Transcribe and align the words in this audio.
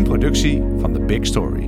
Een 0.00 0.06
productie 0.06 0.62
van 0.78 0.92
The 0.92 1.00
Big 1.00 1.26
Story. 1.26 1.62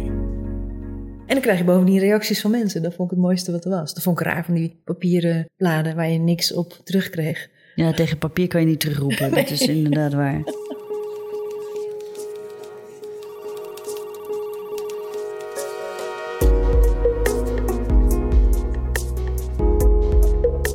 En 1.27 1.27
dan 1.27 1.41
krijg 1.41 1.59
je 1.59 1.65
bovendien 1.65 1.99
reacties 1.99 2.41
van 2.41 2.51
mensen. 2.51 2.83
Dat 2.83 2.95
vond 2.95 3.11
ik 3.11 3.17
het 3.17 3.25
mooiste 3.25 3.53
wat 3.53 3.65
er 3.65 3.71
was. 3.71 3.95
Dat 3.95 4.03
vond 4.03 4.21
ik 4.21 4.27
raar 4.27 4.45
van 4.45 4.55
die 4.55 4.81
papieren 4.85 5.49
bladen 5.57 5.97
waar 5.97 6.11
je 6.11 6.19
niks 6.19 6.53
op 6.53 6.81
terugkreeg. 6.85 7.49
Ja, 7.75 7.93
tegen 7.93 8.19
papier 8.19 8.49
kan 8.49 8.61
je 8.61 8.67
niet 8.67 8.81
terugroepen. 8.81 9.31
Dat 9.35 9.51
is 9.51 9.67
inderdaad 9.67 10.13
waar. 10.13 10.43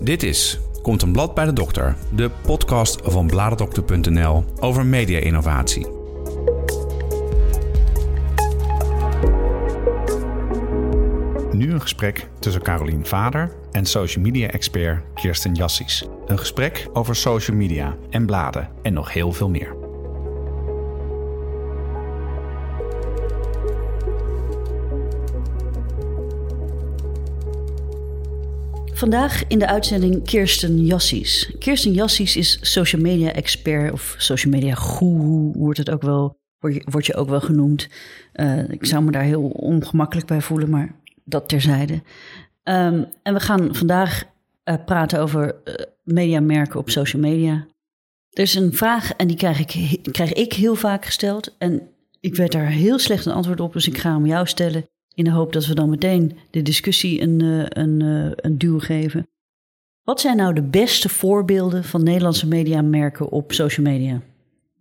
Dit 0.03 0.23
is 0.23 0.59
Komt 0.81 1.02
een 1.02 1.12
blad 1.12 1.34
bij 1.34 1.45
de 1.45 1.53
dokter, 1.53 1.95
de 2.16 2.31
podcast 2.41 2.99
van 3.03 3.27
bladerdokter.nl 3.27 4.44
over 4.59 4.85
media-innovatie. 4.85 5.96
Gesprek 11.88 12.30
tussen 12.40 12.62
Carolien 12.62 13.05
Vader 13.05 13.52
en 13.72 13.86
social 13.86 14.23
media 14.23 14.48
expert 14.48 15.04
Kirsten 15.14 15.54
Jassies. 15.54 16.05
Een 16.26 16.40
gesprek 16.40 16.88
over 16.94 17.16
social 17.16 17.58
media 17.58 17.98
en 18.10 18.26
bladen 18.26 18.70
en 18.82 18.94
nog 18.94 19.13
heel 19.13 19.32
veel 19.32 19.50
meer. 19.50 19.76
Vandaag 28.94 29.48
in 29.48 29.60
de 29.60 29.68
uitzending 29.68 30.24
Kirsten 30.24 30.85
Jassies. 30.85 31.52
Kirsten 31.60 31.94
Jassies 31.94 32.35
is 32.35 32.60
social 32.62 33.02
media 33.02 33.32
expert 33.32 33.91
of 33.91 34.16
social 34.18 34.54
media 34.54 34.76
guru, 34.76 35.52
wordt 35.54 35.77
het 35.77 35.90
ook 35.90 36.02
wel, 36.02 36.38
word 36.90 37.05
je, 37.05 37.16
ook 37.16 37.29
wel 37.29 37.41
genoemd. 37.41 37.90
Uh, 38.34 38.70
ik 38.70 38.85
zou 38.85 39.04
me 39.04 39.12
daar 39.12 39.24
heel 39.24 39.44
ongemakkelijk 39.44 40.27
bij 40.27 40.41
voelen, 40.41 40.70
maar 40.70 40.96
dat 41.27 41.49
terzijde. 41.49 41.93
Um, 41.93 43.05
en 43.23 43.33
we 43.33 43.39
gaan 43.39 43.75
vandaag 43.75 44.23
uh, 44.65 44.75
praten 44.85 45.20
over 45.20 45.55
uh, 45.65 45.73
mediamerken 46.03 46.79
op 46.79 46.89
social 46.89 47.21
media. 47.21 47.67
Er 48.29 48.43
is 48.43 48.55
een 48.55 48.73
vraag 48.73 49.13
en 49.13 49.27
die 49.27 49.37
krijg 49.37 49.59
ik, 49.59 49.99
krijg 50.11 50.33
ik 50.33 50.53
heel 50.53 50.75
vaak 50.75 51.05
gesteld. 51.05 51.55
En 51.57 51.89
ik 52.20 52.35
werd 52.35 52.51
daar 52.51 52.67
heel 52.67 52.99
slecht 52.99 53.25
een 53.25 53.33
antwoord 53.33 53.59
op, 53.59 53.73
dus 53.73 53.87
ik 53.87 53.98
ga 53.98 54.13
hem 54.13 54.25
jou 54.25 54.48
stellen. 54.48 54.85
In 55.13 55.23
de 55.23 55.31
hoop 55.31 55.53
dat 55.53 55.65
we 55.65 55.75
dan 55.75 55.89
meteen 55.89 56.37
de 56.49 56.61
discussie 56.61 57.21
een, 57.21 57.43
uh, 57.43 57.65
een, 57.67 58.01
een 58.35 58.57
duw 58.57 58.79
geven. 58.79 59.27
Wat 60.03 60.21
zijn 60.21 60.37
nou 60.37 60.53
de 60.53 60.63
beste 60.63 61.09
voorbeelden 61.09 61.83
van 61.83 62.03
Nederlandse 62.03 62.48
mediamerken 62.48 63.29
op 63.29 63.53
social 63.53 63.85
media? 63.85 64.22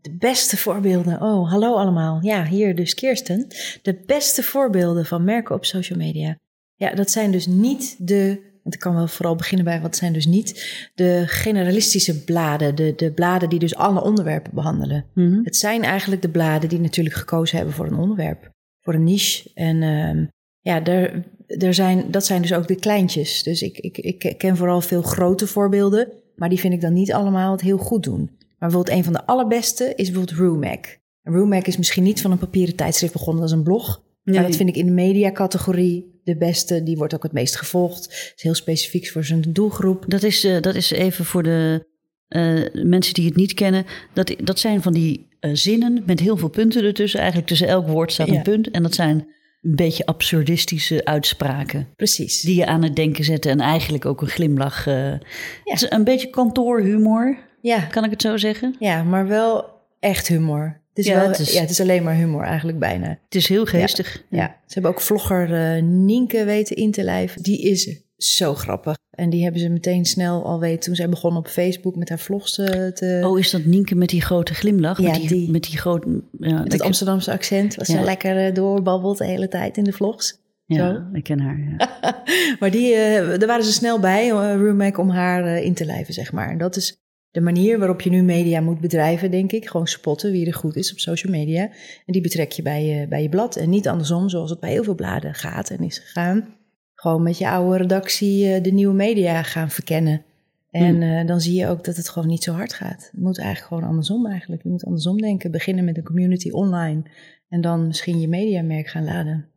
De 0.07 0.17
beste 0.19 0.57
voorbeelden. 0.57 1.23
Oh, 1.23 1.51
hallo 1.51 1.75
allemaal. 1.75 2.19
Ja, 2.23 2.45
hier 2.45 2.75
dus 2.75 2.95
Kirsten. 2.95 3.47
De 3.83 4.03
beste 4.07 4.43
voorbeelden 4.43 5.07
van 5.07 5.25
merken 5.25 5.55
op 5.55 5.65
social 5.65 5.99
media. 5.99 6.39
Ja, 6.75 6.95
dat 6.95 7.11
zijn 7.11 7.31
dus 7.31 7.47
niet 7.47 7.97
de. 7.99 8.41
Want 8.63 8.75
ik 8.75 8.81
kan 8.81 8.95
wel 8.95 9.09
vooral 9.09 9.37
beginnen 9.37 9.65
bij 9.65 9.81
wat 9.81 9.97
zijn 9.97 10.13
dus 10.13 10.27
niet 10.27 10.89
de 10.95 11.23
generalistische 11.27 12.25
bladen. 12.25 12.75
De, 12.75 12.93
de 12.97 13.13
bladen 13.13 13.49
die 13.49 13.59
dus 13.59 13.75
alle 13.75 14.03
onderwerpen 14.03 14.55
behandelen. 14.55 15.05
Mm 15.15 15.33
-hmm. 15.33 15.45
Het 15.45 15.57
zijn 15.57 15.83
eigenlijk 15.83 16.23
de 16.23 16.31
bladen 16.31 16.69
die 16.69 16.81
natuurlijk 16.81 17.17
gekozen 17.17 17.57
hebben 17.57 17.75
voor 17.75 17.87
een 17.87 17.99
onderwerp. 17.99 18.51
Voor 18.81 18.95
een 18.95 19.05
niche. 19.05 19.51
En 19.55 19.83
uh, 19.83 20.27
ja, 20.61 20.81
daar, 20.81 21.23
daar 21.47 21.75
zijn, 21.75 22.11
dat 22.11 22.27
zijn 22.27 22.43
dus 22.43 22.55
ook 22.55 22.69
de 22.69 22.77
kleintjes. 22.79 23.43
Dus 23.43 23.63
ik, 23.63 23.79
ik, 23.79 23.99
ik 23.99 24.39
ken 24.39 24.57
vooral 24.57 24.81
veel 24.81 25.03
grote 25.03 25.47
voorbeelden. 25.47 26.13
Maar 26.37 26.49
die 26.49 26.61
vind 26.61 26.75
ik 26.75 26.81
dan 26.81 26.93
niet 26.93 27.13
allemaal 27.13 27.53
het 27.53 27.61
heel 27.61 27.79
goed 27.79 28.03
doen. 28.03 28.31
Maar 28.59 28.69
bijvoorbeeld 28.69 28.97
een 28.97 29.05
van 29.05 29.13
de 29.13 29.27
allerbeste 29.27 29.93
is 29.95 30.11
bijvoorbeeld 30.11 30.39
Rumac. 30.39 30.99
Rumac 31.23 31.67
is 31.67 31.77
misschien 31.77 32.03
niet 32.03 32.21
van 32.21 32.31
een 32.31 32.39
papieren 32.39 32.77
tijdschrift 32.77 33.13
begonnen 33.13 33.43
als 33.43 33.53
een 33.53 33.63
blog. 33.63 34.03
Nee. 34.23 34.35
Maar 34.35 34.47
dat 34.47 34.57
vind 34.57 34.69
ik 34.69 34.77
in 34.77 34.87
de 34.87 34.93
mediacategorie 34.93 36.21
de 36.25 36.37
beste. 36.37 36.83
Die 36.83 36.97
wordt 36.97 37.15
ook 37.15 37.23
het 37.23 37.33
meest 37.33 37.57
gevolgd. 37.57 38.33
Is 38.37 38.43
heel 38.43 38.55
specifiek 38.55 39.09
voor 39.09 39.25
zijn 39.25 39.45
doelgroep. 39.49 40.05
Dat 40.09 40.23
is, 40.23 40.45
uh, 40.45 40.61
dat 40.61 40.75
is 40.75 40.91
even 40.91 41.25
voor 41.25 41.43
de 41.43 41.87
uh, 42.29 42.85
mensen 42.85 43.15
die 43.15 43.27
het 43.27 43.37
niet 43.37 43.55
kennen. 43.55 43.87
Dat, 44.13 44.35
dat 44.43 44.59
zijn 44.59 44.83
van 44.83 44.93
die 44.93 45.29
uh, 45.41 45.51
zinnen 45.55 46.03
met 46.07 46.21
heel 46.21 46.37
veel 46.37 46.49
punten 46.49 46.85
ertussen. 46.85 47.19
Eigenlijk 47.19 47.49
tussen 47.49 47.69
elk 47.69 47.87
woord 47.87 48.13
staat 48.13 48.27
ja. 48.27 48.35
een 48.35 48.43
punt. 48.43 48.71
En 48.71 48.83
dat 48.83 48.95
zijn 48.95 49.27
een 49.63 49.75
beetje 49.75 50.07
absurdistische 50.07 51.05
uitspraken. 51.05 51.89
Precies. 51.97 52.41
Die 52.41 52.57
je 52.57 52.67
aan 52.67 52.83
het 52.83 52.97
denken 52.97 53.25
zetten 53.25 53.51
en 53.51 53.61
eigenlijk 53.61 54.05
ook 54.05 54.21
een 54.21 54.29
glimlach. 54.29 54.85
ja. 54.85 55.19
Het 55.65 55.83
is 55.83 55.91
een 55.91 56.05
beetje 56.05 56.31
kantoorhumor. 56.31 57.39
Ja. 57.61 57.81
Kan 57.81 58.05
ik 58.05 58.11
het 58.11 58.23
zo 58.23 58.37
zeggen? 58.37 58.77
Ja, 58.79 59.03
maar 59.03 59.27
wel 59.27 59.65
echt 60.01 60.29
humor. 60.29 60.81
Het 60.89 61.05
is, 61.05 61.07
ja, 61.11 61.21
wel, 61.21 61.29
het 61.29 61.39
is, 61.39 61.53
ja, 61.53 61.61
het 61.61 61.71
is 61.71 61.81
alleen 61.81 62.03
maar 62.03 62.15
humor 62.15 62.43
eigenlijk 62.43 62.79
bijna. 62.79 63.09
Het 63.09 63.35
is 63.35 63.49
heel 63.49 63.67
geestig. 63.67 64.25
Ja, 64.31 64.39
ja. 64.39 64.47
ze 64.67 64.73
hebben 64.73 64.91
ook 64.91 65.01
vlogger 65.01 65.77
uh, 65.77 65.83
Nienke 65.83 66.45
weten 66.45 66.77
in 66.77 66.91
te 66.91 67.03
lijven. 67.03 67.43
Die 67.43 67.63
is 67.63 68.01
zo 68.17 68.55
grappig. 68.55 68.97
En 69.11 69.31
die 69.31 69.43
hebben 69.43 69.61
ze 69.61 69.69
meteen 69.69 70.05
snel 70.05 70.45
al 70.45 70.61
weten 70.61 70.81
toen 70.81 70.95
zij 70.95 71.09
begon 71.09 71.37
op 71.37 71.49
Facebook 71.49 71.97
met 71.97 72.09
haar 72.09 72.19
vlogs 72.19 72.53
te... 72.53 73.21
Oh, 73.25 73.39
is 73.39 73.51
dat 73.51 73.65
Nienke 73.65 73.95
met 73.95 74.09
die 74.09 74.21
grote 74.21 74.55
glimlach? 74.55 75.01
Ja, 75.01 75.11
met 75.11 75.21
die, 75.21 75.29
die 75.29 75.51
met 75.51 75.63
die 75.63 75.79
grote... 75.79 76.23
Ja, 76.39 76.63
met 76.63 76.73
het 76.73 76.83
Amsterdamse 76.83 77.33
accent. 77.33 77.75
Was 77.75 77.87
ja. 77.87 77.99
ze 77.99 78.05
lekker 78.05 78.49
uh, 78.49 78.55
doorbabbelt 78.55 79.19
de 79.19 79.27
hele 79.27 79.49
tijd 79.49 79.77
in 79.77 79.85
de 79.85 79.93
vlogs. 79.93 80.39
Ja, 80.65 80.93
Zo. 80.93 81.03
ik 81.13 81.25
ken 81.25 81.41
haar. 81.41 81.59
Ja. 81.79 82.23
maar 82.61 82.71
die, 82.71 82.95
uh, 82.95 82.99
daar 83.39 83.47
waren 83.47 83.65
ze 83.65 83.73
snel 83.73 84.01
bij, 84.01 84.29
uh, 84.29 84.99
om 84.99 85.11
haar 85.11 85.63
in 85.63 85.75
te 85.75 85.85
lijven, 85.85 86.15
zeg 86.15 86.33
maar. 86.33 86.51
En 86.51 86.59
dat 86.59 86.77
is 86.77 87.06
de 87.37 87.43
manier 87.43 87.79
waarop 87.79 88.01
je 88.01 88.11
nu 88.11 88.23
media 88.23 88.61
moet 88.61 88.81
bedrijven, 88.81 89.31
denk 89.31 89.53
ik. 89.53 89.69
Gewoon 89.69 89.87
spotten 89.87 90.33
wie 90.33 90.47
er 90.47 90.55
goed 90.55 90.77
is 90.77 90.93
op 90.93 90.99
social 90.99 91.33
media. 91.33 91.63
En 92.07 92.13
die 92.13 92.21
betrek 92.21 92.53
je 92.53 92.63
bij 92.63 92.85
je, 92.85 93.09
bij 93.09 93.23
je 93.23 93.29
blad. 93.29 93.57
En 93.57 93.71
niet 93.71 93.89
andersom, 93.89 94.29
zoals 94.29 94.51
het 94.51 94.61
bij 94.61 94.71
heel 94.71 94.85
veel 94.85 94.95
bladen 94.95 95.35
gaat 95.35 95.71
en 95.71 95.79
is 95.79 95.99
gegaan. 95.99 96.55
Gewoon 96.95 97.23
met 97.23 97.39
je 97.39 97.49
oude 97.49 97.77
redactie 97.77 98.47
uh, 98.47 98.63
de 98.63 98.71
nieuwe 98.71 98.95
media 98.95 99.43
gaan 99.43 99.71
verkennen. 99.71 100.25
En 100.71 101.01
uh, 101.03 101.27
dan 101.27 101.41
zie 101.41 101.55
je 101.55 101.67
ook 101.67 101.85
dat 101.85 101.97
het 101.97 102.09
gewoon 102.09 102.29
niet 102.29 102.43
zo 102.43 102.53
hard 102.53 102.73
gaat. 102.73 103.09
Het 103.13 103.21
moet 103.21 103.39
eigenlijk 103.39 103.69
gewoon 103.69 103.91
andersom 103.91 104.27
eigenlijk. 104.27 104.63
Je 104.63 104.69
moet 104.69 104.85
andersom 104.85 105.21
denken. 105.21 105.51
Beginnen 105.51 105.85
met 105.85 105.97
een 105.97 106.05
community 106.05 106.51
online. 106.51 107.03
En 107.49 107.61
dan 107.61 107.87
misschien 107.87 108.21
je 108.21 108.29
mediamerk 108.29 108.89
gaan 108.89 109.05
laden. 109.05 109.49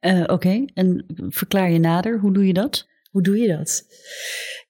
Uh, 0.00 0.20
Oké, 0.20 0.32
okay. 0.32 0.68
en 0.74 1.04
verklaar 1.28 1.70
je 1.70 1.78
nader. 1.78 2.20
Hoe 2.20 2.32
doe 2.32 2.46
je 2.46 2.52
dat? 2.52 2.88
Hoe 3.10 3.22
doe 3.22 3.38
je 3.38 3.48
dat? 3.48 3.84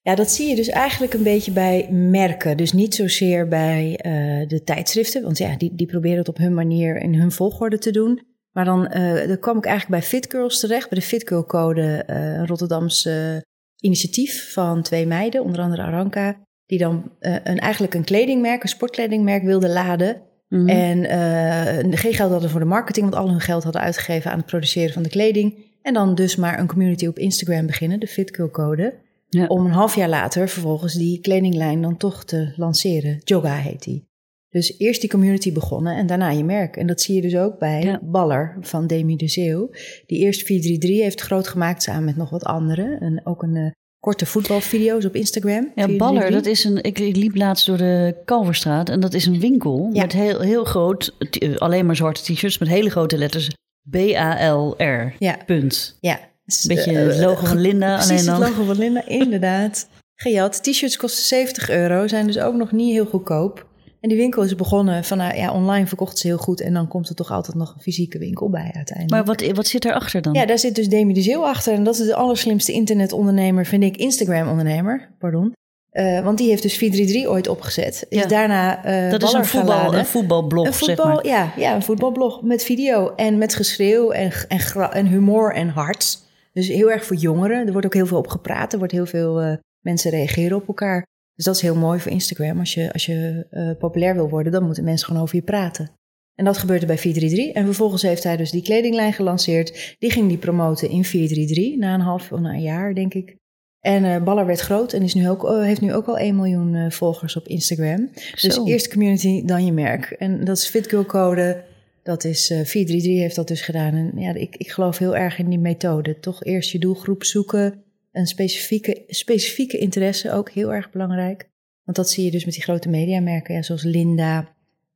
Ja, 0.05 0.15
dat 0.15 0.31
zie 0.31 0.49
je 0.49 0.57
dus 0.57 0.69
eigenlijk 0.69 1.15
een 1.15 1.23
beetje 1.23 1.53
bij 1.53 1.89
merken. 1.91 2.57
Dus 2.57 2.73
niet 2.73 2.95
zozeer 2.95 3.49
bij 3.49 4.01
uh, 4.07 4.49
de 4.49 4.63
tijdschriften, 4.65 5.23
want 5.23 5.39
ja, 5.39 5.57
die, 5.57 5.75
die 5.75 5.87
proberen 5.87 6.19
het 6.19 6.29
op 6.29 6.37
hun 6.37 6.55
manier 6.55 6.97
in 6.97 7.15
hun 7.15 7.33
volgorde 7.33 7.79
te 7.79 7.91
doen. 7.91 8.21
Maar 8.53 8.65
dan, 8.65 8.97
uh, 8.97 9.27
dan 9.27 9.39
kwam 9.39 9.57
ik 9.57 9.65
eigenlijk 9.65 10.01
bij 10.01 10.09
Fit 10.09 10.31
Girls 10.31 10.61
terecht, 10.61 10.89
bij 10.89 10.99
de 10.99 11.05
Fit 11.05 11.29
Girl 11.29 11.45
Code, 11.45 12.05
uh, 12.11 12.17
een 12.17 12.47
Rotterdamse 12.47 13.45
initiatief 13.81 14.53
van 14.53 14.83
twee 14.83 15.07
meiden, 15.07 15.43
onder 15.43 15.61
andere 15.61 15.83
Aranka, 15.83 16.37
die 16.67 16.79
dan 16.79 17.11
een, 17.21 17.59
eigenlijk 17.59 17.95
een 17.95 18.05
kledingmerk, 18.05 18.63
een 18.63 18.69
sportkledingmerk 18.69 19.43
wilde 19.43 19.69
laden. 19.69 20.23
Mm-hmm. 20.49 20.69
En 20.69 21.97
geen 21.97 22.15
geld 22.15 22.31
hadden 22.31 22.51
voor 22.51 22.61
de 22.61 22.67
marketing, 22.67 23.11
want 23.11 23.23
al 23.23 23.31
hun 23.31 23.41
geld 23.41 23.63
hadden 23.63 23.83
uitgegeven 23.83 24.31
aan 24.31 24.39
het 24.39 24.47
produceren 24.47 24.93
van 24.93 25.03
de 25.03 25.09
kleding. 25.09 25.55
En 25.83 25.95
dan 25.95 26.15
dus 26.15 26.37
maar 26.37 26.59
een 26.59 26.67
community 26.67 27.07
op 27.07 27.19
Instagram 27.19 27.67
beginnen, 27.67 28.01
de 28.01 28.07
Fit 28.07 28.35
Girl 28.35 28.51
Code. 28.51 28.95
Ja. 29.35 29.47
Om 29.47 29.65
een 29.67 29.73
half 29.73 29.95
jaar 29.95 30.09
later 30.09 30.49
vervolgens 30.49 30.95
die 30.95 31.21
kledinglijn 31.21 31.83
dan 31.83 31.97
toch 31.97 32.25
te 32.25 32.53
lanceren. 32.57 33.21
Joga 33.25 33.55
heet 33.55 33.83
die. 33.83 34.05
Dus 34.51 34.79
eerst 34.79 35.01
die 35.01 35.11
community 35.11 35.53
begonnen 35.53 35.97
en 35.97 36.07
daarna 36.07 36.31
je 36.31 36.45
merk. 36.45 36.77
En 36.77 36.87
dat 36.87 37.01
zie 37.01 37.15
je 37.15 37.23
dus 37.23 37.37
ook 37.37 37.59
bij 37.59 37.83
ja. 37.83 38.01
Baller 38.03 38.57
van 38.61 38.87
Demi 38.87 39.17
de 39.17 39.29
Zeeuw. 39.29 39.71
Die 40.07 40.19
eerst 40.19 40.43
433 40.43 41.03
heeft 41.03 41.21
groot 41.21 41.49
gemaakt 41.49 41.83
samen 41.83 42.05
met 42.05 42.17
nog 42.17 42.31
wat 42.31 42.45
anderen. 42.45 43.01
En 43.01 43.21
ook 43.25 43.43
een 43.43 43.55
uh, 43.55 43.71
korte 44.01 44.27
voetbalvideo's 44.27 45.05
op 45.05 45.15
Instagram. 45.15 45.73
Ja, 45.75 45.87
433. 45.87 45.99
Baller, 45.99 46.31
dat 46.31 46.47
is 46.47 46.65
een. 46.65 46.83
Ik, 46.83 46.99
ik, 46.99 47.17
liep 47.17 47.37
laatst 47.37 47.67
door 47.67 47.77
de 47.77 48.23
Kalverstraat 48.25 48.89
en 48.89 49.01
dat 49.01 49.15
is 49.15 49.27
een 49.27 49.41
winkel 49.41 49.91
ja. 49.93 50.03
met 50.03 50.13
heel, 50.13 50.41
heel 50.41 50.65
groot, 50.65 51.15
alleen 51.59 51.87
maar 51.87 51.97
zwarte 51.97 52.33
t-shirts 52.33 52.59
met 52.59 52.69
hele 52.69 52.91
grote 52.91 53.19
letters. 53.19 53.51
B-A-L-R. 53.91 55.15
Ja. 55.19 55.39
Punt. 55.47 55.97
Ja. 56.01 56.21
Een 56.47 56.75
beetje 56.77 56.93
het 56.93 57.19
logo 57.19 57.47
van 57.47 57.61
Linda. 57.69 57.95
Precies, 57.95 58.11
alleen 58.11 58.25
dan. 58.25 58.43
het 58.43 58.51
logo 58.51 58.65
van 58.65 58.79
Linda, 58.79 59.07
inderdaad. 59.07 59.89
Gejat. 60.15 60.63
T-shirts 60.63 60.97
kosten 60.97 61.25
70 61.25 61.71
euro, 61.71 62.07
zijn 62.09 62.27
dus 62.27 62.39
ook 62.39 62.55
nog 62.55 62.73
niet 62.73 62.93
heel 62.93 63.07
goedkoop. 63.07 63.67
En 64.01 64.09
die 64.11 64.19
winkel 64.19 64.43
is 64.43 64.55
begonnen 64.55 65.05
van, 65.05 65.19
nou 65.19 65.37
ja, 65.37 65.53
online 65.53 65.87
verkocht 65.87 66.19
ze 66.19 66.27
heel 66.27 66.37
goed. 66.37 66.61
En 66.61 66.73
dan 66.75 66.89
komt 66.89 67.09
er 67.09 67.15
toch 67.15 67.31
altijd 67.31 67.57
nog 67.57 67.75
een 67.75 67.81
fysieke 67.81 68.19
winkel 68.19 68.51
bij 68.51 68.71
uiteindelijk. 68.75 69.11
Maar 69.11 69.25
wat, 69.25 69.53
wat 69.57 69.67
zit 69.67 69.83
daarachter 69.83 70.23
dan? 70.23 70.33
Ja, 70.33 70.47
daar 70.47 70.59
zit 70.59 70.75
dus 70.75 70.89
Demi 70.89 71.13
de 71.13 71.23
Zeeuw 71.23 71.45
achter. 71.45 71.75
En 71.75 71.85
dat 71.85 71.99
is 71.99 72.07
de 72.07 72.15
allerslimste 72.15 72.73
internetondernemer, 72.73 73.67
vind 73.67 73.83
ik, 73.83 73.97
Instagram-ondernemer. 73.97 75.15
Pardon. 75.19 75.53
Uh, 75.93 76.25
want 76.25 76.39
die 76.39 76.49
heeft 76.49 76.63
dus 76.63 76.77
433 76.77 77.33
ooit 77.33 77.49
opgezet. 77.49 78.07
Is 78.09 78.19
Ja. 78.19 78.27
daarna 78.27 78.87
uh, 79.05 79.11
dat 79.11 79.23
is 79.23 79.33
een, 79.33 79.45
voetbal, 79.45 79.95
een 79.95 80.07
voetbalblog, 80.07 80.67
een 80.67 80.73
zeg 80.73 80.87
voetbal, 80.87 81.15
maar. 81.15 81.27
ja, 81.27 81.53
ja, 81.57 81.75
een 81.75 81.83
voetbalblog 81.83 82.43
met 82.43 82.65
video 82.65 83.15
en 83.15 83.39
met 83.39 83.55
geschreeuw 83.55 84.11
en, 84.11 84.33
en, 84.49 84.91
en 84.93 85.07
humor 85.07 85.55
en 85.55 85.69
hart. 85.69 86.23
Dus 86.55 86.69
heel 86.69 86.91
erg 86.91 87.05
voor 87.05 87.17
jongeren. 87.17 87.67
Er 87.67 87.73
wordt 87.73 87.87
ook 87.87 87.95
heel 87.95 88.07
veel 88.07 88.19
op 88.19 88.29
gepraat. 88.29 88.73
Er 88.73 88.79
wordt 88.79 88.93
heel 88.93 89.07
veel 89.07 89.43
uh, 89.43 89.57
mensen 89.81 90.11
reageren 90.11 90.57
op 90.57 90.69
elkaar. 90.69 91.07
Dus 91.35 91.45
dat 91.45 91.55
is 91.55 91.61
heel 91.61 91.77
mooi 91.77 92.01
voor 92.01 92.13
Instagram. 92.13 92.59
Als 92.59 92.75
je, 92.75 92.93
als 92.93 93.07
je 93.07 93.47
uh, 93.51 93.79
populair 93.79 94.15
wil 94.15 94.29
worden, 94.29 94.53
dan 94.53 94.65
moeten 94.65 94.85
mensen 94.85 95.07
gewoon 95.07 95.23
over 95.23 95.37
je 95.37 95.43
praten. 95.43 95.91
En 96.35 96.45
dat 96.45 96.59
gebeurde 96.59 96.87
bij 96.87 96.99
433. 96.99 97.55
En 97.55 97.65
vervolgens 97.65 98.03
heeft 98.03 98.25
hij 98.25 98.37
dus 98.37 98.51
die 98.51 98.63
kledinglijn 98.63 99.13
gelanceerd. 99.13 99.97
Die 99.99 100.11
ging 100.11 100.29
die 100.29 100.39
promoten 100.39 100.89
in 100.89 101.05
433 101.05 101.79
na 101.79 101.95
een 101.95 102.01
half, 102.01 102.31
na 102.31 102.51
een 102.51 102.63
jaar 102.63 102.95
denk 102.95 103.15
ik. 103.15 103.37
En 103.81 104.05
uh, 104.05 104.23
Baller 104.23 104.47
werd 104.47 104.61
groot 104.61 104.93
en 104.93 105.03
is 105.03 105.15
nu 105.15 105.29
ook, 105.29 105.45
uh, 105.45 105.63
heeft 105.63 105.81
nu 105.81 105.95
ook 105.95 106.07
al 106.07 106.19
1 106.19 106.37
miljoen 106.37 106.93
volgers 106.93 107.37
op 107.37 107.49
Instagram. 107.49 108.11
Zo. 108.35 108.49
Dus 108.49 108.65
eerst 108.65 108.89
community, 108.89 109.45
dan 109.45 109.65
je 109.65 109.73
merk. 109.73 110.11
En 110.11 110.45
dat 110.45 110.57
is 110.57 110.69
FitGirl 110.69 111.05
Code. 111.05 111.65
Dat 112.05 112.25
is 112.25 112.47
433 112.47 113.21
heeft 113.21 113.37
dat 113.37 113.49
dus 113.49 113.61
gedaan. 113.61 113.95
En 113.95 114.13
ja, 114.17 114.35
ik, 114.35 114.57
ik 114.57 114.71
geloof 114.71 114.99
heel 114.99 115.17
erg 115.17 115.39
in 115.39 115.49
die 115.49 115.59
methode. 115.59 116.19
Toch 116.19 116.45
eerst 116.45 116.71
je 116.71 116.79
doelgroep 116.79 117.25
zoeken. 117.25 117.83
Een 118.13 118.27
specifieke, 118.27 119.05
specifieke 119.07 119.79
interesse 119.79 120.33
ook 120.33 120.51
heel 120.51 120.73
erg 120.73 120.91
belangrijk. 120.91 121.49
Want 121.85 121.97
dat 121.97 122.11
zie 122.11 122.25
je 122.25 122.31
dus 122.31 122.45
met 122.45 122.55
die 122.55 122.63
grote 122.63 122.89
mediamerken, 122.89 123.55
ja, 123.55 123.63
zoals 123.63 123.83
Linda, 123.83 124.39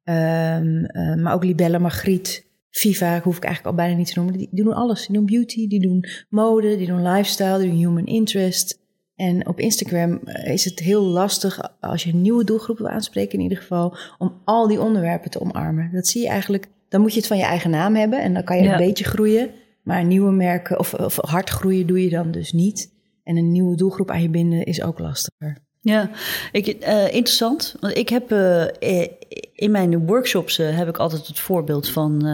um, 0.04 0.80
maar 1.22 1.34
ook 1.34 1.44
Libelle, 1.44 1.78
Margriet, 1.78 2.46
Viva, 2.70 3.20
hoef 3.20 3.36
ik 3.36 3.44
eigenlijk 3.44 3.76
al 3.76 3.84
bijna 3.84 3.98
niet 3.98 4.12
te 4.12 4.18
noemen. 4.20 4.38
Die, 4.38 4.48
doen 4.50 4.72
alles. 4.72 5.06
Die 5.06 5.16
doen 5.16 5.26
beauty, 5.26 5.68
die 5.68 5.80
doen 5.80 6.04
mode, 6.28 6.76
die 6.76 6.86
doen 6.86 7.02
lifestyle, 7.02 7.58
die 7.58 7.68
doen 7.68 7.78
human 7.78 8.06
interest. 8.06 8.80
En 9.14 9.46
op 9.46 9.60
Instagram 9.60 10.20
is 10.44 10.64
het 10.64 10.78
heel 10.78 11.02
lastig, 11.02 11.80
als 11.80 12.04
je 12.04 12.14
nieuwe 12.14 12.44
doelgroep 12.44 12.78
wil 12.78 12.88
aanspreken 12.88 13.38
in 13.38 13.44
ieder 13.44 13.58
geval, 13.58 13.96
om 14.18 14.40
al 14.44 14.68
die 14.68 14.80
onderwerpen 14.80 15.30
te 15.30 15.40
omarmen. 15.40 15.90
Dat 15.92 16.06
zie 16.06 16.22
je 16.22 16.28
eigenlijk, 16.28 16.68
dan 16.88 17.00
moet 17.00 17.12
je 17.12 17.18
het 17.18 17.28
van 17.28 17.36
je 17.36 17.44
eigen 17.44 17.70
naam 17.70 17.94
hebben 17.94 18.22
en 18.22 18.34
dan 18.34 18.44
kan 18.44 18.56
je 18.56 18.62
ja. 18.62 18.72
een 18.72 18.86
beetje 18.86 19.04
groeien. 19.04 19.50
Maar 19.82 20.04
nieuwe 20.04 20.32
merken 20.32 20.78
of, 20.78 20.94
of 20.94 21.16
hard 21.16 21.50
groeien 21.50 21.86
doe 21.86 22.02
je 22.02 22.10
dan 22.10 22.30
dus 22.30 22.52
niet. 22.52 22.92
En 23.24 23.36
een 23.36 23.52
nieuwe 23.52 23.76
doelgroep 23.76 24.10
aan 24.10 24.22
je 24.22 24.28
binden 24.28 24.64
is 24.64 24.82
ook 24.82 24.98
lastiger. 24.98 25.58
Ja, 25.80 26.10
ik, 26.52 26.66
uh, 26.66 27.04
interessant. 27.04 27.76
Want 27.80 27.96
ik 27.96 28.08
heb 28.08 28.32
uh, 28.32 28.64
in 29.52 29.70
mijn 29.70 30.06
workshops 30.06 30.58
uh, 30.58 30.76
heb 30.76 30.88
ik 30.88 30.96
altijd 30.96 31.26
het 31.26 31.38
voorbeeld 31.38 31.88
van 31.88 32.24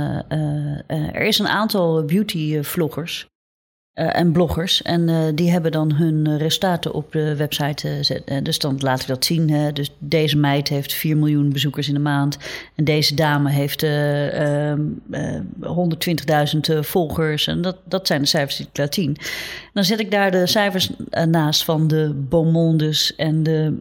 er 0.88 1.22
is 1.22 1.38
een 1.38 1.48
aantal 1.48 2.04
beauty 2.04 2.62
vloggers 2.62 3.28
en 3.94 4.32
bloggers 4.32 4.82
en 4.82 5.34
die 5.34 5.50
hebben 5.50 5.72
dan 5.72 5.92
hun 5.92 6.38
resultaten 6.38 6.94
op 6.94 7.12
de 7.12 7.36
website 7.36 7.88
gezet. 7.88 8.40
dus 8.42 8.58
dan 8.58 8.76
laat 8.78 9.00
ik 9.00 9.06
dat 9.06 9.24
zien. 9.24 9.50
Hè. 9.50 9.72
Dus 9.72 9.90
deze 9.98 10.36
meid 10.36 10.68
heeft 10.68 10.92
4 10.92 11.16
miljoen 11.16 11.52
bezoekers 11.52 11.88
in 11.88 11.94
de 11.94 12.00
maand 12.00 12.38
en 12.74 12.84
deze 12.84 13.14
dame 13.14 13.50
heeft 13.50 13.84
120.000 13.84 13.90
volgers 16.80 17.46
en 17.46 17.62
dat, 17.62 17.76
dat 17.84 18.06
zijn 18.06 18.20
de 18.20 18.26
cijfers 18.26 18.56
die 18.56 18.66
ik 18.66 18.78
laat 18.78 18.94
zien. 18.94 19.16
Dan 19.72 19.84
zet 19.84 20.00
ik 20.00 20.10
daar 20.10 20.30
de 20.30 20.46
cijfers 20.46 20.90
naast 21.28 21.64
van 21.64 21.88
de 21.88 22.24
Beaumondes 22.28 23.16
en 23.16 23.42
de 23.42 23.78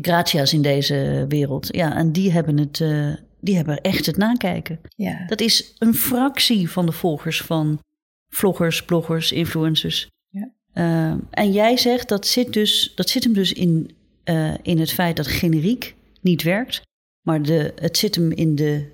Gratia's 0.00 0.52
in 0.52 0.62
deze 0.62 1.24
wereld. 1.28 1.68
Ja, 1.70 1.96
en 1.96 2.12
die 2.12 2.32
hebben 2.32 2.58
het. 2.58 2.80
Uh, 2.80 3.08
die 3.40 3.56
hebben 3.56 3.80
echt 3.80 4.06
het 4.06 4.16
nakijken. 4.16 4.80
Ja. 4.96 5.24
Dat 5.26 5.40
is 5.40 5.74
een 5.78 5.94
fractie 5.94 6.70
van 6.70 6.86
de 6.86 6.92
volgers 6.92 7.40
van 7.40 7.78
vloggers, 8.34 8.84
bloggers, 8.84 9.32
influencers. 9.32 10.08
Ja. 10.28 10.52
Uh, 10.74 11.14
en 11.30 11.52
jij 11.52 11.76
zegt 11.76 12.08
dat 12.08 12.26
zit, 12.26 12.52
dus, 12.52 12.92
dat 12.94 13.08
zit 13.08 13.24
hem 13.24 13.32
dus 13.32 13.52
in, 13.52 13.90
uh, 14.24 14.54
in 14.62 14.78
het 14.78 14.92
feit 14.92 15.16
dat 15.16 15.26
generiek 15.26 15.94
niet 16.20 16.42
werkt, 16.42 16.82
maar 17.26 17.42
de, 17.42 17.72
het 17.76 17.96
zit 17.96 18.14
hem 18.14 18.32
in 18.32 18.54
de 18.54 18.86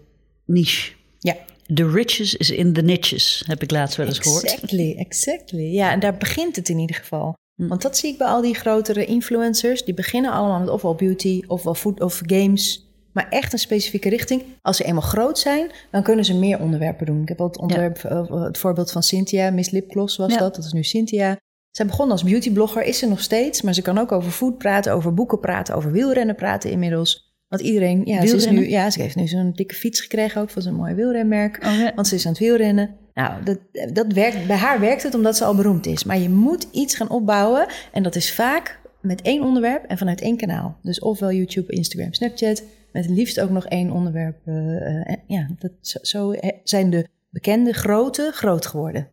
niche. 0.44 0.93
Ja. 1.19 1.37
The 1.75 1.90
riches 1.90 2.35
is 2.35 2.50
in 2.50 2.73
the 2.73 2.82
niches, 2.82 3.43
heb 3.46 3.62
ik 3.62 3.70
laatst 3.70 3.96
wel 3.96 4.06
eens 4.06 4.19
gehoord. 4.19 4.44
Exactly, 4.44 4.94
exactly. 4.96 5.62
Ja, 5.62 5.93
en 5.93 6.00
daar 6.00 6.17
begint 6.17 6.56
het 6.56 6.69
in 6.69 6.79
ieder 6.79 6.96
geval. 6.96 7.37
Want 7.55 7.82
dat 7.82 7.96
zie 7.96 8.12
ik 8.12 8.19
bij 8.19 8.26
al 8.26 8.43
die 8.43 8.55
grotere 8.55 9.05
influencers. 9.05 9.85
Die 9.85 9.94
beginnen 9.94 10.32
allemaal 10.32 10.61
met 10.61 10.69
ofwel 10.69 10.94
beauty, 10.94 11.43
ofwel 11.46 11.75
food 11.75 12.00
of 12.00 12.20
games. 12.26 12.88
Maar 13.13 13.29
echt 13.29 13.53
een 13.53 13.59
specifieke 13.59 14.09
richting. 14.09 14.43
Als 14.63 14.77
ze 14.77 14.85
eenmaal 14.85 15.03
groot 15.03 15.39
zijn, 15.39 15.71
dan 15.91 16.03
kunnen 16.03 16.25
ze 16.25 16.35
meer 16.35 16.61
onderwerpen 16.61 17.07
doen. 17.07 17.23
Ik 17.23 17.29
heb 17.29 17.41
al 17.41 17.47
het, 17.47 17.59
onderwerp, 17.59 17.97
ja. 17.97 18.43
het 18.43 18.59
voorbeeld 18.59 18.93
van 18.93 19.03
Cynthia, 19.03 19.51
Miss 19.51 19.71
Lipgloss 19.71 20.17
was 20.17 20.33
ja. 20.33 20.39
dat. 20.39 20.55
Dat 20.55 20.65
is 20.65 20.73
nu 20.73 20.83
Cynthia. 20.83 21.37
Zij 21.71 21.87
begon 21.87 22.11
als 22.11 22.23
beautyblogger, 22.23 22.83
is 22.83 22.99
ze 22.99 23.09
nog 23.09 23.21
steeds. 23.21 23.63
Maar 23.63 23.75
ze 23.75 23.83
kan 23.83 23.99
ook 23.99 24.13
over 24.13 24.31
food 24.31 24.59
praten, 24.59 24.93
over 24.93 25.15
boeken 25.15 25.41
praten, 25.41 25.75
over 25.75 25.93
wielrennen 25.93 26.35
praten 26.35 26.71
inmiddels. 26.71 27.29
Want 27.49 27.63
iedereen, 27.63 28.03
ja, 28.05 28.27
ze, 28.27 28.37
is 28.37 28.51
nu, 28.51 28.69
ja, 28.69 28.91
ze 28.91 29.03
heeft 29.03 29.17
nu 29.17 29.27
zo'n 29.27 29.53
dikke 29.55 29.75
fiets 29.75 30.01
gekregen 30.01 30.41
ook 30.41 30.51
van 30.51 30.63
zo'n 30.63 30.75
mooi 30.75 30.95
wielrenmerk. 30.95 31.65
Oh, 31.65 31.79
ja. 31.79 31.93
Want 31.95 32.07
ze 32.07 32.15
is 32.15 32.27
aan 32.27 32.33
het 32.33 32.41
wielrennen. 32.41 32.97
Nou, 33.15 33.43
dat, 33.45 33.59
dat 33.93 34.13
werkt, 34.13 34.47
bij 34.47 34.57
haar 34.57 34.81
werkt 34.81 35.03
het 35.03 35.15
omdat 35.15 35.37
ze 35.37 35.45
al 35.45 35.55
beroemd 35.55 35.87
is. 35.87 36.05
Maar 36.05 36.19
je 36.19 36.29
moet 36.29 36.69
iets 36.73 36.95
gaan 36.95 37.11
opbouwen. 37.11 37.67
En 37.93 38.03
dat 38.03 38.15
is 38.15 38.33
vaak 38.33 38.81
met 39.01 39.23
één 39.23 39.43
onderwerp 39.43 39.85
en 39.85 39.99
vanuit 39.99 40.21
één 40.21 40.37
kanaal. 40.37 40.79
Dus 40.83 41.01
ofwel 41.01 41.33
YouTube, 41.33 41.73
Instagram, 41.73 42.13
Snapchat. 42.13 42.63
Met 42.93 43.05
het 43.05 43.14
liefst 43.14 43.40
ook 43.40 43.50
nog 43.50 43.67
één 43.67 43.90
onderwerp. 43.90 44.37
Uh, 44.44 45.14
ja, 45.26 45.49
dat, 45.58 45.70
zo, 45.81 45.99
zo 46.02 46.35
zijn 46.64 46.90
de 46.90 47.06
bekende 47.31 47.73
grote 47.73 48.31
groot 48.35 48.67
geworden. 48.67 49.08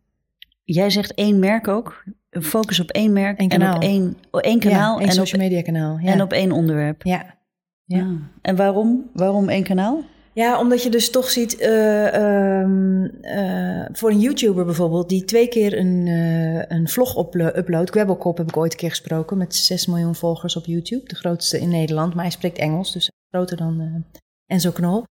Jij 0.63 0.89
zegt 0.89 1.13
één 1.13 1.39
merk 1.39 1.67
ook. 1.67 2.03
Focus 2.29 2.79
op 2.79 2.89
één 2.89 3.13
merk 3.13 3.39
Eén 3.39 3.49
en 3.49 3.73
op 3.75 3.81
één, 3.81 4.17
één 4.31 4.59
kanaal. 4.59 4.93
Ja, 4.93 4.99
één 4.99 5.09
en 5.09 5.13
social 5.13 5.41
media 5.41 5.61
kanaal. 5.61 5.97
Ja. 5.97 6.11
En 6.11 6.21
op 6.21 6.31
één 6.31 6.51
onderwerp. 6.51 7.03
Ja. 7.03 7.35
ja. 7.85 7.99
Ah. 7.99 8.11
En 8.41 8.55
waarom? 8.55 9.09
Waarom 9.13 9.49
één 9.49 9.63
kanaal? 9.63 10.03
Ja, 10.33 10.59
omdat 10.59 10.83
je 10.83 10.89
dus 10.89 11.09
toch 11.09 11.29
ziet, 11.29 11.61
uh, 11.61 12.59
um, 12.61 13.03
uh, 13.21 13.85
voor 13.91 14.09
een 14.09 14.19
YouTuber 14.19 14.65
bijvoorbeeld, 14.65 15.09
die 15.09 15.25
twee 15.25 15.47
keer 15.47 15.77
een, 15.77 16.05
uh, 16.05 16.65
een 16.67 16.89
vlog 16.89 17.33
uploadt. 17.35 17.89
Kwebbelkop 17.89 18.37
heb 18.37 18.47
ik 18.47 18.57
ooit 18.57 18.71
een 18.71 18.77
keer 18.77 18.89
gesproken 18.89 19.37
met 19.37 19.55
6 19.55 19.85
miljoen 19.85 20.15
volgers 20.15 20.55
op 20.55 20.65
YouTube. 20.65 21.07
De 21.07 21.15
grootste 21.15 21.59
in 21.59 21.69
Nederland, 21.69 22.13
maar 22.13 22.23
hij 22.23 22.33
spreekt 22.33 22.57
Engels, 22.57 22.93
dus 22.93 23.11
groter 23.35 23.57
dan 23.57 24.05
Enzo 24.45 24.71
Knol. 24.71 25.03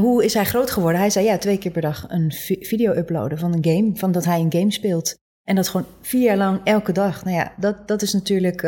hoe 0.00 0.24
is 0.24 0.34
hij 0.34 0.44
groot 0.44 0.70
geworden? 0.70 1.00
Hij 1.00 1.10
zei 1.10 1.24
ja, 1.24 1.38
twee 1.38 1.58
keer 1.58 1.72
per 1.72 1.82
dag 1.82 2.04
een 2.08 2.32
video 2.60 2.92
uploaden 2.92 3.38
van 3.38 3.52
een 3.52 3.64
game, 3.64 3.90
van 3.94 4.12
dat 4.12 4.24
hij 4.24 4.40
een 4.40 4.52
game 4.52 4.72
speelt. 4.72 5.14
En 5.44 5.54
dat 5.54 5.68
gewoon 5.68 5.86
vier 6.00 6.22
jaar 6.22 6.36
lang 6.36 6.60
elke 6.64 6.92
dag. 6.92 7.24
Nou 7.24 7.36
ja, 7.36 7.52
dat, 7.56 7.88
dat 7.88 8.02
is 8.02 8.12
natuurlijk 8.12 8.62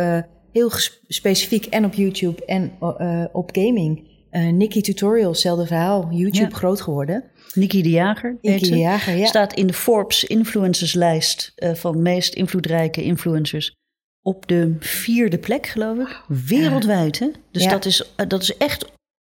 heel 0.53 0.71
specifiek 1.07 1.67
en 1.67 1.85
op 1.85 1.95
YouTube 1.95 2.45
en 2.45 2.73
op 3.33 3.51
gaming. 3.53 4.09
Uh, 4.31 4.53
Nikki 4.53 4.81
Tutorial, 4.81 5.31
hetzelfde 5.31 5.67
verhaal. 5.67 6.09
YouTube 6.11 6.51
Ja. 6.51 6.57
groot 6.57 6.81
geworden. 6.81 7.25
Nikki 7.55 7.83
de 7.83 7.91
Jager. 7.91 8.39
Nikki 8.41 8.71
de 8.71 8.79
Jager, 8.79 9.17
ja. 9.17 9.27
Staat 9.27 9.53
in 9.53 9.67
de 9.67 9.73
Forbes 9.73 10.25
influencerslijst 10.25 11.53
eh, 11.55 11.75
van 11.75 12.03
meest 12.03 12.35
invloedrijke 12.35 13.03
influencers. 13.03 13.77
Op 14.23 14.49
de 14.49 14.77
vierde 14.79 15.39
plek, 15.39 15.67
geloof 15.67 15.99
ik. 15.99 16.21
Wereldwijd, 16.47 17.19
hè? 17.19 17.29
Dus 17.51 17.63
Ja. 17.63 17.71
dat, 17.71 17.85
is, 17.85 18.11
eh, 18.17 18.27
dat 18.29 18.43
is 18.43 18.57
echt 18.57 18.85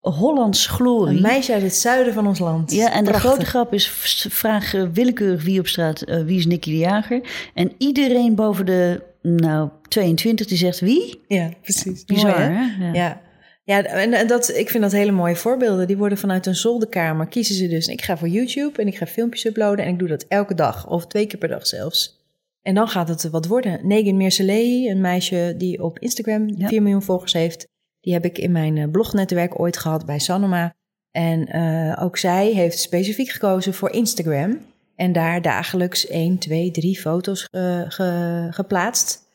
Hollands 0.01 0.67
glorie. 0.67 1.17
Een 1.17 1.23
meisje 1.23 1.53
uit 1.53 1.63
het 1.63 1.75
zuiden 1.75 2.13
van 2.13 2.27
ons 2.27 2.39
land. 2.39 2.73
Ja, 2.73 2.93
en 2.93 3.05
de 3.05 3.13
grote 3.13 3.45
grap 3.47 3.73
is, 3.73 3.87
vraag 4.31 4.75
eh, 4.75 4.83
willekeurig 4.93 5.45
wie 5.45 5.61
op 5.61 5.67
straat, 5.67 6.03
eh, 6.03 6.23
wie 6.23 6.39
is 6.39 6.47
Nicky 6.47 6.71
de 6.71 6.77
Jager? 6.77 7.21
En 7.55 7.73
iedereen 7.79 8.35
boven 8.35 8.67
de, 8.67 9.03
nou, 9.23 9.69
22, 9.89 10.47
die 10.47 10.59
zegt 10.59 10.81
wie? 10.81 11.21
Ja, 11.29 11.51
precies. 11.63 12.05
Bizar, 12.05 12.39
Mooi, 12.39 12.43
hè? 12.43 12.85
Ja. 12.85 12.93
Ja. 12.93 13.21
Ja, 13.65 13.83
en 13.85 14.13
en 14.13 14.27
dat, 14.27 14.57
ik 14.57 14.71
vind 14.71 14.83
dat 14.83 14.93
hele 14.93 15.11
mooie 15.13 15.37
voorbeelden. 15.37 15.87
Die 15.87 15.97
worden 15.97 16.19
vanuit 16.19 16.47
een 16.47 16.55
zolderkamer, 16.55 17.27
kiezen 17.27 17.55
ze 17.55 17.69
dus. 17.69 17.87
Ik 17.87 18.03
ga 18.03 18.17
voor 18.17 18.29
YouTube 18.29 18.83
en 18.83 18.87
ik 18.87 18.97
ga 18.97 19.07
filmpjes 19.07 19.45
uploaden 19.45 19.85
en 19.85 19.93
ik 19.93 19.99
doe 19.99 20.09
dat 20.09 20.25
elke 20.29 20.55
dag. 20.55 20.89
Of 20.89 21.07
twee 21.07 21.27
keer 21.27 21.39
per 21.39 21.49
dag 21.49 21.67
zelfs. 21.67 22.20
En 22.63 22.75
dan 22.75 22.89
gaat 22.89 23.09
het 23.09 23.31
wat 23.31 23.47
worden. 23.47 23.87
Negan 23.87 24.17
Meerselehi, 24.17 24.91
een 24.91 25.01
meisje 25.01 25.55
die 25.59 25.83
op 25.83 25.99
Instagram 25.99 26.49
Ja. 26.57 26.69
4 26.69 26.83
miljoen 26.83 27.03
volgers 27.03 27.33
heeft. 27.33 27.69
Die 28.01 28.13
heb 28.13 28.25
ik 28.25 28.39
in 28.39 28.53
mijn 28.53 28.77
eh, 28.79 28.91
blognetwerk 28.91 29.61
ooit 29.61 29.77
gehad 29.77 30.07
bij 30.07 30.19
Sanoma. 30.19 30.75
En 31.11 31.47
eh, 31.47 32.03
ook 32.05 32.17
zij 32.17 32.47
heeft 32.53 32.79
specifiek 32.79 33.29
gekozen 33.29 33.75
voor 33.75 33.91
Instagram. 33.91 34.59
En 34.97 35.13
daar 35.13 35.43
dagelijks 35.43 36.07
1, 36.07 36.39
2, 36.39 36.71
3 36.71 37.01
foto's 37.01 37.45
eh, 37.51 37.83
ge- 37.89 38.47
geplaatst. 38.51 39.29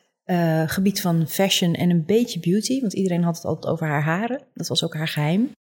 Gebied 0.66 1.02
van 1.02 1.28
fashion 1.28 1.74
en 1.74 1.90
een 1.90 2.06
beetje 2.06 2.40
beauty. 2.40 2.82
Want 2.82 2.94
iedereen 2.94 3.24
had 3.24 3.36
het 3.36 3.46
altijd 3.46 3.74
over 3.74 3.88
haar 3.88 4.04
haren. 4.04 4.42
Dat 4.54 4.68
was 4.68 4.84
ook 4.84 4.94
haar 4.94 5.08
geheim. 5.08 5.52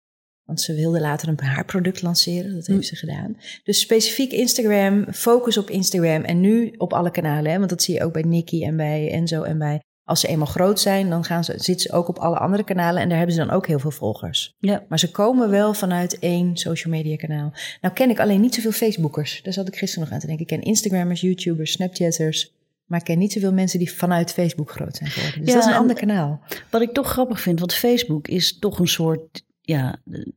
Want 0.44 0.60
ze 0.60 0.74
wilde 0.74 1.00
later 1.00 1.28
een 1.28 1.40
haarproduct 1.40 2.02
lanceren. 2.02 2.54
Dat 2.54 2.66
heeft 2.66 2.88
Hm. 2.88 2.94
ze 2.94 2.96
gedaan. 2.96 3.36
Dus 3.64 3.80
specifiek 3.80 4.32
Instagram, 4.32 5.12
focus 5.12 5.58
op 5.58 5.70
Instagram. 5.70 6.22
En 6.22 6.40
nu 6.40 6.74
op 6.76 6.92
alle 6.92 7.10
kanalen. 7.10 7.50
Hè? 7.52 7.58
Want 7.58 7.70
dat 7.70 7.82
zie 7.82 7.94
je 7.94 8.04
ook 8.04 8.12
bij 8.12 8.22
Nikki 8.22 8.64
en 8.64 8.76
bij 8.76 9.10
Enzo 9.10 9.42
en 9.42 9.58
bij... 9.58 9.82
Als 10.06 10.20
ze 10.20 10.28
eenmaal 10.28 10.46
groot 10.46 10.80
zijn, 10.80 11.08
dan 11.10 11.24
gaan 11.24 11.44
ze, 11.44 11.52
zitten 11.56 11.80
ze 11.90 11.92
ook 11.92 12.08
op 12.08 12.18
alle 12.18 12.38
andere 12.38 12.64
kanalen. 12.64 13.02
En 13.02 13.08
daar 13.08 13.16
hebben 13.18 13.36
ze 13.36 13.44
dan 13.44 13.50
ook 13.50 13.66
heel 13.66 13.78
veel 13.78 13.90
volgers. 13.90 14.54
Ja. 14.58 14.84
Maar 14.88 14.98
ze 14.98 15.10
komen 15.10 15.50
wel 15.50 15.74
vanuit 15.74 16.18
één 16.18 16.56
social 16.56 16.92
media 16.94 17.16
kanaal. 17.16 17.52
Nou 17.80 17.94
ken 17.94 18.10
ik 18.10 18.20
alleen 18.20 18.40
niet 18.40 18.54
zoveel 18.54 18.72
Facebookers. 18.72 19.40
Daar 19.42 19.52
zat 19.52 19.68
ik 19.68 19.76
gisteren 19.76 20.04
nog 20.04 20.12
aan 20.14 20.20
te 20.20 20.26
denken. 20.26 20.44
Ik 20.46 20.50
ken 20.50 20.62
Instagrammers, 20.62 21.20
YouTubers, 21.20 21.72
Snapchatters. 21.72 22.52
Maar 22.86 22.98
ik 22.98 23.04
ken 23.04 23.18
niet 23.18 23.32
zoveel 23.32 23.52
mensen 23.52 23.78
die 23.78 23.92
vanuit 23.92 24.32
Facebook 24.32 24.70
groot 24.70 24.96
zijn 24.96 25.10
geworden. 25.10 25.38
Dus 25.40 25.48
Ja, 25.48 25.54
dat 25.54 25.62
is 25.62 25.68
een 25.68 25.74
en- 25.74 25.80
ander 25.80 25.96
kanaal. 25.96 26.40
Wat 26.70 26.82
ik 26.82 26.92
toch 26.92 27.08
grappig 27.08 27.40
vind, 27.40 27.58
want 27.58 27.74
Facebook 27.74 28.28
is 28.28 28.58
toch 28.58 28.78
een 28.78 28.88
soort 28.88 29.42
ja, 29.66 29.96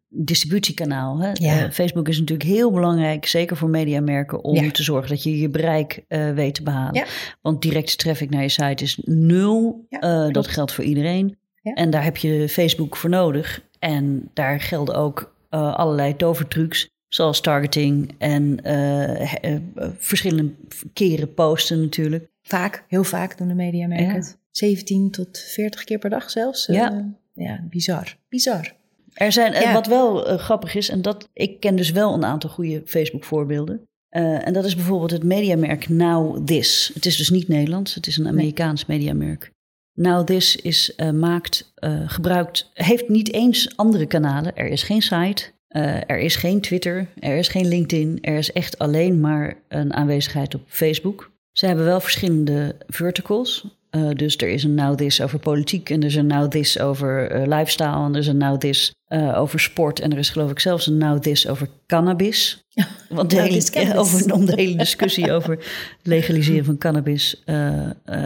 distributiekanaal. 0.10 1.20
Hè? 1.20 1.30
Ja. 1.34 1.64
Eh, 1.64 1.72
Facebook 1.72 2.08
is 2.08 2.20
natuurlijk 2.20 2.50
heel 2.50 2.72
belangrijk, 2.72 3.26
zeker 3.26 3.58
voor 3.58 3.70
mediamerken, 3.70 4.44
om 4.44 4.56
Ja. 4.56 4.72
te 4.72 4.84
zorgen 4.84 5.10
dat 5.10 5.24
je 5.24 5.40
je 5.40 5.50
bereik 5.50 6.04
eh, 6.08 6.34
weet 6.34 6.54
te 6.56 6.64
behalen. 6.64 6.94
Ja. 6.94 7.06
Want 7.42 7.62
directe 7.62 7.96
traffic 7.96 8.30
naar 8.30 8.42
je 8.42 8.50
site 8.50 8.84
is 8.84 9.00
nul. 9.06 9.86
Eh, 9.90 10.28
dat 10.30 10.48
geldt 10.48 10.72
voor 10.74 10.84
iedereen. 10.84 11.38
En 11.64 11.90
daar 11.90 12.04
heb 12.04 12.18
je 12.18 12.50
Facebook 12.50 12.96
voor 12.98 13.10
nodig. 13.10 13.62
En 13.80 14.30
daar 14.34 14.60
gelden 14.60 14.96
ook 14.96 15.36
allerlei 15.50 16.16
tovertrucs. 16.16 16.90
Zoals 17.08 17.42
targeting 17.42 18.16
en 18.18 18.60
verschillende 19.98 20.52
keren 20.94 21.34
posten 21.34 21.82
natuurlijk. 21.82 22.30
Vaak, 22.42 22.84
heel 22.88 23.04
vaak 23.04 23.38
doen 23.38 23.48
de 23.48 23.54
mediamerken 23.54 24.16
het. 24.16 24.38
17 24.52 25.12
tot 25.12 25.38
40 25.40 25.84
keer 25.84 25.98
per 26.00 26.10
dag 26.10 26.30
zelfs. 26.30 26.66
Ja, 26.66 27.16
ja 27.34 27.64
bizar. 27.70 28.18
Bizar. 28.30 28.76
Er 29.18 29.32
zijn, 29.32 29.74
wat 29.74 29.88
wel 29.88 30.38
grappig 30.38 30.76
is, 30.76 30.90
en 30.90 31.02
dat 31.02 31.30
ik 31.34 31.60
ken 31.60 31.76
dus 31.76 31.92
wel 31.92 32.14
een 32.14 32.26
aantal 32.26 32.50
goede 32.50 32.82
Facebook-voorbeelden. 32.86 33.88
en 34.10 34.54
dat 34.54 34.66
is 34.66 34.76
bijvoorbeeld 34.76 35.12
het 35.12 35.24
mediamerk 35.24 35.90
Now 35.90 36.46
This. 36.46 36.92
Het 36.94 37.06
is 37.06 37.18
dus 37.18 37.30
niet 37.30 37.48
Nederlands, 37.48 37.94
het 37.94 38.08
is 38.08 38.18
een 38.18 38.28
Amerikaans 38.28 38.86
mediamerk. 38.86 39.52
Now 39.94 40.26
This 40.26 40.56
is, 40.56 40.96
maakt, 41.14 41.74
gebruikt, 42.06 42.70
heeft 42.74 43.10
niet 43.10 43.34
eens 43.34 43.78
andere 43.78 44.06
kanalen. 44.06 44.56
Er 44.56 44.68
is 44.68 44.84
geen 44.84 45.02
site, 45.02 45.52
er 46.08 46.20
is 46.20 46.36
geen 46.36 46.62
Twitter, 46.62 47.08
er 47.20 47.38
is 47.38 47.48
geen 47.48 47.68
LinkedIn, 47.68 48.18
er 48.22 48.38
is 48.38 48.52
echt 48.52 48.78
alleen 48.78 49.20
maar 49.20 49.58
een 49.68 49.94
aanwezigheid 49.94 50.56
op 50.56 50.62
Facebook. 50.68 51.32
Ze 51.52 51.66
hebben 51.66 51.86
wel 51.86 52.00
verschillende 52.00 52.76
verticals. 52.88 53.77
Uh, 53.92 54.10
dus 54.16 54.38
er 54.38 54.50
is 54.50 54.64
een 54.64 54.74
Now 54.74 54.98
This 54.98 55.22
over 55.22 55.40
politiek 55.40 55.90
en 55.90 56.00
er 56.00 56.06
is 56.06 56.16
een 56.16 56.28
Now 56.28 56.50
This 56.50 56.80
over 56.80 57.36
uh, 57.36 57.58
lifestyle 57.58 58.06
en 58.06 58.14
er 58.14 58.20
is 58.20 58.28
een 58.28 58.38
Now 58.38 58.58
This 58.58 58.94
over 59.36 59.60
sport 59.60 60.00
en 60.00 60.12
er 60.12 60.18
is 60.18 60.30
geloof 60.30 60.52
ik 60.52 60.60
zelfs 60.60 60.88
een 60.88 60.98
Now 60.98 61.20
This 61.20 61.48
over 61.48 61.70
cannabis. 61.88 62.64
Want 63.10 63.30
de 63.32 63.42
hele, 63.42 63.98
over, 63.98 64.34
om 64.34 64.46
de 64.46 64.54
hele 64.56 64.76
discussie 64.76 65.32
over 65.32 65.66
legaliseren 66.04 66.66
van 66.66 66.78
cannabis 66.78 67.44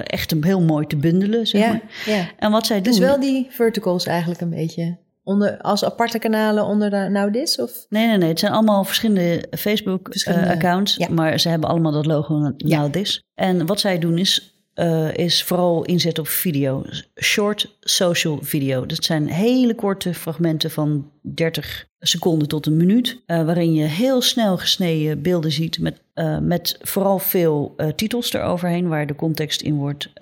echt 0.03 0.31
een 0.31 0.43
heel 0.43 0.61
mooi 0.61 0.87
te 0.87 0.95
bundelen, 0.97 1.47
zeg 1.47 1.67
maar. 1.67 1.81
Ja. 2.05 2.29
En 2.37 2.51
wat 2.51 2.65
zij 2.65 2.81
doen... 2.81 2.91
Dus 2.91 3.01
wel 3.01 3.19
die 3.19 3.47
verticals 3.49 4.05
eigenlijk 4.05 4.41
een 4.41 4.49
beetje 4.49 4.97
onder, 5.23 5.57
als 5.61 5.85
aparte 5.85 6.19
kanalen 6.19 6.65
onder 6.65 6.89
de 6.89 7.07
Nowdis? 7.09 7.59
Of? 7.59 7.85
Nee, 7.89 8.07
nee, 8.07 8.17
nee. 8.17 8.29
Het 8.29 8.39
zijn 8.39 8.51
allemaal 8.51 8.83
verschillende 8.83 9.47
Facebook-accounts. 9.51 11.07
Maar 11.07 11.39
ze 11.39 11.49
hebben 11.49 11.69
allemaal 11.69 11.91
dat 11.91 12.05
logo 12.05 12.53
Nowdis. 12.57 13.13
Ja. 13.13 13.45
En 13.45 13.65
wat 13.65 13.79
zij 13.79 13.99
doen 13.99 14.17
is, 14.17 14.50
uh, 14.75 15.13
is 15.13 15.43
vooral 15.43 15.83
inzet 15.83 16.19
op 16.19 16.27
video. 16.27 16.85
Short 17.21 17.77
social 17.79 18.39
video. 18.41 18.85
Dat 18.85 19.03
zijn 19.03 19.27
hele 19.27 19.75
korte 19.75 20.13
fragmenten 20.13 20.71
van 20.71 21.11
30 21.21 21.87
seconden 21.99 22.47
tot 22.47 22.65
een 22.65 22.77
minuut. 22.77 23.21
Uh, 23.27 23.45
waarin 23.45 23.73
je 23.73 23.85
heel 23.85 24.21
snel 24.21 24.57
gesneden 24.57 25.21
beelden 25.21 25.51
ziet. 25.51 25.79
Met, 25.79 26.01
met 26.41 26.77
vooral 26.81 27.19
veel 27.19 27.75
titels 27.95 28.33
eroverheen. 28.33 28.87
Waar 28.87 29.07
de 29.07 29.15
context 29.15 29.61
in 29.61 29.75
wordt 29.75 30.13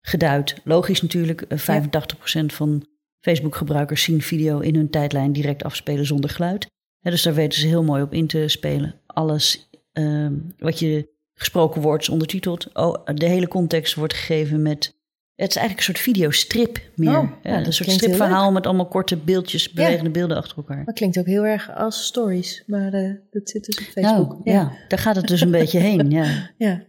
geduid. 0.00 0.54
Logisch 0.64 1.02
natuurlijk. 1.02 1.44
85% 1.44 2.46
van 2.46 2.86
Facebook-gebruikers 3.20 4.02
zien 4.02 4.22
video 4.22 4.58
in 4.58 4.74
hun 4.74 4.90
tijdlijn 4.90 5.32
direct 5.32 5.64
afspelen 5.64 6.06
zonder 6.06 6.30
geluid. 6.30 6.66
dus 7.00 7.22
daar 7.22 7.34
weten 7.34 7.60
ze 7.60 7.66
heel 7.66 7.82
mooi 7.82 8.02
op 8.02 8.12
in 8.12 8.26
te 8.26 8.44
spelen. 8.48 8.94
Alles 9.06 9.70
uh, 9.92 10.26
wat 10.58 10.78
je 10.78 11.08
gesproken 11.40 11.98
is 11.98 12.08
ondertiteld. 12.08 12.68
Oh, 12.72 13.04
de 13.14 13.26
hele 13.26 13.48
context 13.48 13.94
wordt 13.94 14.14
gegeven 14.14 14.62
met. 14.62 14.98
Het 15.34 15.48
is 15.50 15.56
eigenlijk 15.56 15.88
een 15.88 15.94
soort 15.94 16.06
videostrip 16.06 16.80
meer. 16.94 17.18
Oh, 17.18 17.30
ja, 17.42 17.66
een 17.66 17.72
soort 17.72 17.90
stripverhaal 17.90 18.52
met 18.52 18.66
allemaal 18.66 18.88
korte 18.88 19.16
beeldjes, 19.16 19.72
bewegende 19.72 20.10
beelden 20.10 20.36
achter 20.36 20.56
elkaar. 20.56 20.84
Dat 20.84 20.94
klinkt 20.94 21.18
ook 21.18 21.26
heel 21.26 21.44
erg 21.44 21.74
als 21.74 22.04
stories, 22.04 22.62
maar 22.66 22.94
uh, 22.94 23.14
dat 23.30 23.50
zit 23.50 23.64
dus 23.64 23.78
op 23.78 23.84
Facebook. 23.84 24.28
Nou, 24.28 24.40
ja. 24.44 24.52
ja. 24.52 24.72
daar 24.88 24.98
gaat 24.98 25.16
het 25.16 25.26
dus 25.26 25.40
een 25.40 25.50
beetje 25.50 25.78
heen. 25.78 26.10
Ja. 26.10 26.50
ja. 26.58 26.82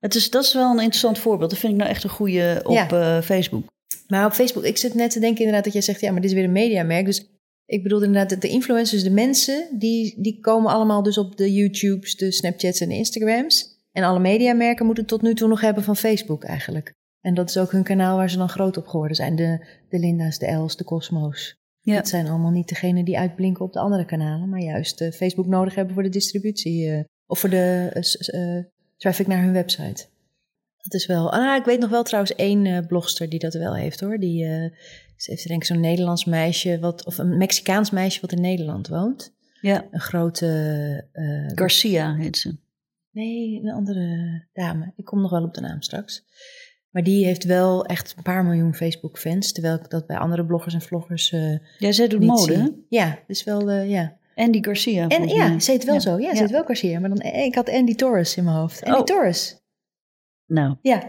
Het 0.00 0.14
is, 0.14 0.30
dat 0.30 0.44
is 0.44 0.54
wel 0.54 0.70
een 0.70 0.78
interessant 0.78 1.18
voorbeeld. 1.18 1.50
Dat 1.50 1.58
vind 1.58 1.72
ik 1.72 1.78
nou 1.78 1.90
echt 1.90 2.04
een 2.04 2.10
goede 2.10 2.60
op 2.64 2.92
uh, 2.92 3.20
Facebook. 3.20 3.64
Maar 4.08 4.26
op 4.26 4.32
Facebook, 4.32 4.64
ik 4.64 4.78
zit 4.78 4.94
net 4.94 5.10
te 5.10 5.20
denken 5.20 5.38
inderdaad 5.38 5.64
dat 5.64 5.72
jij 5.72 5.82
zegt, 5.82 6.00
ja, 6.00 6.12
maar 6.12 6.20
dit 6.20 6.30
is 6.30 6.36
weer 6.36 6.44
een 6.44 6.52
mediamerk. 6.52 7.04
Dus 7.04 7.28
ik 7.66 7.82
bedoel 7.82 8.02
inderdaad, 8.02 8.40
de 8.40 8.48
influencers, 8.48 9.02
de 9.02 9.10
mensen, 9.10 9.68
die, 9.78 10.14
die 10.18 10.40
komen 10.40 10.72
allemaal 10.72 11.02
dus 11.02 11.18
op 11.18 11.36
de 11.36 11.52
YouTubes, 11.52 12.16
de 12.16 12.32
Snapchats 12.32 12.80
en 12.80 12.88
de 12.88 12.94
Instagrams. 12.94 13.73
En 13.94 14.02
alle 14.02 14.18
mediamerken 14.18 14.86
moeten 14.86 15.06
tot 15.06 15.22
nu 15.22 15.34
toe 15.34 15.48
nog 15.48 15.60
hebben 15.60 15.82
van 15.82 15.96
Facebook 15.96 16.44
eigenlijk. 16.44 16.94
En 17.20 17.34
dat 17.34 17.48
is 17.48 17.58
ook 17.58 17.72
hun 17.72 17.82
kanaal 17.82 18.16
waar 18.16 18.30
ze 18.30 18.36
dan 18.36 18.48
groot 18.48 18.76
op 18.76 18.86
geworden 18.86 19.16
zijn. 19.16 19.36
De, 19.36 19.66
de 19.88 19.98
Linda's, 19.98 20.38
de 20.38 20.46
Els, 20.46 20.76
de 20.76 20.84
Cosmo's. 20.84 21.56
Ja. 21.80 21.94
Dat 21.94 22.08
zijn 22.08 22.28
allemaal 22.28 22.50
niet 22.50 22.68
degenen 22.68 23.04
die 23.04 23.18
uitblinken 23.18 23.64
op 23.64 23.72
de 23.72 23.78
andere 23.78 24.04
kanalen, 24.04 24.48
maar 24.48 24.60
juist 24.60 25.00
uh, 25.00 25.10
Facebook 25.10 25.46
nodig 25.46 25.74
hebben 25.74 25.94
voor 25.94 26.02
de 26.02 26.08
distributie. 26.08 26.88
Uh, 26.88 27.00
of 27.26 27.38
voor 27.38 27.50
de 27.50 27.90
uh, 28.34 28.64
traffic 28.96 29.26
naar 29.26 29.42
hun 29.42 29.52
website. 29.52 30.06
Dat 30.76 30.94
is 30.94 31.06
wel. 31.06 31.32
Ah, 31.32 31.56
ik 31.56 31.64
weet 31.64 31.80
nog 31.80 31.90
wel 31.90 32.02
trouwens 32.02 32.34
één 32.34 32.86
blogster 32.86 33.28
die 33.28 33.38
dat 33.38 33.54
wel 33.54 33.76
heeft 33.76 34.00
hoor. 34.00 34.18
Die 34.18 34.44
ze 35.16 35.30
heeft 35.30 35.48
denk 35.48 35.60
ik 35.60 35.66
zo'n 35.66 35.80
Nederlands 35.80 36.24
meisje, 36.24 36.78
wat, 36.78 37.04
of 37.04 37.18
een 37.18 37.36
Mexicaans 37.36 37.90
meisje 37.90 38.20
wat 38.20 38.32
in 38.32 38.40
Nederland 38.40 38.88
woont. 38.88 39.32
Ja. 39.60 39.86
Een 39.90 40.00
grote. 40.00 41.04
Garcia 41.54 42.14
heet 42.14 42.36
ze. 42.36 42.56
Nee, 43.14 43.60
een 43.62 43.72
andere 43.72 44.42
dame. 44.52 44.92
Ik 44.96 45.04
kom 45.04 45.20
nog 45.20 45.30
wel 45.30 45.42
op 45.42 45.54
de 45.54 45.60
naam 45.60 45.82
straks. 45.82 46.24
Maar 46.90 47.02
die 47.02 47.24
heeft 47.24 47.44
wel 47.44 47.84
echt 47.86 48.14
een 48.16 48.22
paar 48.22 48.44
miljoen 48.44 48.74
Facebook-fans. 48.74 49.52
Terwijl 49.52 49.74
ik 49.74 49.90
dat 49.90 50.06
bij 50.06 50.16
andere 50.16 50.44
bloggers 50.44 50.74
en 50.74 50.80
vloggers. 50.80 51.30
ja, 51.78 51.92
zij 51.92 52.08
doet 52.08 52.24
mode. 52.24 52.54
Zie. 52.54 52.86
Ja, 52.88 53.18
dus 53.26 53.44
wel. 53.44 53.70
ja. 53.70 54.16
Andy 54.34 54.62
Garcia. 54.62 55.08
En 55.08 55.28
ja, 55.28 55.58
ze 55.58 55.70
heet 55.70 55.84
wel 55.84 56.00
zo. 56.00 56.18
Ja, 56.18 56.34
ze 56.34 56.42
heet 56.42 56.50
wel 56.50 56.64
Garcia. 56.64 57.00
Maar 57.00 57.08
dan, 57.08 57.20
ik 57.20 57.54
had 57.54 57.70
Andy 57.70 57.94
Torres 57.94 58.36
in 58.36 58.44
mijn 58.44 58.56
hoofd. 58.56 58.84
Andy 58.84 58.98
oh. 58.98 59.04
Torres. 59.04 59.62
Nou. 60.46 60.76
Ja. 60.82 61.02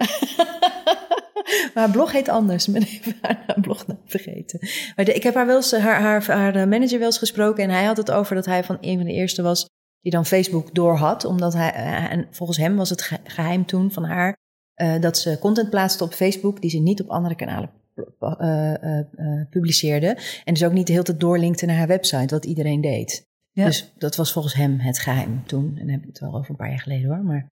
maar 1.74 1.84
haar 1.84 1.92
blog 1.92 2.12
heet 2.12 2.30
anders. 2.30 2.68
Ik 2.68 2.74
ben 2.74 2.84
even 2.84 3.16
haar 3.22 3.58
blog 3.62 3.86
vergeten. 4.06 4.60
Maar 4.96 5.10
ik 5.10 5.24
heb 5.24 5.34
haar, 5.34 5.46
wel 5.46 5.56
eens, 5.56 5.72
haar, 5.72 6.02
haar, 6.02 6.26
haar 6.26 6.68
manager 6.68 6.98
wel 6.98 7.08
eens 7.08 7.18
gesproken. 7.18 7.64
En 7.64 7.70
hij 7.70 7.84
had 7.84 7.98
het 7.98 8.12
over 8.12 8.36
dat 8.36 8.46
hij 8.46 8.64
van 8.64 8.78
een 8.82 8.98
van 8.98 9.06
de 9.06 9.14
eerste 9.14 9.42
was 9.42 9.70
die 10.06 10.14
dan 10.14 10.26
Facebook 10.26 10.76
door 10.76 10.96
had. 10.96 11.26
Omdat 11.26 11.54
hij, 11.54 11.74
eh, 11.74 12.12
en 12.12 12.28
volgens 12.32 12.58
hem 12.58 12.76
was 12.76 12.90
het 12.90 13.12
geheim 13.24 13.66
toen 13.66 13.92
van 13.92 14.04
haar... 14.04 14.38
Uh, 14.82 15.00
dat 15.00 15.18
ze 15.18 15.38
content 15.40 15.70
plaatste 15.70 16.04
op 16.04 16.14
Facebook 16.14 16.62
die 16.62 16.70
ze 16.70 16.78
niet 16.78 17.02
op 17.02 17.10
andere 17.10 17.36
kanalen 17.36 17.70
uh, 17.96 18.74
uh, 18.82 19.42
publiceerde. 19.50 20.18
En 20.44 20.54
dus 20.54 20.64
ook 20.64 20.72
niet 20.72 20.88
de 20.88 20.92
hele 20.92 21.04
tijd 21.04 21.20
doorlinkte 21.20 21.66
naar 21.66 21.76
haar 21.76 21.88
website, 21.88 22.36
wat 22.36 22.46
iedereen 22.46 22.82
deed. 22.82 23.26
Ja. 23.52 23.66
Dus 23.66 23.94
dat 23.98 24.16
was 24.16 24.32
volgens 24.32 24.54
hem 24.54 24.80
het 24.80 25.00
geheim 25.00 25.44
toen. 25.46 25.72
En 25.76 25.86
dan 25.86 25.90
heb 25.90 26.02
ik 26.02 26.08
het 26.08 26.20
wel 26.20 26.36
over 26.36 26.50
een 26.50 26.56
paar 26.56 26.70
jaar 26.70 26.80
geleden 26.80 27.10
hoor. 27.10 27.24
Maar 27.24 27.48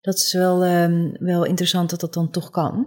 dat 0.00 0.14
is 0.14 0.32
wel, 0.32 0.66
um, 0.66 1.16
wel 1.18 1.44
interessant 1.44 1.90
dat 1.90 2.00
dat 2.00 2.14
dan 2.14 2.30
toch 2.30 2.50
kan. 2.50 2.86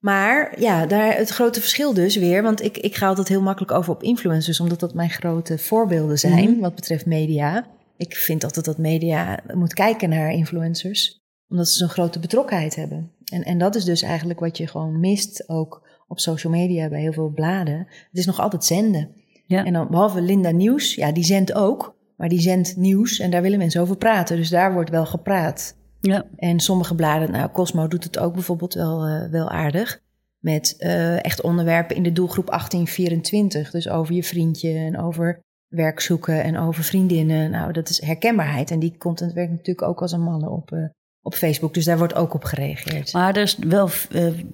Maar 0.00 0.60
ja, 0.60 0.86
daar 0.86 1.16
het 1.16 1.30
grote 1.30 1.60
verschil 1.60 1.94
dus 1.94 2.16
weer. 2.16 2.42
Want 2.42 2.62
ik, 2.62 2.78
ik 2.78 2.94
ga 2.94 3.06
altijd 3.06 3.28
heel 3.28 3.42
makkelijk 3.42 3.72
over 3.72 3.92
op 3.92 4.02
influencers, 4.02 4.60
omdat 4.60 4.80
dat 4.80 4.94
mijn 4.94 5.10
grote 5.10 5.58
voorbeelden 5.58 6.18
zijn 6.18 6.50
mm 6.50 6.60
wat 6.60 6.74
betreft 6.74 7.06
media. 7.06 7.66
Ik 7.96 8.14
vind 8.16 8.44
altijd 8.44 8.64
dat 8.64 8.78
media 8.78 9.40
moet 9.54 9.74
kijken 9.74 10.08
naar 10.08 10.30
influencers, 10.30 11.20
omdat 11.48 11.68
ze 11.68 11.78
zo'n 11.78 11.88
grote 11.88 12.18
betrokkenheid 12.18 12.74
hebben. 12.74 13.10
En, 13.24 13.42
en 13.42 13.58
dat 13.58 13.74
is 13.74 13.84
dus 13.84 14.02
eigenlijk 14.02 14.40
wat 14.40 14.56
je 14.56 14.66
gewoon 14.66 15.00
mist 15.00 15.48
ook 15.48 15.88
op 16.08 16.20
social 16.20 16.52
media 16.52 16.88
bij 16.88 17.00
heel 17.00 17.12
veel 17.12 17.30
bladen. 17.30 17.78
Het 17.78 18.18
is 18.18 18.26
nog 18.26 18.40
altijd 18.40 18.64
zenden. 18.64 19.10
Ja. 19.46 19.64
En 19.64 19.72
dan 19.72 19.88
behalve 19.90 20.20
Linda 20.20 20.50
Nieuws, 20.50 20.94
ja, 20.94 21.12
die 21.12 21.24
zendt 21.24 21.52
ook. 21.52 21.96
Maar 22.16 22.28
die 22.28 22.40
zendt 22.40 22.76
nieuws 22.76 23.18
en 23.18 23.30
daar 23.30 23.42
willen 23.42 23.58
mensen 23.58 23.80
over 23.80 23.96
praten. 23.96 24.36
Dus 24.36 24.48
daar 24.48 24.72
wordt 24.72 24.90
wel 24.90 25.06
gepraat. 25.06 25.76
Ja. 26.00 26.26
En 26.36 26.60
sommige 26.60 26.94
bladen, 26.94 27.30
nou 27.30 27.50
Cosmo 27.50 27.88
doet 27.88 28.04
het 28.04 28.18
ook 28.18 28.32
bijvoorbeeld 28.32 28.74
wel, 28.74 29.08
uh, 29.08 29.30
wel 29.30 29.50
aardig. 29.50 30.00
Met 30.38 30.74
uh, 30.78 31.24
echt 31.24 31.40
onderwerpen 31.40 31.96
in 31.96 32.02
de 32.02 32.12
doelgroep 32.12 32.46
1824. 32.46 33.70
Dus 33.70 33.88
over 33.88 34.14
je 34.14 34.22
vriendje 34.22 34.72
en 34.72 34.98
over 34.98 35.44
werk 35.68 36.00
zoeken 36.00 36.42
en 36.42 36.58
over 36.58 36.84
vriendinnen. 36.84 37.50
Nou, 37.50 37.72
dat 37.72 37.88
is 37.88 38.00
herkenbaarheid. 38.00 38.70
En 38.70 38.78
die 38.78 38.96
content 38.98 39.32
werkt 39.32 39.50
natuurlijk 39.50 39.88
ook 39.88 40.00
als 40.00 40.12
een 40.12 40.22
mannen 40.22 40.50
op, 40.50 40.70
uh, 40.70 40.84
op 41.22 41.34
Facebook. 41.34 41.74
Dus 41.74 41.84
daar 41.84 41.98
wordt 41.98 42.14
ook 42.14 42.34
op 42.34 42.44
gereageerd. 42.44 43.12
Maar 43.12 43.36
er 43.36 43.42
is 43.42 43.56
wel 43.56 43.88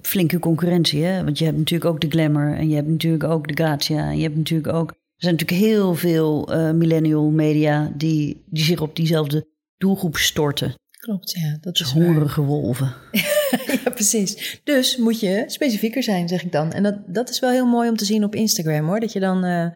flinke 0.01 0.39
concurrentie, 0.39 1.03
hè? 1.03 1.23
Want 1.23 1.37
je 1.37 1.45
hebt 1.45 1.57
natuurlijk 1.57 1.91
ook 1.91 2.01
de 2.01 2.09
Glamour 2.09 2.55
en 2.55 2.69
je 2.69 2.75
hebt 2.75 2.87
natuurlijk 2.87 3.23
ook 3.23 3.47
de 3.47 3.53
Gratia. 3.53 4.09
En 4.09 4.17
je 4.17 4.23
hebt 4.23 4.37
natuurlijk 4.37 4.73
ook... 4.73 4.89
Er 4.89 5.29
zijn 5.29 5.35
natuurlijk 5.35 5.67
heel 5.67 5.95
veel 5.95 6.49
millennial 6.73 7.29
media 7.29 7.91
die, 7.95 8.43
die 8.45 8.63
zich 8.63 8.81
op 8.81 8.95
diezelfde 8.95 9.47
doelgroep 9.77 10.17
storten. 10.17 10.73
Klopt, 11.03 11.31
ja. 11.31 11.57
Dat 11.61 11.79
is 11.79 11.91
hongerige 11.91 12.41
wolven. 12.41 12.93
ja, 13.83 13.91
precies. 13.93 14.61
Dus 14.63 14.97
moet 14.97 15.19
je 15.19 15.43
specifieker 15.47 16.03
zijn, 16.03 16.27
zeg 16.27 16.43
ik 16.43 16.51
dan. 16.51 16.71
En 16.71 16.83
dat, 16.83 16.95
dat 17.07 17.29
is 17.29 17.39
wel 17.39 17.51
heel 17.51 17.65
mooi 17.65 17.89
om 17.89 17.95
te 17.95 18.05
zien 18.05 18.23
op 18.23 18.35
Instagram, 18.35 18.85
hoor. 18.85 18.99
Dat 18.99 19.13
je 19.13 19.19
dan... 19.19 19.45
Uh, 19.45 19.67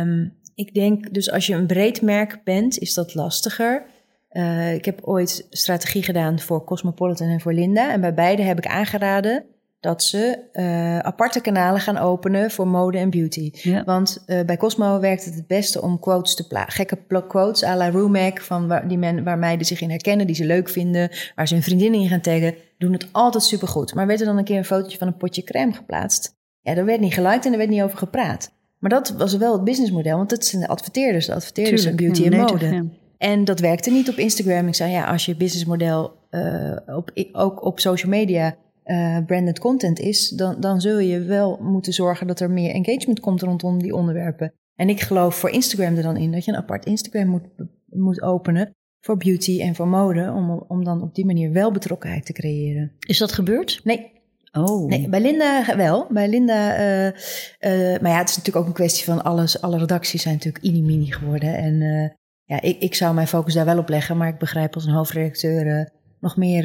um, 0.00 0.38
ik 0.60 0.74
denk, 0.74 1.14
dus 1.14 1.30
als 1.30 1.46
je 1.46 1.54
een 1.54 1.66
breed 1.66 2.02
merk 2.02 2.40
bent, 2.44 2.78
is 2.78 2.94
dat 2.94 3.14
lastiger. 3.14 3.84
Uh, 4.32 4.74
ik 4.74 4.84
heb 4.84 5.00
ooit 5.02 5.46
strategie 5.50 6.02
gedaan 6.02 6.40
voor 6.40 6.64
Cosmopolitan 6.64 7.28
en 7.28 7.40
voor 7.40 7.52
Linda. 7.52 7.92
En 7.92 8.00
bij 8.00 8.14
beide 8.14 8.42
heb 8.42 8.58
ik 8.58 8.66
aangeraden 8.66 9.44
dat 9.80 10.02
ze 10.02 10.38
uh, 10.52 10.98
aparte 10.98 11.40
kanalen 11.40 11.80
gaan 11.80 11.98
openen 11.98 12.50
voor 12.50 12.68
mode 12.68 12.98
en 12.98 13.10
beauty. 13.10 13.50
Ja. 13.52 13.84
Want 13.84 14.24
uh, 14.26 14.40
bij 14.44 14.56
Cosmo 14.56 15.00
werkt 15.00 15.24
het 15.24 15.34
het 15.34 15.46
beste 15.46 15.82
om 15.82 15.98
quotes 15.98 16.34
te 16.34 16.46
plaatsen. 16.46 16.86
Gekke 16.86 17.26
quotes 17.26 17.64
à 17.64 17.76
la 17.76 17.88
Rumac, 17.88 18.40
van 18.40 18.68
waar, 18.68 18.88
die 18.88 18.98
men, 18.98 19.24
waar 19.24 19.38
meiden 19.38 19.66
zich 19.66 19.80
in 19.80 19.90
herkennen, 19.90 20.26
die 20.26 20.36
ze 20.36 20.44
leuk 20.44 20.68
vinden, 20.68 21.10
waar 21.34 21.48
ze 21.48 21.54
hun 21.54 21.62
vriendinnen 21.62 22.00
in 22.00 22.08
gaan 22.08 22.20
taggen, 22.20 22.54
doen 22.78 22.92
het 22.92 23.08
altijd 23.12 23.42
supergoed. 23.42 23.94
Maar 23.94 24.06
werd 24.06 24.20
er 24.20 24.26
dan 24.26 24.38
een 24.38 24.44
keer 24.44 24.58
een 24.58 24.64
fotootje 24.64 24.98
van 24.98 25.06
een 25.06 25.16
potje 25.16 25.42
crème 25.42 25.72
geplaatst? 25.72 26.38
Ja, 26.60 26.74
daar 26.74 26.84
werd 26.84 27.00
niet 27.00 27.14
geliked 27.14 27.46
en 27.46 27.52
er 27.52 27.58
werd 27.58 27.70
niet 27.70 27.82
over 27.82 27.98
gepraat. 27.98 28.58
Maar 28.80 28.90
dat 28.90 29.10
was 29.10 29.36
wel 29.36 29.52
het 29.52 29.64
businessmodel, 29.64 30.16
want 30.16 30.30
dat 30.30 30.44
zijn 30.44 30.62
de 30.62 30.68
adverteerders. 30.68 31.26
De 31.26 31.34
adverteerders 31.34 31.82
Tuurlijk, 31.82 32.00
zijn 32.00 32.12
beauty 32.12 32.36
en 32.36 32.40
mode. 32.40 32.74
ja. 32.74 32.84
En 33.18 33.44
dat 33.44 33.60
werkte 33.60 33.90
niet 33.90 34.08
op 34.08 34.14
Instagram. 34.14 34.66
Ik 34.68 34.74
zei, 34.74 34.92
ja, 34.92 35.04
als 35.04 35.26
je 35.26 35.36
businessmodel 35.36 36.12
eh, 36.30 36.76
op, 36.86 37.10
ook 37.32 37.64
op 37.64 37.80
social 37.80 38.10
media 38.10 38.56
eh, 38.82 39.18
branded 39.26 39.58
content 39.58 39.98
is, 39.98 40.28
dan, 40.28 40.60
dan 40.60 40.80
zul 40.80 40.98
je 40.98 41.20
wel 41.20 41.58
moeten 41.62 41.92
zorgen 41.92 42.26
dat 42.26 42.40
er 42.40 42.50
meer 42.50 42.70
engagement 42.70 43.20
komt 43.20 43.42
rondom 43.42 43.82
die 43.82 43.94
onderwerpen. 43.94 44.52
En 44.74 44.88
ik 44.88 45.00
geloof 45.00 45.34
voor 45.34 45.50
Instagram 45.50 45.96
er 45.96 46.02
dan 46.02 46.16
in 46.16 46.32
dat 46.32 46.44
je 46.44 46.50
een 46.50 46.58
apart 46.58 46.86
Instagram 46.86 47.26
moet, 47.26 47.42
moet 47.86 48.22
openen 48.22 48.74
voor 49.00 49.16
beauty 49.16 49.60
en 49.60 49.74
voor 49.74 49.88
mode, 49.88 50.32
om, 50.32 50.64
om 50.68 50.84
dan 50.84 51.02
op 51.02 51.14
die 51.14 51.26
manier 51.26 51.52
wel 51.52 51.72
betrokkenheid 51.72 52.26
te 52.26 52.32
creëren. 52.32 52.92
Is 53.06 53.18
dat 53.18 53.32
gebeurd? 53.32 53.80
Nee, 53.84 54.12
Oh, 54.52 54.88
Nee, 54.88 55.08
bij 55.08 55.20
Linda 55.20 55.76
wel. 55.76 56.06
Bij 56.10 56.28
Linda, 56.28 56.74
eh, 56.74 57.06
eh, 57.06 58.00
maar 58.00 58.10
ja, 58.10 58.18
het 58.18 58.28
is 58.28 58.36
natuurlijk 58.36 58.56
ook 58.56 58.66
een 58.66 58.72
kwestie 58.72 59.04
van 59.04 59.24
alles. 59.24 59.60
Alle 59.60 59.78
redacties 59.78 60.22
zijn 60.22 60.34
natuurlijk 60.34 60.64
mini 60.64 61.12
geworden. 61.12 61.56
En 61.56 61.82
eh, 61.82 62.10
ja, 62.44 62.60
ik, 62.60 62.80
ik 62.80 62.94
zou 62.94 63.14
mijn 63.14 63.26
focus 63.26 63.54
daar 63.54 63.64
wel 63.64 63.78
op 63.78 63.88
leggen. 63.88 64.16
Maar 64.16 64.28
ik 64.28 64.38
begrijp 64.38 64.74
als 64.74 64.84
een 64.84 64.92
hoofdredacteur 64.92 65.92
nog 66.20 66.36
meer 66.36 66.64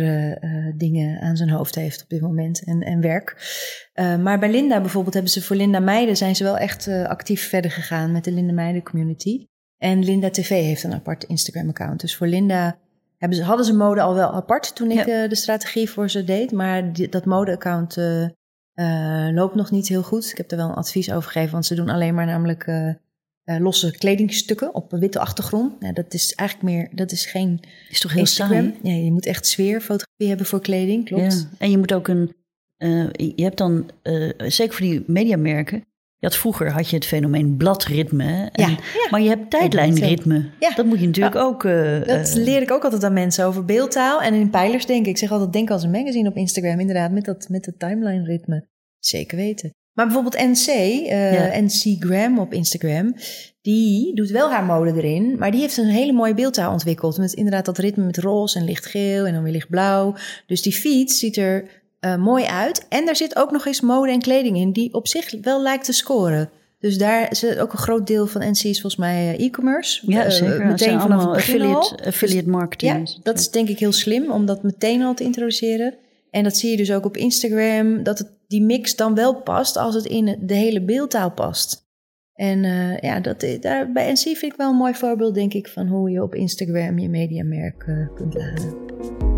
dingen 0.78 1.22
aan 1.22 1.38
zijn 1.38 1.50
hoofd 1.50 1.76
heeft 1.76 2.04
op 2.04 2.10
dit 2.10 2.22
moment 2.22 2.64
en, 2.64 2.82
en 2.82 3.02
werk. 3.02 3.36
Maar 3.94 4.40
bij 4.40 4.52
Linda 4.52 4.82
bijvoorbeeld 4.82 5.14
hebben 5.14 5.32
ze 5.32 5.42
voor 5.42 5.56
Linda 5.56 5.80
Meiden 5.80 6.18
zijn 6.18 6.36
ze 6.36 6.44
wel 6.44 6.58
echt 6.58 6.88
actief 6.88 7.50
verder 7.50 7.72
gegaan 7.72 8.12
met 8.12 8.24
de 8.24 8.32
Linda 8.32 8.54
Meiden 8.54 8.84
community. 8.84 9.46
En 9.78 10.04
Linda 10.04 10.30
TV 10.30 10.50
heeft 10.50 10.84
een 10.84 10.94
apart 10.94 11.24
Instagram 11.24 11.70
account. 11.70 12.00
Dus 12.00 12.16
voor 12.16 12.28
Linda 12.28 12.80
hebben 13.26 13.38
ze, 13.38 13.44
hadden 13.44 13.66
ze 13.66 13.74
mode 13.76 14.02
al 14.02 14.14
wel 14.14 14.32
apart 14.32 14.76
toen 14.76 14.92
ik 14.92 15.06
Ja. 15.06 15.24
eh, 15.24 15.30
de 15.30 15.36
strategie 15.36 15.90
voor 15.90 16.10
ze 16.10 16.24
deed. 16.24 16.52
Maar 16.52 16.94
die- 16.94 17.10
dat 17.10 17.26
mode-account 17.26 17.98
eh, 17.98 18.24
eh, 18.74 19.34
loopt 19.34 19.56
nog 19.56 19.72
niet 19.72 19.88
heel 19.88 20.04
goed. 20.04 20.30
Ik 20.32 20.38
heb 20.38 20.52
er 20.52 20.58
wel 20.58 20.70
een 20.70 20.76
advies 20.76 21.12
over 21.12 21.32
gegeven, 21.32 21.52
want 21.52 21.66
ze 21.66 21.76
doen 21.76 21.90
alleen 21.90 22.14
maar 22.14 22.26
namelijk 22.26 22.94
losse 23.60 23.92
kledingstukken 23.98 24.74
op 24.76 24.92
een 24.92 25.00
witte 25.00 25.20
achtergrond. 25.20 25.80
Nou, 25.80 25.94
dat 25.94 26.14
is 26.14 26.34
eigenlijk 26.34 26.70
meer, 26.70 26.90
dat 26.92 27.12
is 27.12 27.26
geen 27.26 27.60
is 27.90 28.00
toch 28.00 28.12
heel 28.12 28.20
Instagram. 28.20 28.74
saai? 28.82 28.96
Ja, 28.98 29.04
je 29.04 29.12
moet 29.12 29.26
echt 29.26 29.46
sfeerfotografie 29.46 30.28
hebben 30.28 30.46
voor 30.46 30.62
kleding, 30.62 31.06
klopt. 31.06 31.34
Ja. 31.34 31.58
En 31.58 31.72
je 31.72 31.78
moet 31.78 31.94
ook 31.94 32.08
een. 32.08 32.34
je 33.18 33.44
hebt 33.44 33.58
dan, 33.58 33.90
zeker 34.38 34.74
voor 34.76 34.86
die 34.86 35.04
mediamerken. 35.08 35.84
Je 36.26 36.32
had 36.32 36.40
vroeger 36.40 36.72
had 36.72 36.90
je 36.90 36.96
het 36.96 37.06
fenomeen 37.06 37.58
bladritme. 37.58 38.50
En, 38.52 38.62
Ja, 38.64 38.68
ja. 38.70 39.08
Maar 39.10 39.22
je 39.22 39.30
hebt 39.30 39.50
tijdlijnritme. 39.50 40.50
Ja. 40.60 40.72
Dat 40.76 40.86
moet 40.86 41.00
je 41.00 41.06
natuurlijk 41.06 41.36
ook. 41.36 41.64
eh, 41.66 42.00
Dat 42.06 42.30
eh, 42.30 42.34
leer 42.36 42.62
ik 42.62 42.72
ook 42.72 42.84
altijd 42.84 43.04
aan 43.04 43.14
mensen 43.14 43.46
over 43.46 43.66
beeldtaal 43.66 44.22
en 44.22 44.34
in 44.34 44.50
pijlers 44.50 44.86
denken. 44.86 45.12
Ik 45.12 45.18
zeg 45.18 45.32
altijd, 45.32 45.54
denk 45.54 45.70
als 45.70 45.84
een 45.84 45.92
magazine 45.92 46.30
op 46.30 46.36
Instagram, 46.36 46.80
inderdaad, 46.80 47.12
met 47.12 47.26
dat 47.26 47.46
met 47.50 47.66
het 47.66 47.80
timeline 47.80 48.24
ritme. 48.26 48.68
Zeker 49.00 49.38
weten. 49.38 49.70
Maar 49.94 50.06
bijvoorbeeld 50.06 50.38
NC, 50.38 50.68
eh 50.68 51.34
Ja. 51.34 51.62
NC 51.62 51.96
Gram 52.04 52.40
op 52.40 52.54
Instagram, 52.54 53.16
die 53.62 54.16
doet 54.16 54.30
wel 54.30 54.50
haar 54.52 54.64
mode 54.66 54.94
erin, 54.94 55.36
maar 55.38 55.52
die 55.52 55.60
heeft 55.62 55.78
een 55.78 55.86
hele 55.86 56.14
mooie 56.14 56.34
beeldtaal 56.34 56.72
ontwikkeld. 56.72 57.18
Met 57.18 57.34
inderdaad 57.34 57.66
dat 57.66 57.78
ritme 57.78 58.04
met 58.06 58.18
roze 58.18 58.60
en 58.60 58.66
lichtgeel 58.66 59.26
en 59.26 59.34
dan 59.34 59.44
weer 59.44 59.52
lichtblauw. 59.52 60.16
Dus 60.48 60.62
die 60.62 60.74
feed 60.74 61.12
ziet 61.12 61.38
er 61.38 61.84
eh, 62.06 62.16
mooi 62.16 62.46
uit. 62.46 62.86
En 62.90 63.06
daar 63.06 63.16
zit 63.16 63.36
ook 63.36 63.52
nog 63.52 63.66
eens 63.66 63.82
mode 63.82 64.12
en 64.12 64.20
kleding 64.20 64.58
in, 64.58 64.72
die 64.72 64.94
op 64.94 65.08
zich 65.08 65.36
wel 65.42 65.62
lijkt 65.62 65.86
te 65.86 65.94
scoren. 65.94 66.50
Dus 66.80 66.98
daar 66.98 67.32
is 67.32 67.58
ook 67.58 67.72
een 67.72 67.78
groot 67.78 68.08
deel 68.08 68.28
van 68.28 68.42
NC 68.42 68.64
is 68.64 68.82
volgens 68.82 68.96
mij 68.96 69.36
eh, 69.36 69.46
e-commerce. 69.46 70.02
ja, 70.12 70.24
Eh, 70.24 70.30
zeker. 70.30 70.66
Meteen 70.66 71.02
vanaf 71.02 71.24
het 71.24 71.32
begin 71.32 71.62
al. 71.62 71.76
affiliate, 71.76 72.06
affiliate 72.06 72.50
marketing. 72.50 73.10
Ja, 73.10 73.20
dat 73.24 73.40
is 73.40 73.50
denk 73.50 73.70
ik 73.70 73.80
heel 73.80 73.92
slim 73.92 74.32
om 74.32 74.46
dat 74.46 74.64
meteen 74.64 75.02
al 75.02 75.14
te 75.14 75.24
introduceren. 75.24 75.94
En 76.32 76.44
dat 76.44 76.58
zie 76.58 76.72
je 76.72 76.78
dus 76.78 76.92
ook 76.92 77.06
op 77.06 77.18
Instagram, 77.18 78.04
dat 78.04 78.18
het, 78.18 78.32
die 78.48 78.62
mix 78.62 78.96
dan 78.96 79.16
wel 79.16 79.36
past 79.42 79.78
als 79.78 79.96
het 79.96 80.06
in 80.06 80.38
de 80.42 80.54
hele 80.54 80.82
beeldtaal 80.82 81.32
past. 81.32 81.84
En 82.34 82.64
ja, 83.02 83.20
dat, 83.20 83.46
daar, 83.62 83.92
bij 83.92 84.12
NC 84.12 84.18
vind 84.18 84.44
ik 84.44 84.56
wel 84.58 84.70
een 84.70 84.76
mooi 84.76 84.94
voorbeeld, 84.94 85.34
denk 85.34 85.54
ik, 85.54 85.68
van 85.68 85.88
hoe 85.88 86.10
je 86.10 86.24
op 86.24 86.36
Instagram 86.36 87.00
je 87.00 87.10
mediamerk 87.10 87.84
eh, 87.88 88.16
kunt 88.16 88.34
laden. 88.34 89.35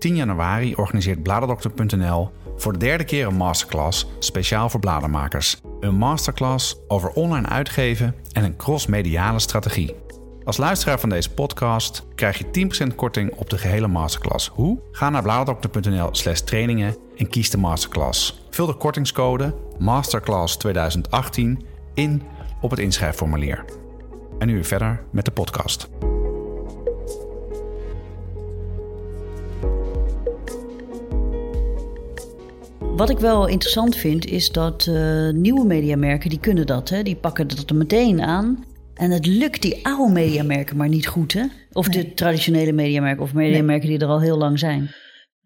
10 0.00 0.16
januari 0.16 0.74
organiseert 0.74 1.22
bladerdokter.nl 1.22 2.30
voor 2.56 2.72
de 2.72 2.78
derde 2.78 3.04
keer 3.04 3.26
een 3.26 3.36
masterclass 3.36 4.06
speciaal 4.18 4.68
voor 4.68 4.80
bladermakers. 4.80 5.60
Een 5.80 5.94
masterclass 5.94 6.76
over 6.88 7.10
online 7.10 7.48
uitgeven 7.48 8.14
en 8.32 8.44
een 8.44 8.56
cross-mediale 8.56 9.38
strategie. 9.38 9.94
Als 10.44 10.56
luisteraar 10.56 11.00
van 11.00 11.08
deze 11.08 11.30
podcast 11.30 12.06
krijg 12.14 12.38
je 12.38 12.70
10% 12.90 12.94
korting 12.94 13.34
op 13.34 13.50
de 13.50 13.58
gehele 13.58 13.88
masterclass. 13.88 14.48
Hoe? 14.48 14.80
Ga 14.90 15.10
naar 15.10 15.22
bladerdokter.nl/slash 15.22 16.40
trainingen 16.40 16.96
en 17.16 17.28
kies 17.28 17.50
de 17.50 17.58
masterclass. 17.58 18.42
Vul 18.50 18.66
de 18.66 18.74
kortingscode 18.74 19.54
Masterclass 19.78 20.56
2018 20.56 21.64
in 21.94 22.22
op 22.60 22.70
het 22.70 22.78
inschrijfformulier. 22.78 23.64
En 24.38 24.46
nu 24.46 24.54
weer 24.54 24.64
verder 24.64 25.02
met 25.10 25.24
de 25.24 25.30
podcast. 25.30 25.88
Wat 33.00 33.10
ik 33.10 33.18
wel 33.18 33.46
interessant 33.46 33.96
vind, 33.96 34.26
is 34.26 34.50
dat 34.50 34.86
eh, 34.86 35.30
nieuwe 35.30 35.64
mediamerken, 35.66 36.30
die 36.30 36.40
kunnen 36.40 36.66
dat. 36.66 36.88
Hè? 36.88 37.02
Die 37.02 37.16
pakken 37.16 37.48
dat 37.48 37.70
er 37.70 37.76
meteen 37.76 38.22
aan. 38.22 38.64
En 38.94 39.10
het 39.10 39.26
lukt 39.26 39.62
die 39.62 39.86
oude 39.86 40.12
mediamerken 40.12 40.76
maar 40.76 40.88
niet 40.88 41.06
goed. 41.06 41.32
Hè? 41.32 41.44
Of 41.72 41.88
de 41.88 42.14
traditionele 42.14 42.72
mediamerken 42.72 43.22
of 43.22 43.34
mediamerken 43.34 43.88
die 43.88 43.98
er 43.98 44.06
al 44.06 44.20
heel 44.20 44.36
lang 44.36 44.58
zijn. 44.58 44.90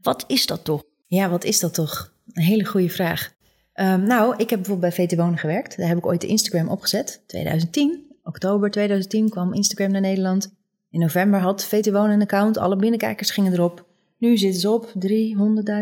Wat 0.03 0.25
is 0.27 0.47
dat 0.47 0.65
toch? 0.65 0.83
Ja, 1.07 1.29
wat 1.29 1.45
is 1.45 1.61
dat 1.61 1.75
toch? 1.75 2.13
Een 2.33 2.43
hele 2.43 2.65
goede 2.65 2.89
vraag. 2.89 3.33
Ehm, 3.73 4.03
nou, 4.03 4.35
ik 4.37 4.51
heb 4.51 4.59
bijvoorbeeld 4.59 4.95
bij 4.95 5.07
VT 5.07 5.17
Wonen 5.17 5.39
gewerkt. 5.39 5.77
Daar 5.77 5.89
heb 5.89 5.99
ik 5.99 6.07
ooit 6.07 6.21
de 6.21 6.27
Instagram 6.27 6.69
opgezet. 6.69 7.23
2010, 7.27 8.17
oktober 8.23 8.71
2010 8.71 9.29
kwam 9.29 9.53
Instagram 9.53 9.91
naar 9.91 10.01
Nederland. 10.01 10.55
In 10.91 11.01
november 11.01 11.41
had 11.41 11.65
VT 11.65 11.91
Wonen 11.91 12.11
een 12.11 12.23
account. 12.23 12.59
Alle 12.59 12.77
binnenkijkers 12.77 13.31
gingen 13.31 13.53
erop. 13.53 13.93
Nu 14.25 14.37
zitten 14.37 14.61
ze 14.61 14.71
op 14.71 14.93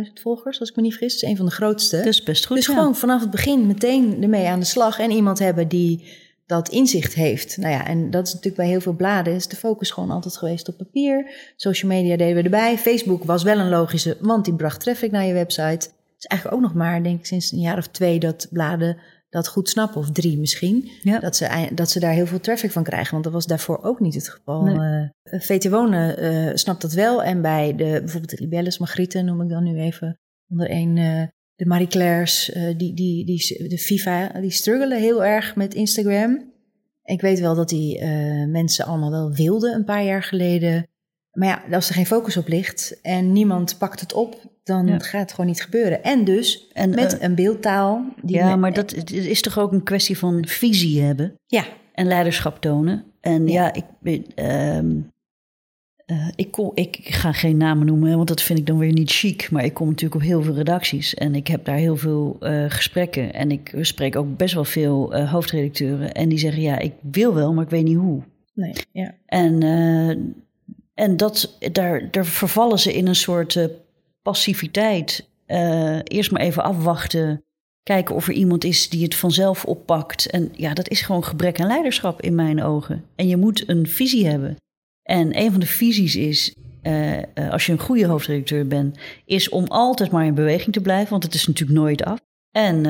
300.000 0.06 0.12
volgers, 0.14 0.60
als 0.60 0.70
ik 0.70 0.76
me 0.76 0.82
niet 0.82 0.92
vergis. 0.92 1.12
Dat 1.12 1.22
is 1.22 1.28
een 1.28 1.36
van 1.36 1.46
de 1.46 1.52
grootste. 1.52 1.96
Dat 1.96 2.06
is 2.06 2.22
best 2.22 2.46
goed. 2.46 2.56
dus 2.56 2.66
ja. 2.66 2.74
gewoon 2.74 2.96
vanaf 2.96 3.20
het 3.20 3.30
begin 3.30 3.66
meteen 3.66 4.22
ermee 4.22 4.46
aan 4.46 4.60
de 4.60 4.66
slag. 4.66 4.98
En 4.98 5.10
iemand 5.10 5.38
hebben 5.38 5.68
die 5.68 6.04
dat 6.46 6.68
inzicht 6.68 7.14
heeft. 7.14 7.56
Nou 7.56 7.72
ja, 7.72 7.86
en 7.86 8.10
dat 8.10 8.26
is 8.26 8.32
natuurlijk 8.32 8.62
bij 8.62 8.70
heel 8.70 8.80
veel 8.80 8.92
bladen... 8.92 9.34
is 9.34 9.46
de 9.46 9.56
focus 9.56 9.90
gewoon 9.90 10.10
altijd 10.10 10.36
geweest 10.36 10.68
op 10.68 10.76
papier. 10.76 11.30
Social 11.56 11.90
media 11.90 12.16
deden 12.16 12.36
we 12.36 12.42
erbij. 12.42 12.78
Facebook 12.78 13.24
was 13.24 13.42
wel 13.42 13.58
een 13.58 13.68
logische, 13.68 14.16
want 14.20 14.44
die 14.44 14.54
bracht 14.54 14.80
traffic 14.80 15.10
naar 15.10 15.24
je 15.24 15.32
website. 15.32 15.62
Het 15.62 15.90
is 16.18 16.24
eigenlijk 16.24 16.60
ook 16.60 16.66
nog 16.66 16.74
maar, 16.74 17.02
denk 17.02 17.18
ik, 17.18 17.26
sinds 17.26 17.52
een 17.52 17.60
jaar 17.60 17.78
of 17.78 17.86
twee... 17.86 18.18
dat 18.18 18.46
bladen 18.50 18.98
dat 19.32 19.48
goed 19.48 19.68
snappen, 19.68 20.00
of 20.00 20.10
drie 20.10 20.38
misschien. 20.38 20.90
Ja. 21.02 21.18
Dat, 21.18 21.36
ze, 21.36 21.68
dat 21.74 21.90
ze 21.90 22.00
daar 22.00 22.12
heel 22.12 22.26
veel 22.26 22.40
traffic 22.40 22.70
van 22.70 22.82
krijgen. 22.82 23.12
Want 23.12 23.24
dat 23.24 23.32
was 23.32 23.46
daarvoor 23.46 23.82
ook 23.82 24.00
niet 24.00 24.14
het 24.14 24.28
geval. 24.28 24.62
Nee. 24.62 25.10
Eh, 25.22 25.40
VT 25.40 25.68
Wonen 25.68 26.16
eh, 26.16 26.50
snapt 26.54 26.82
dat 26.82 26.92
wel. 26.92 27.22
En 27.22 27.42
bij 27.42 27.74
de, 27.76 27.84
bijvoorbeeld 27.84 28.30
de 28.30 28.40
Libelles, 28.40 28.78
Margrieten 28.78 29.24
noem 29.24 29.42
ik 29.42 29.48
dan 29.48 29.64
nu 29.64 29.78
even 29.78 30.18
onder 30.48 30.68
één... 30.68 30.96
eh, 30.96 31.22
de 31.54 31.66
Marie 31.66 31.86
Claire's, 31.86 32.52
eh, 32.52 32.76
die, 32.76 32.94
die, 32.94 33.24
die, 33.24 33.68
de 33.68 33.78
FIFA, 33.78 34.40
die 34.40 34.50
struggelen 34.50 35.00
heel 35.00 35.24
erg 35.24 35.56
met 35.56 35.74
Instagram. 35.74 36.52
Ik 37.04 37.20
weet 37.20 37.40
wel 37.40 37.54
dat 37.54 37.68
die 37.68 37.98
eh, 37.98 38.46
mensen 38.46 38.84
allemaal 38.84 39.10
wel 39.10 39.32
wilden 39.32 39.74
een 39.74 39.84
paar 39.84 40.04
jaar 40.04 40.22
geleden. 40.22 40.86
Maar 41.32 41.48
ja, 41.48 41.76
als 41.76 41.88
er 41.88 41.94
geen 41.94 42.06
focus 42.06 42.36
op 42.36 42.48
ligt 42.48 43.00
en 43.02 43.32
niemand 43.32 43.78
pakt 43.78 44.00
het 44.00 44.12
op, 44.12 44.51
dan 44.62 44.86
Ja. 44.86 44.98
gaat 44.98 45.20
het 45.20 45.30
gewoon 45.30 45.46
niet 45.46 45.62
gebeuren. 45.62 46.02
En 46.04 46.24
dus 46.24 46.68
En, 46.72 46.90
met 46.90 47.18
eh, 47.18 47.22
een 47.28 47.34
beeldtaal. 47.34 48.04
Die 48.22 48.36
ja, 48.36 48.56
maar 48.56 48.72
dat 48.72 48.90
het 48.90 49.10
is 49.12 49.40
toch 49.40 49.58
ook 49.58 49.72
een 49.72 49.82
kwestie 49.82 50.18
van 50.18 50.46
visie 50.46 51.02
hebben 51.02 51.34
Ja, 51.46 51.64
en 51.92 52.06
leiderschap 52.06 52.60
tonen. 52.60 53.04
En 53.20 53.48
Ja. 53.48 53.72
ik, 53.74 53.84
ehm, 54.34 54.96
eh, 56.06 56.28
ik, 56.34 56.50
kom, 56.50 56.70
ik, 56.74 56.96
ik 56.98 57.14
ga 57.14 57.32
geen 57.32 57.56
namen 57.56 57.86
noemen, 57.86 58.10
hè, 58.10 58.16
want 58.16 58.28
dat 58.28 58.42
vind 58.42 58.58
ik 58.58 58.66
dan 58.66 58.78
weer 58.78 58.92
niet 58.92 59.10
chic. 59.10 59.50
Maar 59.50 59.64
ik 59.64 59.74
kom 59.74 59.88
natuurlijk 59.88 60.20
op 60.22 60.28
heel 60.28 60.42
veel 60.42 60.54
redacties 60.54 61.14
en 61.14 61.34
ik 61.34 61.46
heb 61.46 61.64
daar 61.64 61.76
heel 61.76 61.96
veel 61.96 62.36
eh, 62.40 62.64
gesprekken. 62.68 63.34
En 63.34 63.50
ik 63.50 63.74
spreek 63.80 64.16
ook 64.16 64.36
best 64.36 64.54
wel 64.54 64.64
veel 64.64 65.16
hoofdredacteuren. 65.26 66.12
En 66.14 66.28
die 66.28 66.38
zeggen, 66.38 66.62
ja, 66.62 66.78
ik 66.78 66.92
wil 67.10 67.34
wel, 67.34 67.52
maar 67.52 67.64
ik 67.64 67.70
weet 67.70 67.84
niet 67.84 67.96
hoe. 67.96 68.22
nee, 68.54 68.72
ja. 68.92 69.14
En, 69.26 69.62
en 70.94 71.16
dat, 71.16 71.56
daar, 71.72 72.10
daar 72.10 72.26
vervallen 72.26 72.78
ze 72.78 72.92
in 72.94 73.06
een 73.06 73.14
soort 73.14 73.68
passiviteit. 74.22 75.28
Eh, 75.46 75.98
eerst 76.04 76.30
maar 76.30 76.40
even 76.40 76.62
afwachten. 76.62 77.44
Kijken 77.82 78.14
of 78.14 78.28
er 78.28 78.34
iemand 78.34 78.64
is 78.64 78.88
die 78.88 79.02
het 79.02 79.14
vanzelf 79.14 79.64
oppakt. 79.64 80.30
En 80.30 80.48
ja, 80.52 80.74
dat 80.74 80.88
is 80.88 81.00
gewoon 81.00 81.24
gebrek 81.24 81.60
aan 81.60 81.66
leiderschap 81.66 82.22
in 82.22 82.34
mijn 82.34 82.62
ogen. 82.62 83.04
En 83.14 83.28
je 83.28 83.36
moet 83.36 83.68
een 83.68 83.86
visie 83.86 84.26
hebben. 84.26 84.56
En 85.02 85.38
een 85.38 85.50
van 85.50 85.60
de 85.60 85.66
visies 85.66 86.16
is, 86.16 86.54
eh, 86.82 87.18
eh, 87.18 87.50
als 87.50 87.66
je 87.66 87.72
een 87.72 87.78
goede 87.78 88.06
hoofdredacteur 88.06 88.66
bent, 88.66 88.98
is 89.24 89.48
om 89.48 89.64
altijd 89.66 90.10
maar 90.10 90.24
in 90.24 90.34
beweging 90.34 90.72
te 90.72 90.80
blijven. 90.80 91.10
Want 91.10 91.22
het 91.22 91.34
is 91.34 91.46
natuurlijk 91.46 91.78
nooit 91.78 92.04
af. 92.04 92.18
En 92.50 92.86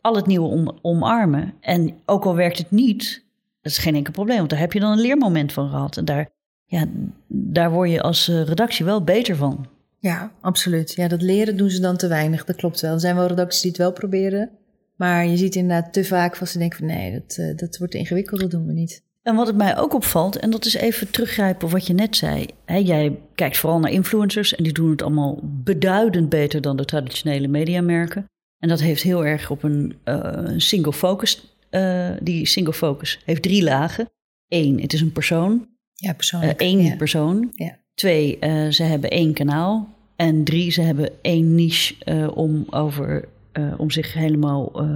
al 0.00 0.16
het 0.16 0.26
nieuwe 0.26 0.48
om, 0.48 0.78
omarmen. 0.82 1.54
En 1.60 1.98
ook 2.06 2.24
al 2.24 2.34
werkt 2.34 2.58
het 2.58 2.70
niet, 2.70 3.24
dat 3.60 3.72
is 3.72 3.78
geen 3.78 3.94
enkel 3.94 4.12
probleem. 4.12 4.36
Want 4.36 4.50
daar 4.50 4.58
heb 4.58 4.72
je 4.72 4.80
dan 4.80 4.92
een 4.92 5.00
leermoment 5.00 5.52
van 5.52 5.68
gehad. 5.68 5.96
En 5.96 6.04
daar 6.04 6.28
ja, 6.68 6.84
daar 7.26 7.70
word 7.70 7.90
je 7.90 8.02
als 8.02 8.28
eh, 8.28 8.42
redactie 8.42 8.84
wel 8.84 9.04
beter 9.04 9.36
van. 9.36 9.66
Ja, 9.98 10.32
absoluut. 10.40 10.92
Ja, 10.92 11.08
dat 11.08 11.22
leren 11.22 11.56
doen 11.56 11.70
ze 11.70 11.80
dan 11.80 11.96
te 11.96 12.08
weinig. 12.08 12.44
Dat 12.44 12.56
klopt 12.56 12.80
wel. 12.80 12.92
Er 12.92 13.00
zijn 13.00 13.16
wel 13.16 13.26
redacties 13.26 13.60
die 13.60 13.70
het 13.70 13.80
wel 13.80 13.92
proberen. 13.92 14.50
Maar 14.96 15.26
je 15.26 15.36
ziet 15.36 15.54
inderdaad 15.54 15.92
te 15.92 16.04
vaak 16.04 16.36
van 16.36 16.46
ze 16.46 16.58
denken 16.58 16.78
van 16.78 16.86
nee, 16.86 17.12
dat, 17.12 17.36
eh, 17.36 17.56
dat 17.56 17.78
wordt 17.78 17.94
ingewikkeld, 17.94 18.40
dat 18.40 18.50
doen 18.50 18.66
we 18.66 18.72
niet. 18.72 19.02
En 19.22 19.34
wat 19.34 19.46
het 19.46 19.56
mij 19.56 19.78
ook 19.78 19.94
opvalt, 19.94 20.36
en 20.36 20.50
dat 20.50 20.64
is 20.64 20.74
even 20.74 21.10
teruggrijpen 21.10 21.66
op 21.66 21.72
wat 21.72 21.86
je 21.86 21.94
net 21.94 22.16
zei. 22.16 22.46
Hè, 22.64 22.76
jij 22.76 23.18
kijkt 23.34 23.56
vooral 23.56 23.78
naar 23.78 23.90
influencers 23.90 24.54
en 24.54 24.64
die 24.64 24.72
doen 24.72 24.90
het 24.90 25.02
allemaal 25.02 25.40
beduidend 25.42 26.28
beter 26.28 26.60
dan 26.60 26.76
de 26.76 26.84
traditionele 26.84 27.48
mediamerken. 27.48 28.26
En 28.58 28.68
dat 28.68 28.80
heeft 28.80 29.02
heel 29.02 29.24
erg 29.24 29.50
op 29.50 29.62
een 29.62 29.96
uh, 30.04 30.48
single 30.56 30.92
focus. 30.92 31.56
Uh, 31.70 32.10
die 32.22 32.46
single 32.46 32.72
focus 32.72 33.20
heeft 33.24 33.42
drie 33.42 33.62
lagen. 33.62 34.10
Eén, 34.48 34.80
het 34.80 34.92
is 34.92 35.00
een 35.00 35.12
persoon. 35.12 35.68
Ja, 36.00 36.12
persoonlijk. 36.12 36.60
Eén 36.60 36.82
ja. 36.82 36.96
persoon. 36.96 37.52
Ja. 37.54 37.78
Twee, 37.94 38.38
ze 38.70 38.82
hebben 38.82 39.10
één 39.10 39.32
kanaal. 39.32 39.88
En 40.16 40.44
drie, 40.44 40.70
ze 40.70 40.80
hebben 40.80 41.10
één 41.22 41.54
niche 41.54 41.94
om, 42.34 42.66
over, 42.70 43.28
om 43.76 43.90
zich 43.90 44.12
helemaal 44.12 44.86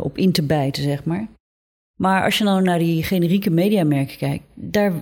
op 0.00 0.18
in 0.18 0.32
te 0.32 0.42
bijten, 0.42 0.82
zeg 0.82 1.04
maar. 1.04 1.28
Maar 1.96 2.24
als 2.24 2.38
je 2.38 2.44
nou 2.44 2.62
naar 2.62 2.78
die 2.78 3.02
generieke 3.02 3.50
mediamerken 3.50 4.16
kijkt, 4.16 4.44
daar, 4.54 4.92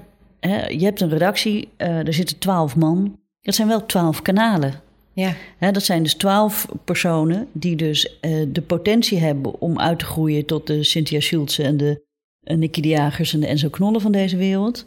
hè, 0.40 0.66
je 0.66 0.84
hebt 0.84 1.00
een 1.00 1.08
redactie, 1.08 1.68
uh, 1.78 2.06
er 2.06 2.14
zitten 2.14 2.38
twaalf 2.38 2.76
man. 2.76 3.18
Dat 3.40 3.54
zijn 3.54 3.68
wel 3.68 3.86
twaalf 3.86 4.22
kanalen. 4.22 4.80
Ja. 5.12 5.34
Hè, 5.58 5.70
dat 5.72 5.82
zijn 5.82 6.02
dus 6.02 6.14
twaalf 6.14 6.68
personen 6.84 7.48
die 7.52 7.76
dus 7.76 8.18
uh, 8.20 8.46
de 8.48 8.62
potentie 8.62 9.18
hebben 9.18 9.60
om 9.60 9.80
uit 9.80 9.98
te 9.98 10.04
groeien 10.04 10.46
tot 10.46 10.66
de 10.66 10.84
Cynthia 10.84 11.20
Schultze 11.20 11.62
en 11.62 11.76
de 11.76 12.02
Nicky 12.44 12.80
de 12.80 12.88
Jagers 12.88 13.34
en 13.34 13.40
de 13.40 13.46
Enzo 13.46 13.68
Knollen 13.68 14.00
van 14.00 14.12
deze 14.12 14.36
wereld. 14.36 14.84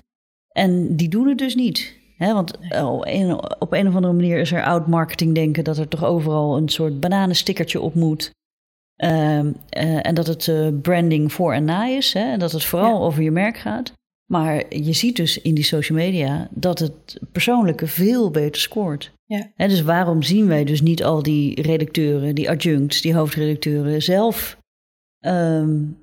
En 0.47 0.95
die 0.95 1.09
doen 1.09 1.27
het 1.27 1.37
dus 1.37 1.55
niet. 1.55 1.95
Hè, 2.17 2.33
want 2.33 2.59
nee. 2.59 2.85
op, 2.85 3.05
een, 3.05 3.59
op 3.59 3.73
een 3.73 3.87
of 3.87 3.95
andere 3.95 4.13
manier 4.13 4.39
is 4.39 4.51
er 4.51 4.63
oud 4.63 4.87
marketing 4.87 5.35
denken 5.35 5.63
dat 5.63 5.77
er 5.77 5.87
toch 5.87 6.03
overal 6.03 6.57
een 6.57 6.69
soort 6.69 6.99
bananenstickertje 6.99 7.81
op 7.81 7.93
moet. 7.93 8.31
Uh, 9.03 9.39
uh, 9.39 9.51
en 10.07 10.15
dat 10.15 10.27
het 10.27 10.47
uh, 10.47 10.67
branding 10.81 11.33
voor 11.33 11.53
en 11.53 11.63
na 11.63 11.87
is. 11.87 12.13
Hè, 12.13 12.31
en 12.31 12.39
dat 12.39 12.51
het 12.51 12.63
vooral 12.63 12.93
ja. 12.93 13.05
over 13.05 13.23
je 13.23 13.31
merk 13.31 13.57
gaat. 13.57 13.93
Maar 14.31 14.75
je 14.75 14.93
ziet 14.93 15.15
dus 15.15 15.41
in 15.41 15.53
die 15.55 15.63
social 15.63 15.97
media 15.97 16.47
dat 16.51 16.79
het 16.79 17.19
persoonlijke 17.31 17.87
veel 17.87 18.31
beter 18.31 18.61
scoort. 18.61 19.11
Ja. 19.25 19.51
Dus 19.55 19.81
waarom 19.81 20.23
zien 20.23 20.47
wij 20.47 20.63
dus 20.63 20.81
niet 20.81 21.03
al 21.03 21.23
die 21.23 21.61
redacteuren, 21.61 22.35
die 22.35 22.49
adjuncts, 22.49 23.01
die 23.01 23.15
hoofdredacteuren 23.15 24.01
zelf 24.01 24.57
um, 25.19 25.97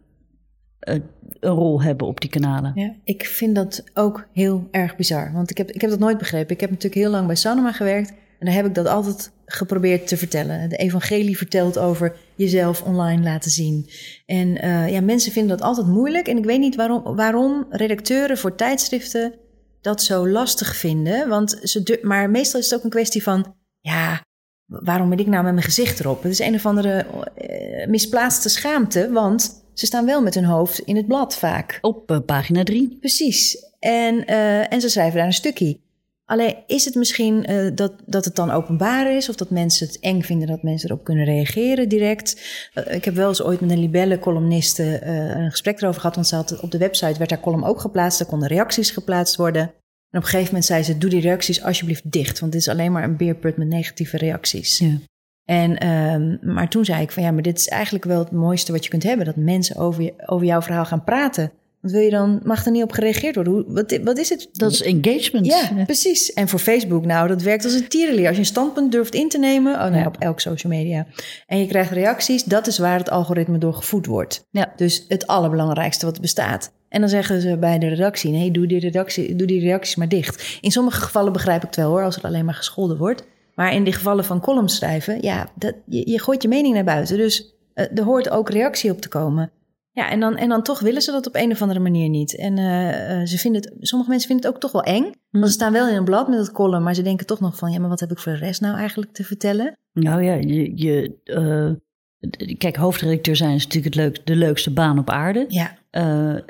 een 0.84 1.02
rol 1.40 1.82
hebben 1.82 2.06
op 2.06 2.20
die 2.20 2.30
kanalen? 2.30 2.72
Ja, 2.74 2.94
ik 3.04 3.26
vind 3.26 3.54
dat 3.54 3.84
ook 3.94 4.26
heel 4.32 4.68
erg 4.70 4.96
bizar. 4.96 5.32
Want 5.32 5.50
ik 5.50 5.58
heb, 5.58 5.70
ik 5.70 5.80
heb 5.80 5.90
dat 5.90 5.98
nooit 5.98 6.18
begrepen. 6.18 6.54
Ik 6.54 6.60
heb 6.60 6.70
natuurlijk 6.70 7.00
heel 7.02 7.10
lang 7.10 7.26
bij 7.26 7.36
Sanoma 7.36 7.72
gewerkt. 7.72 8.12
En 8.38 8.46
daar 8.46 8.54
heb 8.54 8.66
ik 8.66 8.74
dat 8.74 8.86
altijd 8.86 9.32
geprobeerd 9.46 10.06
te 10.06 10.16
vertellen. 10.16 10.68
De 10.68 10.76
evangelie 10.76 11.36
vertelt 11.36 11.78
over 11.78 12.16
jezelf 12.34 12.82
online 12.82 13.22
laten 13.22 13.50
zien. 13.50 13.88
En 14.26 14.64
uh, 14.64 14.90
ja, 14.90 15.00
mensen 15.00 15.32
vinden 15.32 15.56
dat 15.56 15.66
altijd 15.66 15.86
moeilijk. 15.86 16.28
En 16.28 16.36
ik 16.36 16.44
weet 16.44 16.58
niet 16.58 16.76
waarom, 16.76 17.16
waarom 17.16 17.66
redacteuren 17.70 18.38
voor 18.38 18.54
tijdschriften 18.54 19.34
dat 19.80 20.02
zo 20.02 20.28
lastig 20.28 20.76
vinden. 20.76 21.28
Want 21.28 21.58
ze, 21.62 21.98
maar 22.02 22.30
meestal 22.30 22.60
is 22.60 22.70
het 22.70 22.78
ook 22.78 22.84
een 22.84 22.90
kwestie 22.90 23.22
van, 23.22 23.54
ja, 23.80 24.22
waarom 24.66 25.08
ben 25.08 25.18
ik 25.18 25.26
nou 25.26 25.44
met 25.44 25.52
mijn 25.52 25.64
gezicht 25.64 26.00
erop? 26.00 26.22
Het 26.22 26.32
is 26.32 26.38
een 26.38 26.54
of 26.54 26.66
andere 26.66 27.06
uh, 27.48 27.86
misplaatste 27.86 28.48
schaamte, 28.48 29.12
want 29.12 29.63
ze 29.74 29.86
staan 29.86 30.06
wel 30.06 30.22
met 30.22 30.34
hun 30.34 30.44
hoofd 30.44 30.78
in 30.78 30.96
het 30.96 31.06
blad 31.06 31.36
vaak. 31.36 31.78
Op 31.80 32.10
uh, 32.10 32.18
pagina 32.26 32.64
drie. 32.64 32.96
Precies. 33.00 33.56
En, 33.78 34.26
en 34.68 34.80
ze 34.80 34.88
schrijven 34.88 35.16
daar 35.16 35.26
een 35.26 35.32
stukje. 35.32 35.78
Alleen 36.26 36.56
is 36.66 36.84
het 36.84 36.94
misschien 36.94 37.50
uh, 37.50 37.70
dat, 37.74 37.92
dat 38.06 38.24
het 38.24 38.36
dan 38.36 38.50
openbaar 38.50 39.16
is 39.16 39.28
of 39.28 39.34
dat 39.34 39.50
mensen 39.50 39.86
het 39.86 39.98
eng 40.00 40.22
vinden 40.22 40.48
dat 40.48 40.62
mensen 40.62 40.90
erop 40.90 41.04
kunnen 41.04 41.24
reageren 41.24 41.88
direct. 41.88 42.40
Uh, 42.74 42.94
ik 42.94 43.04
heb 43.04 43.14
wel 43.14 43.28
eens 43.28 43.42
ooit 43.42 43.60
met 43.60 43.70
een 43.70 43.78
libelle-columniste 43.78 45.00
uh, 45.04 45.36
een 45.36 45.50
gesprek 45.50 45.80
erover 45.80 46.00
gehad, 46.00 46.14
want 46.14 46.26
ze 46.26 46.34
had 46.34 46.60
op 46.60 46.70
de 46.70 46.78
website 46.78 47.18
werd 47.18 47.30
haar 47.30 47.40
column 47.40 47.64
ook 47.64 47.80
geplaatst, 47.80 48.20
er 48.20 48.26
konden 48.26 48.48
reacties 48.48 48.90
geplaatst 48.90 49.36
worden. 49.36 49.62
En 49.62 50.20
op 50.20 50.22
een 50.22 50.22
gegeven 50.24 50.46
moment 50.46 50.64
zei 50.64 50.82
ze: 50.82 50.98
Doe 50.98 51.10
die 51.10 51.20
reacties 51.20 51.62
alsjeblieft 51.62 52.10
dicht, 52.12 52.40
want 52.40 52.52
dit 52.52 52.60
is 52.60 52.68
alleen 52.68 52.92
maar 52.92 53.04
een 53.04 53.16
beerput 53.16 53.56
met 53.56 53.68
negatieve 53.68 54.16
reacties. 54.16 54.78
Ja. 54.78 54.98
En, 55.44 55.86
um, 55.88 56.38
maar 56.42 56.68
toen 56.68 56.84
zei 56.84 57.02
ik: 57.02 57.10
van 57.10 57.22
ja, 57.22 57.30
maar 57.30 57.42
dit 57.42 57.58
is 57.58 57.68
eigenlijk 57.68 58.04
wel 58.04 58.18
het 58.18 58.30
mooiste 58.30 58.72
wat 58.72 58.84
je 58.84 58.90
kunt 58.90 59.02
hebben: 59.02 59.26
dat 59.26 59.36
mensen 59.36 59.76
over, 59.76 60.02
je, 60.02 60.14
over 60.26 60.46
jouw 60.46 60.62
verhaal 60.62 60.84
gaan 60.84 61.04
praten. 61.04 61.52
Wat 61.80 61.92
wil 61.92 62.00
je 62.00 62.10
dan? 62.10 62.40
Mag 62.42 62.64
er 62.64 62.70
niet 62.70 62.82
op 62.82 62.92
gereageerd 62.92 63.34
worden? 63.34 63.52
Hoe, 63.52 63.64
wat, 63.68 63.98
wat 64.04 64.18
is 64.18 64.28
het? 64.28 64.48
Dat 64.52 64.72
is 64.72 64.82
engagement. 64.82 65.46
Ja, 65.46 65.70
ja, 65.76 65.84
precies. 65.84 66.32
En 66.32 66.48
voor 66.48 66.58
Facebook, 66.58 67.04
nou, 67.04 67.28
dat 67.28 67.42
werkt 67.42 67.64
als 67.64 67.74
een 67.74 67.88
tierenleer. 67.88 68.26
Als 68.26 68.34
je 68.34 68.40
een 68.40 68.48
standpunt 68.48 68.92
durft 68.92 69.14
in 69.14 69.28
te 69.28 69.38
nemen, 69.38 69.86
oh 69.86 69.94
ja. 69.94 70.06
op 70.06 70.16
elk 70.18 70.40
social 70.40 70.72
media. 70.72 71.06
En 71.46 71.58
je 71.58 71.66
krijgt 71.66 71.90
reacties, 71.90 72.44
dat 72.44 72.66
is 72.66 72.78
waar 72.78 72.98
het 72.98 73.10
algoritme 73.10 73.58
door 73.58 73.74
gevoed 73.74 74.06
wordt. 74.06 74.46
Ja. 74.50 74.72
Dus 74.76 75.04
het 75.08 75.26
allerbelangrijkste 75.26 76.06
wat 76.06 76.20
bestaat. 76.20 76.72
En 76.88 77.00
dan 77.00 77.08
zeggen 77.08 77.40
ze 77.40 77.56
bij 77.58 77.78
de 77.78 77.88
redactie: 77.88 78.30
nee, 78.30 78.50
doe 78.50 78.66
die, 78.66 78.80
redactie, 78.80 79.36
doe 79.36 79.46
die 79.46 79.60
reacties 79.60 79.96
maar 79.96 80.08
dicht. 80.08 80.58
In 80.60 80.70
sommige 80.70 81.00
gevallen 81.00 81.32
begrijp 81.32 81.60
ik 81.60 81.66
het 81.66 81.76
wel 81.76 81.88
hoor, 81.88 82.02
als 82.02 82.16
er 82.16 82.22
alleen 82.22 82.44
maar 82.44 82.54
gescholden 82.54 82.96
wordt. 82.96 83.24
Maar 83.54 83.74
in 83.74 83.84
die 83.84 83.92
gevallen 83.92 84.24
van 84.24 84.40
columns 84.40 84.76
schrijven, 84.76 85.22
ja, 85.22 85.50
dat, 85.54 85.74
je, 85.86 86.10
je 86.10 86.20
gooit 86.20 86.42
je 86.42 86.48
mening 86.48 86.74
naar 86.74 86.84
buiten. 86.84 87.16
Dus 87.16 87.54
uh, 87.74 87.98
er 87.98 88.04
hoort 88.04 88.30
ook 88.30 88.50
reactie 88.50 88.90
op 88.90 89.00
te 89.00 89.08
komen. 89.08 89.50
Ja, 89.90 90.10
en 90.10 90.20
dan, 90.20 90.36
en 90.36 90.48
dan 90.48 90.62
toch 90.62 90.80
willen 90.80 91.02
ze 91.02 91.10
dat 91.10 91.26
op 91.26 91.34
een 91.34 91.50
of 91.50 91.62
andere 91.62 91.80
manier 91.80 92.08
niet. 92.08 92.36
En 92.36 92.56
uh, 92.56 93.20
uh, 93.20 93.26
ze 93.26 93.38
vinden 93.38 93.62
het, 93.62 93.72
sommige 93.80 94.10
mensen 94.10 94.28
vinden 94.28 94.46
het 94.46 94.54
ook 94.54 94.60
toch 94.60 94.72
wel 94.72 94.94
eng. 94.94 95.12
Want 95.30 95.46
ze 95.46 95.52
staan 95.52 95.72
wel 95.72 95.88
in 95.88 95.96
een 95.96 96.04
blad 96.04 96.28
met 96.28 96.38
het 96.38 96.52
column, 96.52 96.82
maar 96.82 96.94
ze 96.94 97.02
denken 97.02 97.26
toch 97.26 97.40
nog 97.40 97.56
van... 97.56 97.72
ja, 97.72 97.78
maar 97.78 97.88
wat 97.88 98.00
heb 98.00 98.10
ik 98.10 98.18
voor 98.18 98.32
de 98.32 98.38
rest 98.38 98.60
nou 98.60 98.76
eigenlijk 98.76 99.12
te 99.12 99.24
vertellen? 99.24 99.76
Nou 99.92 100.22
ja, 100.22 100.34
je, 100.34 100.72
je, 100.74 101.14
uh, 101.24 102.54
kijk, 102.58 102.76
hoofdredacteur 102.76 103.36
zijn 103.36 103.54
is 103.54 103.64
natuurlijk 103.64 103.94
het 103.94 104.04
leuk, 104.04 104.26
de 104.26 104.36
leukste 104.36 104.72
baan 104.72 104.98
op 104.98 105.10
aarde. 105.10 105.44
Ja. 105.48 105.76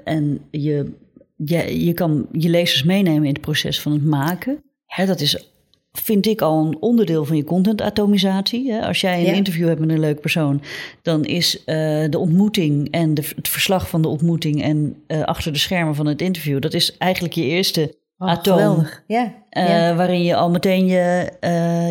en 0.05 0.41
je, 0.51 0.93
je, 1.37 1.85
je 1.85 1.93
kan 1.93 2.27
je 2.33 2.49
lezers 2.49 2.83
meenemen 2.83 3.25
in 3.25 3.33
het 3.33 3.41
proces 3.41 3.81
van 3.81 3.93
het 3.93 4.05
maken. 4.05 4.63
Hè, 4.87 5.07
dat 5.07 5.21
is 5.21 5.54
vind 6.03 6.27
ik 6.27 6.41
al 6.41 6.67
een 6.67 6.77
onderdeel 6.81 7.25
van 7.25 7.37
je 7.37 7.45
contentatomisatie. 7.45 8.75
Als 8.75 9.01
jij 9.01 9.19
een 9.19 9.25
Ja. 9.27 9.33
interview 9.33 9.69
hebt 9.69 9.81
met 9.81 9.89
een 9.91 10.01
leuk 10.01 10.21
persoon, 10.21 10.63
dan 11.03 11.25
is 11.25 11.65
eh, 11.65 11.77
de 12.11 12.19
ontmoeting 12.19 12.91
en 12.91 13.15
de, 13.15 13.23
het 13.37 13.49
verslag 13.49 13.89
van 13.89 14.03
de 14.03 14.09
ontmoeting 14.09 14.63
en 14.63 14.97
eh, 15.07 15.23
achter 15.23 15.53
de 15.53 15.59
schermen 15.59 15.95
van 15.95 16.07
het 16.07 16.23
interview, 16.23 16.61
dat 16.61 16.75
is 16.75 16.97
eigenlijk 16.97 17.35
je 17.35 17.43
eerste 17.45 17.95
Oh, 18.19 18.29
atoom. 18.29 18.87
Ja. 19.07 19.33
eh, 19.51 19.69
ja. 19.69 19.95
Waarin 19.95 20.23
je 20.23 20.37
al 20.37 20.51
meteen 20.51 20.87
je, 20.87 21.31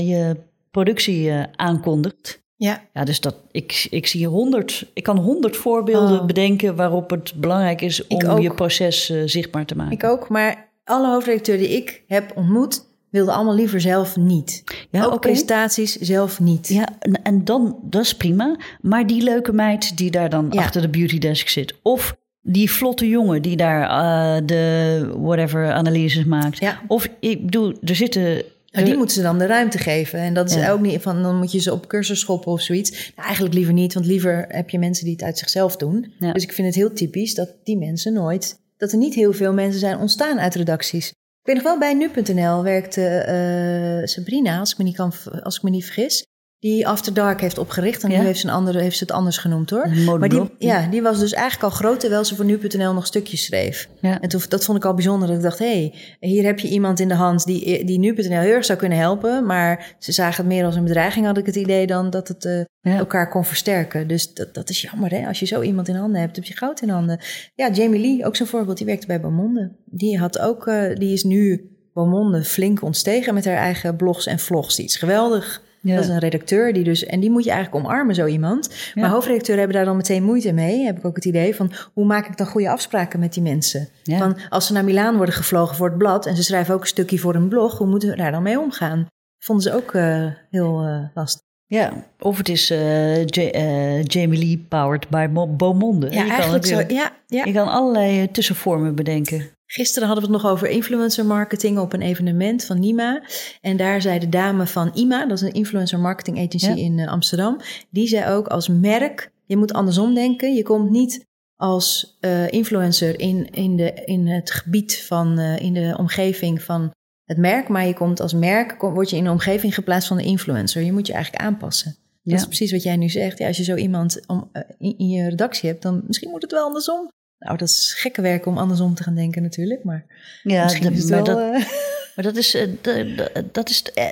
je 0.06 0.36
productie 0.72 1.32
aankondigt. 1.56 2.42
ja. 2.56 2.82
Ja, 2.94 3.04
dus 3.04 3.20
dat, 3.22 3.36
ik, 3.52 3.88
ik 3.90 4.08
zie 4.08 4.28
honderd, 4.28 4.90
ik 4.94 5.04
kan 5.04 5.18
honderd 5.18 5.58
voorbeelden 5.58 6.20
Oh. 6.20 6.26
bedenken 6.26 6.76
waarop 6.76 7.10
het 7.10 7.34
belangrijk 7.36 7.82
is 7.82 8.08
om 8.08 8.40
je 8.40 8.54
proces 8.54 9.14
zichtbaar 9.26 9.66
te 9.66 9.76
maken. 9.76 9.94
Ik 9.94 10.04
ook, 10.04 10.30
maar 10.30 10.70
alle 10.84 11.08
hoofdredacteuren 11.08 11.68
die 11.68 11.78
ik 11.78 12.04
heb 12.08 12.32
ontmoet, 12.36 12.82
wilden 13.14 13.34
allemaal 13.34 13.56
liever 13.56 13.82
zelf 13.82 14.16
niet. 14.18 14.64
Ja, 14.90 15.06
ook 15.06 15.22
presentaties 15.22 15.96
zelf 15.96 16.40
niet. 16.40 16.68
Ja, 16.68 16.88
en, 17.00 17.22
en 17.24 17.46
dan, 17.46 17.80
dat 17.84 18.02
is 18.04 18.16
prima. 18.16 18.56
Maar 18.82 19.08
die 19.08 19.24
leuke 19.24 19.54
meid 19.54 19.98
die 19.98 20.12
daar 20.12 20.30
dan 20.30 20.48
Ja. 20.50 20.62
achter 20.62 20.82
de 20.82 20.90
beauty 20.90 21.18
desk 21.18 21.48
zit. 21.48 21.74
Of 21.82 22.16
die 22.42 22.72
vlotte 22.72 23.08
jongen 23.10 23.42
die 23.42 23.56
daar 23.56 23.82
eh, 23.84 24.42
de 24.46 25.14
whatever 25.18 25.72
analyses 25.72 26.26
maakt. 26.26 26.60
Ja. 26.60 26.82
Of 26.88 27.10
ik 27.20 27.46
bedoel, 27.46 27.74
er 27.84 27.96
zitten... 27.96 28.44
Nou, 28.72 28.86
die 28.86 28.98
moeten 28.98 29.16
ze 29.16 29.22
dan 29.22 29.38
de 29.38 29.46
ruimte 29.46 29.78
geven. 29.78 30.20
En 30.20 30.34
dat 30.34 30.50
is 30.50 30.56
Ja. 30.56 30.72
ook 30.72 30.82
niet 30.82 31.02
van, 31.02 31.22
dan 31.24 31.38
moet 31.38 31.52
je 31.52 31.60
ze 31.60 31.74
op 31.74 31.88
cursus 31.88 32.20
schoppen 32.20 32.52
of 32.52 32.62
zoiets. 32.62 32.92
Nou, 32.92 33.26
eigenlijk 33.28 33.56
liever 33.56 33.74
niet, 33.74 33.94
want 33.94 34.06
liever 34.06 34.46
heb 34.50 34.70
je 34.70 34.80
mensen 34.80 35.04
die 35.06 35.14
het 35.14 35.24
uit 35.24 35.38
zichzelf 35.38 35.76
doen. 35.76 36.14
Ja. 36.20 36.34
Dus 36.34 36.44
ik 36.44 36.52
vind 36.54 36.68
het 36.68 36.76
heel 36.76 36.94
typisch 36.94 37.36
dat 37.36 37.50
die 37.64 37.78
mensen 37.78 38.14
nooit, 38.14 38.60
dat 38.78 38.92
er 38.92 38.98
niet 38.98 39.14
heel 39.14 39.34
veel 39.34 39.54
mensen 39.54 39.80
zijn 39.80 39.98
ontstaan 39.98 40.40
uit 40.40 40.56
redacties. 40.56 41.14
Ik 41.44 41.54
weet 41.54 41.64
nog 41.64 41.72
wel, 41.72 41.80
bij 41.80 41.94
nu.nl 41.94 42.64
werkte 42.64 43.02
eh, 43.02 44.08
Sabrina, 44.08 44.60
als 44.60 44.72
ik, 44.72 44.78
me 44.78 44.84
niet 44.84 44.96
kan, 44.96 45.14
als 45.42 45.58
ik 45.58 45.64
me 45.64 45.70
niet 45.70 45.86
vergis, 45.86 46.26
die 46.64 46.88
After 46.88 47.14
Dark 47.14 47.42
heeft 47.42 47.58
opgericht. 47.58 48.04
En 48.04 48.10
Ja. 48.12 48.20
nu 48.20 48.26
heeft 48.26 48.40
ze, 48.40 48.48
een 48.48 48.54
andere, 48.54 48.82
heeft 48.82 48.98
ze 48.98 49.04
het 49.04 49.14
anders 49.14 49.38
genoemd 49.38 49.70
hoor. 49.70 49.90
Maar 50.20 50.30
die, 50.30 50.50
ja, 50.58 50.88
die 50.88 51.02
was 51.02 51.20
dus 51.20 51.34
eigenlijk 51.34 51.64
al 51.64 51.70
groot 51.80 52.00
terwijl 52.00 52.26
ze 52.26 52.36
voor 52.36 52.46
nu.nl 52.46 52.94
nog 52.94 53.06
stukjes 53.06 53.44
schreef. 53.46 53.90
Ja. 54.02 54.22
En 54.22 54.30
toen, 54.30 54.42
dat 54.50 54.66
vond 54.66 54.78
ik 54.78 54.86
al 54.86 54.94
bijzonder. 54.94 55.28
Dat 55.28 55.38
ik 55.38 55.44
dacht, 55.44 55.60
hé, 55.60 55.66
hey, 55.66 55.94
hier 56.30 56.44
heb 56.46 56.60
je 56.60 56.68
iemand 56.68 57.00
in 57.00 57.08
de 57.08 57.14
hand 57.14 57.46
die, 57.46 57.86
die 57.86 58.00
nu.nl 58.00 58.40
heel 58.40 58.54
erg 58.54 58.66
zou 58.66 58.80
kunnen 58.80 58.98
helpen. 58.98 59.46
Maar 59.46 59.96
ze 60.00 60.12
zagen 60.12 60.44
het 60.46 60.54
meer 60.54 60.66
als 60.66 60.76
een 60.76 60.84
bedreiging, 60.84 61.26
had 61.26 61.38
ik 61.38 61.46
het 61.46 61.56
idee, 61.56 61.88
dan 61.88 62.10
dat 62.10 62.28
het 62.28 62.46
eh, 62.46 62.58
Ja. 62.82 62.98
elkaar 62.98 63.30
kon 63.30 63.46
versterken. 63.46 64.08
Dus 64.08 64.34
dat, 64.34 64.54
dat 64.54 64.70
is 64.70 64.82
jammer, 64.82 65.12
hè? 65.12 65.28
Als 65.28 65.40
je 65.40 65.46
zo 65.46 65.62
iemand 65.62 65.88
in 65.88 65.96
handen 65.96 66.22
hebt, 66.22 66.36
heb 66.36 66.46
je 66.46 66.58
goud 66.58 66.82
in 66.82 66.90
handen. 66.90 67.20
Ja, 67.56 67.72
Jamie 67.72 68.02
Lee, 68.02 68.26
ook 68.26 68.36
zo'n 68.36 68.48
voorbeeld, 68.48 68.78
die 68.78 68.86
werkte 68.86 69.08
bij 69.08 69.22
Beaumonde. 69.22 69.72
Die, 69.86 70.20
had 70.20 70.40
ook, 70.40 70.68
eh, 70.68 70.96
die 70.96 71.14
is 71.14 71.24
nu 71.24 71.68
Beaumonde 71.94 72.44
flink 72.44 72.82
ontstegen 72.84 73.34
met 73.34 73.46
haar 73.46 73.56
eigen 73.58 73.96
blogs 73.96 74.26
en 74.26 74.40
vlogs. 74.40 74.76
Die 74.76 74.86
is 74.86 74.96
geweldig 74.96 75.63
Ja. 75.84 75.96
Dat 75.96 76.04
is 76.04 76.10
een 76.10 76.20
redacteur 76.20 76.74
die 76.74 76.84
dus, 76.84 77.06
en 77.06 77.20
die 77.20 77.32
moet 77.32 77.44
je 77.44 77.52
eigenlijk 77.52 77.86
omarmen, 77.86 78.16
zo 78.16 78.26
iemand. 78.26 78.70
Maar 78.96 79.10
hoofdredacteuren 79.10 79.58
hebben 79.64 79.76
daar 79.78 79.86
dan 79.86 79.98
meteen 79.98 80.24
moeite 80.24 80.52
mee. 80.52 80.86
Heb 80.86 80.98
ik 80.98 81.06
ook 81.06 81.16
het 81.16 81.26
idee 81.26 81.56
van, 81.56 81.72
hoe 81.94 82.06
maak 82.06 82.28
ik 82.28 82.38
dan 82.38 82.48
goede 82.48 82.70
afspraken 82.70 83.20
met 83.20 83.34
die 83.34 83.44
mensen? 83.44 83.90
Ja. 84.04 84.18
Van, 84.18 84.38
als 84.50 84.68
ze 84.68 84.74
naar 84.74 84.84
Milaan 84.84 85.16
worden 85.16 85.36
gevlogen 85.36 85.76
voor 85.76 85.88
het 85.90 85.98
blad 85.98 86.26
en 86.26 86.36
ze 86.36 86.44
schrijven 86.44 86.74
ook 86.74 86.82
een 86.82 86.88
stukje 86.88 87.20
voor 87.20 87.36
een 87.36 87.48
blog, 87.48 87.78
hoe 87.78 87.88
moeten 87.88 88.10
we 88.10 88.16
daar 88.16 88.32
dan 88.32 88.44
mee 88.44 88.60
omgaan? 88.60 89.08
Vonden 89.40 89.64
ze 89.64 89.76
ook 89.76 89.94
eh, 89.94 90.26
heel 90.50 90.82
eh, 90.82 91.00
lastig. 91.14 91.42
Ja, 91.66 91.94
of 92.20 92.38
het 92.38 92.50
is 92.50 92.70
eh, 92.70 93.26
Ja- 93.26 94.00
Jamie 94.04 94.40
Lee 94.40 94.66
powered 94.70 95.10
by 95.10 95.28
Mo- 95.32 95.48
Beaumonde. 95.48 96.06
Ja, 96.10 96.12
je, 96.12 96.20
kan 96.20 96.30
eigenlijk 96.30 96.66
zo. 96.66 96.94
Ja, 96.96 97.12
ja. 97.28 97.46
je 97.46 97.52
kan 97.54 97.68
allerlei 97.68 98.32
tussenvormen 98.32 98.96
bedenken. 98.96 99.50
Gisteren 99.74 100.08
hadden 100.08 100.28
we 100.28 100.34
het 100.34 100.44
nog 100.44 100.52
over 100.52 100.68
influencer 100.70 101.26
marketing 101.26 101.78
op 101.80 101.94
een 101.94 102.02
evenement 102.02 102.66
van 102.66 102.80
Nima. 102.80 103.24
En 103.62 103.78
daar 103.78 104.02
zei 104.02 104.20
de 104.20 104.30
dame 104.30 104.68
van 104.68 104.92
IMA, 104.94 105.26
dat 105.26 105.38
is 105.38 105.44
een 105.44 105.54
influencer 105.54 106.00
marketing 106.00 106.38
agency 106.38 106.66
Ja. 106.70 106.76
in 106.76 107.00
eh, 107.00 107.08
Amsterdam. 107.08 107.60
Die 107.90 108.08
zei 108.08 108.32
ook 108.34 108.48
als 108.48 108.68
merk, 108.68 109.32
je 109.46 109.58
moet 109.58 109.74
andersom 109.74 110.14
denken. 110.14 110.54
Je 110.56 110.64
komt 110.64 110.90
niet 110.90 111.26
als 111.56 112.18
eh, 112.20 112.52
influencer 112.52 113.20
in, 113.20 113.50
in, 113.52 113.76
de, 113.76 113.94
in 114.06 114.28
het 114.28 114.52
gebied 114.52 115.04
van, 115.08 115.40
eh, 115.40 115.60
in 115.60 115.74
de 115.74 115.96
omgeving 115.98 116.62
van 116.62 116.92
het 117.26 117.38
merk. 117.38 117.68
Maar 117.68 117.86
je 117.88 117.94
komt 117.94 118.20
als 118.20 118.34
merk, 118.34 118.78
kom- 118.78 118.94
word 118.94 119.10
je 119.10 119.16
in 119.16 119.24
de 119.24 119.30
omgeving 119.32 119.74
geplaatst 119.76 120.08
van 120.08 120.18
de 120.18 120.24
influencer. 120.24 120.82
Je 120.82 120.92
moet 120.92 121.08
je 121.08 121.14
eigenlijk 121.14 121.44
aanpassen. 121.44 121.92
Dat 122.24 122.34
Ja. 122.34 122.36
is 122.36 122.46
precies 122.46 122.72
wat 122.72 122.84
jij 122.84 122.98
nu 122.98 123.10
zegt. 123.10 123.38
Ja, 123.38 123.48
als 123.48 123.58
je 123.58 123.64
zo 123.64 123.76
iemand 123.76 124.20
om, 124.28 124.50
in, 124.78 124.98
in 124.98 125.08
je 125.10 125.30
redactie 125.30 125.70
hebt, 125.70 125.82
dan 125.82 126.04
misschien 126.08 126.30
moet 126.30 126.42
het 126.42 126.52
wel 126.52 126.66
andersom. 126.66 127.12
Nou, 127.44 127.58
dat 127.58 127.68
is 127.70 127.94
gekke 127.98 128.22
werk 128.22 128.46
om 128.46 128.58
andersom 128.58 128.94
te 128.96 129.04
gaan 129.04 129.16
denken 129.16 129.42
natuurlijk. 129.42 129.84
Maar 129.84 130.06
Ja, 130.44 130.64
misschien 130.64 130.88
de- 130.88 130.94
is 130.94 131.00
het 131.02 131.10
maar, 131.10 131.24
wel... 131.24 131.36
dat, 131.36 131.62
eh, 131.62 131.68
maar 132.16 132.26
dat 132.26 132.36
is, 132.36 132.54
eh, 132.56 132.68
de- 132.82 133.46
dat 133.52 133.70
is 133.70 133.84
eh, 133.94 134.12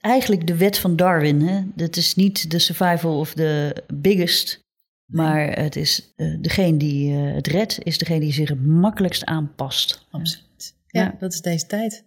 eigenlijk 0.00 0.46
de 0.46 0.56
wet 0.56 0.78
van 0.78 0.96
Darwin. 0.96 1.40
Hè? 1.40 1.62
Dat 1.74 1.96
is 1.96 2.14
niet 2.14 2.50
de 2.50 2.58
survival 2.58 3.18
of 3.18 3.34
the 3.34 3.82
biggest. 3.94 4.60
Maar 5.06 5.58
het 5.58 5.76
is 5.76 6.14
degene 6.40 6.76
die 6.76 7.12
het 7.12 7.46
redt, 7.46 7.78
is 7.84 7.98
degene 7.98 8.20
die 8.20 8.32
zich 8.32 8.48
het 8.48 8.66
makkelijkst 8.66 9.24
aanpast. 9.24 10.06
Absoluut. 10.10 10.74
Ja, 10.86 11.02
Ja. 11.02 11.16
dat 11.18 11.32
is 11.32 11.40
deze 11.40 11.66
tijd. 11.66 12.04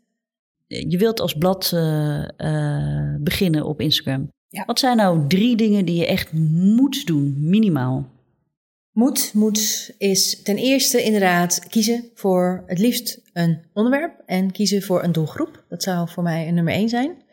Je 0.67 0.97
wilt 0.97 1.19
als 1.19 1.33
blad 1.33 1.69
beginnen 3.19 3.65
op 3.65 3.81
Instagram. 3.81 4.29
Ja. 4.49 4.63
Wat 4.65 4.79
zijn 4.79 4.97
nou 4.97 5.27
drie 5.27 5.55
dingen 5.55 5.85
die 5.85 5.95
je 5.95 6.05
echt 6.07 6.33
moet 6.33 7.05
doen, 7.05 7.35
minimaal? 7.49 8.09
Moed, 8.95 9.33
moed 9.33 9.91
is 9.97 10.41
ten 10.41 10.57
eerste 10.57 11.03
inderdaad 11.03 11.67
kiezen 11.69 12.09
voor 12.13 12.63
het 12.65 12.79
liefst 12.79 13.21
een 13.33 13.59
onderwerp 13.73 14.21
en 14.25 14.51
kiezen 14.51 14.81
voor 14.81 15.03
een 15.03 15.11
doelgroep. 15.11 15.63
Dat 15.69 15.83
zou 15.83 16.09
voor 16.09 16.23
mij 16.23 16.47
een 16.47 16.53
nummer 16.53 16.73
één 16.73 16.89
zijn. 16.89 17.23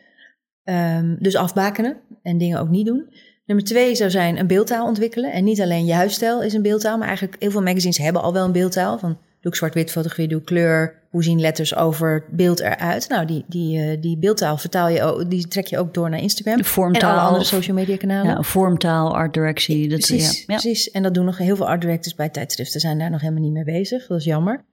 Ehm, 0.63 1.15
dus 1.19 1.35
afbakenen 1.35 1.97
en 2.21 2.37
dingen 2.37 2.59
ook 2.59 2.69
niet 2.69 2.85
doen. 2.85 3.13
Nummer 3.45 3.65
twee 3.65 3.95
zou 3.95 4.09
zijn 4.09 4.39
een 4.39 4.47
beeldtaal 4.47 4.87
ontwikkelen. 4.87 5.31
En 5.31 5.43
niet 5.43 5.61
alleen 5.61 5.85
je 5.85 5.93
huisstijl 5.93 6.41
is 6.41 6.53
een 6.53 6.61
beeldtaal, 6.61 6.97
maar 6.97 7.07
eigenlijk 7.07 7.41
heel 7.41 7.51
veel 7.51 7.61
magazines 7.61 7.97
hebben 7.97 8.21
al 8.21 8.33
wel 8.33 8.45
een 8.45 8.51
beeldtaal. 8.51 8.99
Van 8.99 9.17
doe 9.43 9.51
ik 9.51 9.57
zwart-wit 9.57 9.91
fotografie, 9.91 10.27
doe 10.27 10.39
ik 10.39 10.45
kleur, 10.45 11.01
hoe 11.09 11.23
zien 11.23 11.39
letters 11.39 11.75
over 11.75 12.25
beeld 12.29 12.59
eruit. 12.59 13.09
Nou, 13.09 13.25
die, 13.25 13.45
die, 13.47 13.79
eh, 13.79 14.01
die 14.01 14.17
beeldtaal 14.17 14.57
vertaal 14.57 14.89
je 14.89 15.03
ook, 15.03 15.29
die 15.29 15.47
trek 15.47 15.67
je 15.67 15.77
ook 15.77 15.93
door 15.93 16.09
naar 16.09 16.19
Instagram. 16.19 16.57
De 16.57 16.63
vormtaal. 16.63 17.11
En 17.11 17.17
alle 17.17 17.27
andere 17.27 17.45
social 17.45 17.75
media 17.75 17.97
kanalen. 17.97 18.31
Ja, 18.31 18.41
vormtaal, 18.41 19.15
art 19.15 19.33
directie. 19.33 19.89
Dat, 19.89 19.99
Precies, 19.99 20.39
ja, 20.39 20.45
precies. 20.45 20.91
En 20.91 21.03
dat 21.03 21.13
doen 21.13 21.25
nog 21.25 21.37
heel 21.37 21.55
veel 21.55 21.67
art 21.67 21.81
directors 21.81 22.15
bij 22.15 22.29
tijdschriften. 22.29 22.79
Zijn 22.79 22.99
daar 22.99 23.09
nog 23.09 23.21
helemaal 23.21 23.43
niet 23.43 23.53
mee 23.53 23.63
bezig. 23.63 24.07
Dat 24.07 24.17
is 24.17 24.25
jammer. 24.25 24.65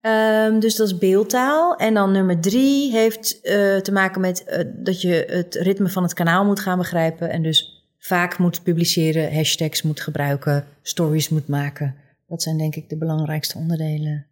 Ehm, 0.00 0.58
dus 0.58 0.76
dat 0.76 0.86
is 0.86 0.98
beeldtaal. 0.98 1.76
En 1.76 1.94
dan 1.94 2.12
nummer 2.12 2.40
drie 2.40 2.92
heeft 2.92 3.40
eh, 3.40 3.76
te 3.76 3.92
maken 3.92 4.20
met 4.20 4.44
eh, 4.44 4.64
dat 4.76 5.00
je 5.00 5.24
het 5.28 5.54
ritme 5.54 5.88
van 5.88 6.02
het 6.02 6.14
kanaal 6.14 6.44
moet 6.44 6.60
gaan 6.60 6.78
begrijpen. 6.78 7.30
En 7.30 7.42
dus 7.42 7.86
vaak 7.98 8.38
moet 8.38 8.62
publiceren, 8.62 9.34
hashtags 9.34 9.82
moet 9.82 10.00
gebruiken, 10.00 10.64
stories 10.82 11.28
moet 11.28 11.48
maken. 11.48 11.94
Dat 12.28 12.42
zijn 12.42 12.58
denk 12.58 12.74
ik 12.74 12.88
de 12.88 12.96
belangrijkste 12.96 13.58
onderdelen. 13.58 14.26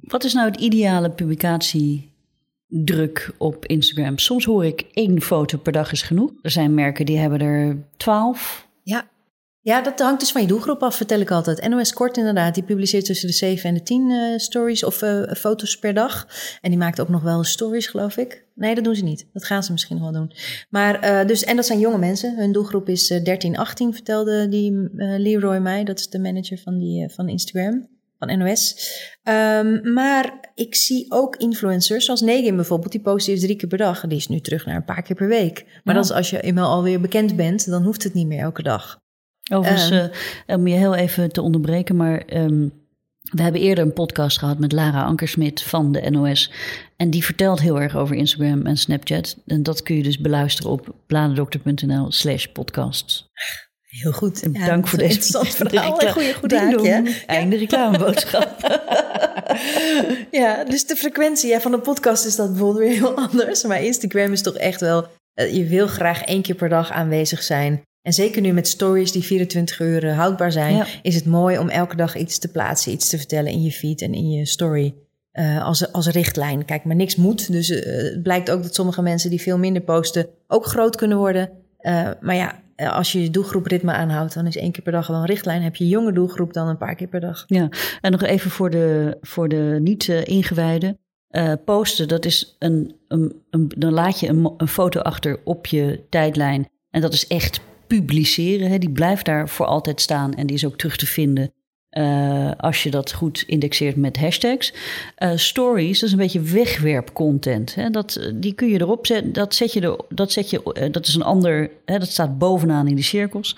Wat 0.00 0.24
is 0.24 0.32
nou 0.32 0.50
het 0.50 0.60
ideale 0.60 1.10
publicatiedruk 1.10 3.34
op 3.38 3.66
Instagram? 3.66 4.18
Soms 4.18 4.44
hoor 4.44 4.64
ik 4.64 4.86
één 4.92 5.20
foto 5.20 5.58
per 5.58 5.72
dag 5.72 5.92
is 5.92 6.02
genoeg. 6.02 6.32
Er 6.42 6.50
zijn 6.50 6.74
merken 6.74 7.06
die 7.06 7.18
hebben 7.18 7.40
er 7.40 7.86
twaalf. 7.96 8.67
Ja. 9.68 9.82
Dat 9.82 9.98
hangt 9.98 10.20
dus 10.20 10.32
van 10.32 10.40
je 10.40 10.46
doelgroep 10.46 10.82
af, 10.82 10.96
vertel 10.96 11.20
ik 11.20 11.30
altijd. 11.30 11.68
NOS 11.68 11.92
Kort 11.92 12.16
inderdaad, 12.16 12.54
die 12.54 12.62
publiceert 12.62 13.04
tussen 13.04 13.28
de 13.28 13.34
7 13.34 13.68
en 13.68 13.74
de 13.74 13.82
10 13.82 14.10
eh, 14.10 14.38
stories 14.38 14.84
of 14.84 15.02
eh, 15.02 15.22
foto's 15.36 15.78
per 15.78 15.94
dag. 15.94 16.26
En 16.60 16.70
die 16.70 16.78
maakt 16.78 17.00
ook 17.00 17.08
nog 17.08 17.22
wel 17.22 17.44
stories, 17.44 17.86
geloof 17.86 18.16
ik. 18.16 18.44
Nee, 18.54 18.74
dat 18.74 18.84
doen 18.84 18.94
ze 18.94 19.04
niet. 19.04 19.26
Dat 19.32 19.44
gaan 19.44 19.62
ze 19.62 19.72
misschien 19.72 20.00
wel 20.00 20.12
doen. 20.12 20.32
Maar 20.70 21.00
eh, 21.00 21.26
dus, 21.26 21.44
en 21.44 21.56
dat 21.56 21.66
zijn 21.66 21.78
jonge 21.78 21.98
mensen. 21.98 22.36
Hun 22.36 22.52
doelgroep 22.52 22.88
is 22.88 23.10
eh 23.10 23.24
13, 23.24 23.56
18, 23.56 23.92
vertelde 23.94 24.48
die 24.48 24.88
Leroy 24.94 25.58
mij. 25.58 25.84
Dat 25.84 25.98
is 25.98 26.08
de 26.08 26.18
manager 26.18 26.58
van, 26.58 26.78
die, 26.78 27.08
van 27.08 27.28
Instagram, 27.28 27.88
van 28.18 28.38
NOS. 28.38 28.76
Ehm, 29.22 29.92
maar 29.92 30.50
ik 30.54 30.74
zie 30.74 31.06
ook 31.08 31.36
influencers, 31.36 32.04
zoals 32.04 32.20
Negin 32.20 32.56
bijvoorbeeld, 32.56 32.92
die 32.92 33.00
post 33.00 33.28
eerst 33.28 33.42
drie 33.42 33.56
keer 33.56 33.68
per 33.68 33.78
dag. 33.78 34.06
Die 34.06 34.18
is 34.18 34.28
nu 34.28 34.40
terug 34.40 34.66
naar 34.66 34.76
een 34.76 34.84
paar 34.84 35.02
keer 35.02 35.16
per 35.16 35.28
week. 35.28 35.64
Maar 35.64 35.94
Ja. 35.94 36.00
dat 36.00 36.04
is 36.04 36.16
als 36.16 36.30
je 36.30 36.40
eenmaal 36.40 36.70
alweer 36.70 37.00
bekend 37.00 37.36
bent, 37.36 37.70
dan 37.70 37.84
hoeft 37.84 38.02
het 38.02 38.14
niet 38.14 38.26
meer 38.26 38.40
elke 38.40 38.62
dag. 38.62 39.06
Overigens, 39.48 39.90
Ehm. 39.90 40.08
eh, 40.46 40.56
om 40.56 40.66
je 40.66 40.74
heel 40.76 40.94
even 40.94 41.32
te 41.32 41.42
onderbreken, 41.42 41.96
maar 41.96 42.18
ehm, 42.18 42.68
we 43.22 43.42
hebben 43.42 43.60
eerder 43.60 43.84
een 43.84 43.92
podcast 43.92 44.38
gehad 44.38 44.58
met 44.58 44.72
Lara 44.72 45.02
Ankersmit 45.02 45.62
van 45.62 45.92
de 45.92 46.10
NOS. 46.10 46.50
En 46.96 47.10
die 47.10 47.24
vertelt 47.24 47.60
heel 47.60 47.80
erg 47.80 47.96
over 47.96 48.16
Instagram 48.16 48.66
en 48.66 48.76
Snapchat. 48.76 49.36
En 49.46 49.62
dat 49.62 49.82
kun 49.82 49.96
je 49.96 50.02
dus 50.02 50.18
beluisteren 50.18 50.70
op 50.70 50.94
bladerdokter.nl 51.06 52.12
slash 52.12 52.44
podcasts. 52.46 53.26
Heel 53.88 54.12
goed. 54.12 54.42
En 54.42 54.52
Dank 54.52 54.86
voor 54.88 54.98
deze 54.98 55.12
interessant 55.14 55.54
verhaal. 55.70 56.02
Een 56.02 56.12
goede 56.12 56.34
goed 56.34 56.52
haakje. 56.52 57.14
Einde 57.26 57.56
reclameboodschap. 57.56 58.56
Ja, 60.30 60.64
dus 60.64 60.86
de 60.86 60.96
frequentie 60.96 61.50
ja, 61.50 61.60
van 61.60 61.70
de 61.70 61.78
podcast 61.78 62.24
is 62.26 62.36
dat 62.36 62.48
bijvoorbeeld 62.48 62.84
weer 62.84 62.96
heel 62.96 63.16
anders. 63.28 63.62
Maar 63.64 63.82
Instagram 63.82 64.32
is 64.32 64.42
toch 64.42 64.54
echt 64.56 64.80
wel... 64.80 65.06
eh, 65.34 65.54
je 65.56 65.64
wil 65.66 65.86
graag 65.86 66.22
één 66.22 66.42
keer 66.42 66.54
per 66.54 66.68
dag 66.68 66.90
aanwezig 66.90 67.42
zijn. 67.42 67.82
En 68.08 68.14
zeker 68.14 68.42
nu 68.42 68.52
met 68.52 68.68
stories 68.68 69.12
die 69.12 69.22
24 69.22 69.80
uur 69.80 70.08
eh, 70.08 70.16
houdbaar 70.16 70.52
zijn... 70.52 70.74
Ja. 70.76 70.86
is 71.02 71.14
het 71.14 71.24
mooi 71.26 71.58
om 71.58 71.68
elke 71.68 71.96
dag 71.96 72.16
iets 72.16 72.38
te 72.38 72.48
plaatsen, 72.48 72.92
iets 72.92 73.08
te 73.08 73.16
vertellen 73.18 73.52
in 73.52 73.62
je 73.62 73.72
feed 73.72 74.02
en 74.02 74.14
in 74.14 74.30
je 74.30 74.46
story. 74.46 74.94
eh, 75.32 75.64
als, 75.64 75.92
als 75.92 76.06
richtlijn. 76.06 76.64
Kijk, 76.64 76.84
maar 76.84 76.96
niks 76.96 77.16
moet. 77.16 77.52
Dus 77.52 77.70
eh, 77.70 77.92
het 78.02 78.22
blijkt 78.22 78.50
ook 78.50 78.62
dat 78.62 78.74
sommige 78.74 79.02
mensen 79.02 79.30
die 79.30 79.40
veel 79.40 79.58
minder 79.58 79.82
posten... 79.82 80.26
ook 80.46 80.66
groot 80.66 80.96
kunnen 80.96 81.18
worden. 81.18 81.50
Maar 82.20 82.34
ja, 82.34 82.62
als 82.76 83.12
je 83.12 83.22
je 83.22 83.30
doelgroepritme 83.30 83.92
aanhoudt... 83.92 84.34
dan 84.34 84.46
is 84.46 84.56
één 84.56 84.72
keer 84.72 84.82
per 84.82 84.92
dag 84.92 85.06
wel 85.06 85.16
een 85.20 85.26
richtlijn. 85.26 85.62
Heb 85.62 85.76
je 85.76 85.88
jonge 85.88 86.12
doelgroep 86.12 86.52
dan 86.52 86.68
een 86.68 86.76
paar 86.78 86.94
keer 86.94 87.08
per 87.08 87.20
dag. 87.20 87.44
Ja, 87.46 87.68
en 88.00 88.10
nog 88.12 88.22
even 88.22 88.50
voor 88.50 88.70
de, 88.70 89.16
voor 89.20 89.48
de 89.48 89.78
niet-ingewijden. 89.80 90.98
Posten, 91.64 92.08
dat 92.08 92.24
is 92.24 92.56
een, 92.58 92.94
een, 93.08 93.32
een- 93.50 93.72
dan 93.76 93.92
laat 93.92 94.20
je 94.20 94.28
een, 94.28 94.52
een 94.56 94.68
foto 94.68 95.00
achter 95.00 95.40
op 95.44 95.66
je 95.66 96.00
tijdlijn. 96.08 96.68
En 96.90 97.00
dat 97.00 97.12
is 97.12 97.26
echt 97.26 97.60
publiceren. 97.88 98.70
Hè. 98.70 98.78
Die 98.78 98.90
blijft 98.90 99.24
daar 99.24 99.48
voor 99.48 99.66
altijd 99.66 100.00
staan 100.00 100.34
en 100.34 100.46
die 100.46 100.56
is 100.56 100.66
ook 100.66 100.76
terug 100.76 100.96
te 100.96 101.06
vinden. 101.06 101.52
eh, 101.88 102.50
als 102.56 102.82
je 102.82 102.90
dat 102.90 103.12
goed 103.12 103.44
indexeert 103.46 103.96
met 103.96 104.18
hashtags. 104.18 104.72
Eh, 105.14 105.30
stories, 105.34 106.00
dat 106.00 106.08
is 106.08 106.12
een 106.14 106.20
beetje 106.22 106.40
wegwerpcontent. 106.40 107.76
Dat, 107.90 108.16
eh, 108.16 108.32
die 108.34 108.52
kun 108.52 108.68
je 108.68 108.80
erop 108.80 109.06
zetten. 109.06 109.32
Dat, 109.32 109.54
zet 109.54 109.72
je 109.72 109.80
er, 109.80 109.96
dat, 110.08 110.32
zet 110.32 110.50
je, 110.50 110.88
dat 110.90 111.06
is 111.06 111.14
een 111.14 111.22
ander. 111.22 111.70
Hè, 111.84 111.98
dat 111.98 112.08
staat 112.08 112.38
bovenaan 112.38 112.86
in 112.86 112.94
die 112.94 113.04
cirkels. 113.04 113.56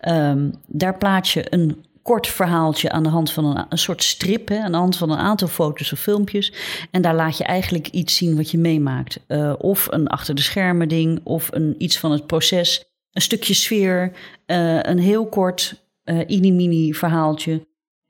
Ehm, 0.00 0.50
daar 0.66 0.98
plaats 0.98 1.32
je 1.32 1.46
een 1.54 1.84
kort 2.02 2.26
verhaaltje 2.26 2.90
aan 2.90 3.02
de 3.02 3.08
hand 3.08 3.32
van 3.32 3.66
een, 3.68 3.78
soort 3.78 4.02
strip, 4.02 4.48
hè, 4.48 4.58
aan 4.58 4.72
de 4.72 4.78
hand 4.78 4.96
van 4.96 5.10
een 5.10 5.18
aantal 5.18 5.48
foto's 5.48 5.92
of 5.92 5.98
filmpjes. 5.98 6.52
En 6.90 7.02
daar 7.02 7.14
laat 7.14 7.38
je 7.38 7.44
eigenlijk 7.44 7.88
iets 7.88 8.16
zien 8.16 8.36
wat 8.36 8.50
je 8.50 8.58
meemaakt. 8.58 9.20
Of 9.58 9.86
een 9.90 10.06
achter 10.06 10.34
de 10.34 10.42
schermen 10.42 10.88
ding, 10.88 11.20
of 11.24 11.48
een, 11.52 11.74
iets 11.78 11.98
van 11.98 12.12
het 12.12 12.26
proces, 12.26 12.84
een 13.18 13.24
stukje 13.24 13.54
sfeer, 13.54 14.12
eh, 14.46 14.82
een 14.82 14.98
heel 14.98 15.26
kort 15.26 15.86
eh 16.04 16.40
mini 16.40 16.94
verhaaltje. 16.94 17.66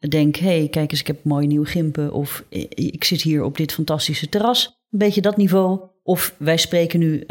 Denk, 0.09 0.37
hé, 0.37 0.59
hey, 0.59 0.69
kijk 0.69 0.91
eens, 0.91 1.01
ik 1.01 1.07
heb 1.07 1.25
mooie 1.25 1.47
nieuwe 1.47 1.67
gimpen. 1.67 2.13
Of 2.13 2.45
eh, 2.51 2.67
ik 2.69 3.05
zit 3.05 3.23
hier 3.23 3.43
op 3.43 3.57
dit 3.57 3.73
fantastische 3.73 4.29
terras. 4.29 4.67
Een 4.91 4.99
beetje 4.99 5.21
dat 5.21 5.37
niveau. 5.37 5.81
Of 6.03 6.35
wij 6.39 6.57
spreken 6.57 6.99
nu, 6.99 7.25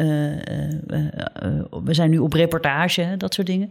we 1.84 1.94
zijn 1.94 2.10
nu 2.10 2.18
op 2.18 2.34
reportage, 2.34 3.16
dat 3.18 3.34
soort 3.34 3.48
dingen. 3.48 3.70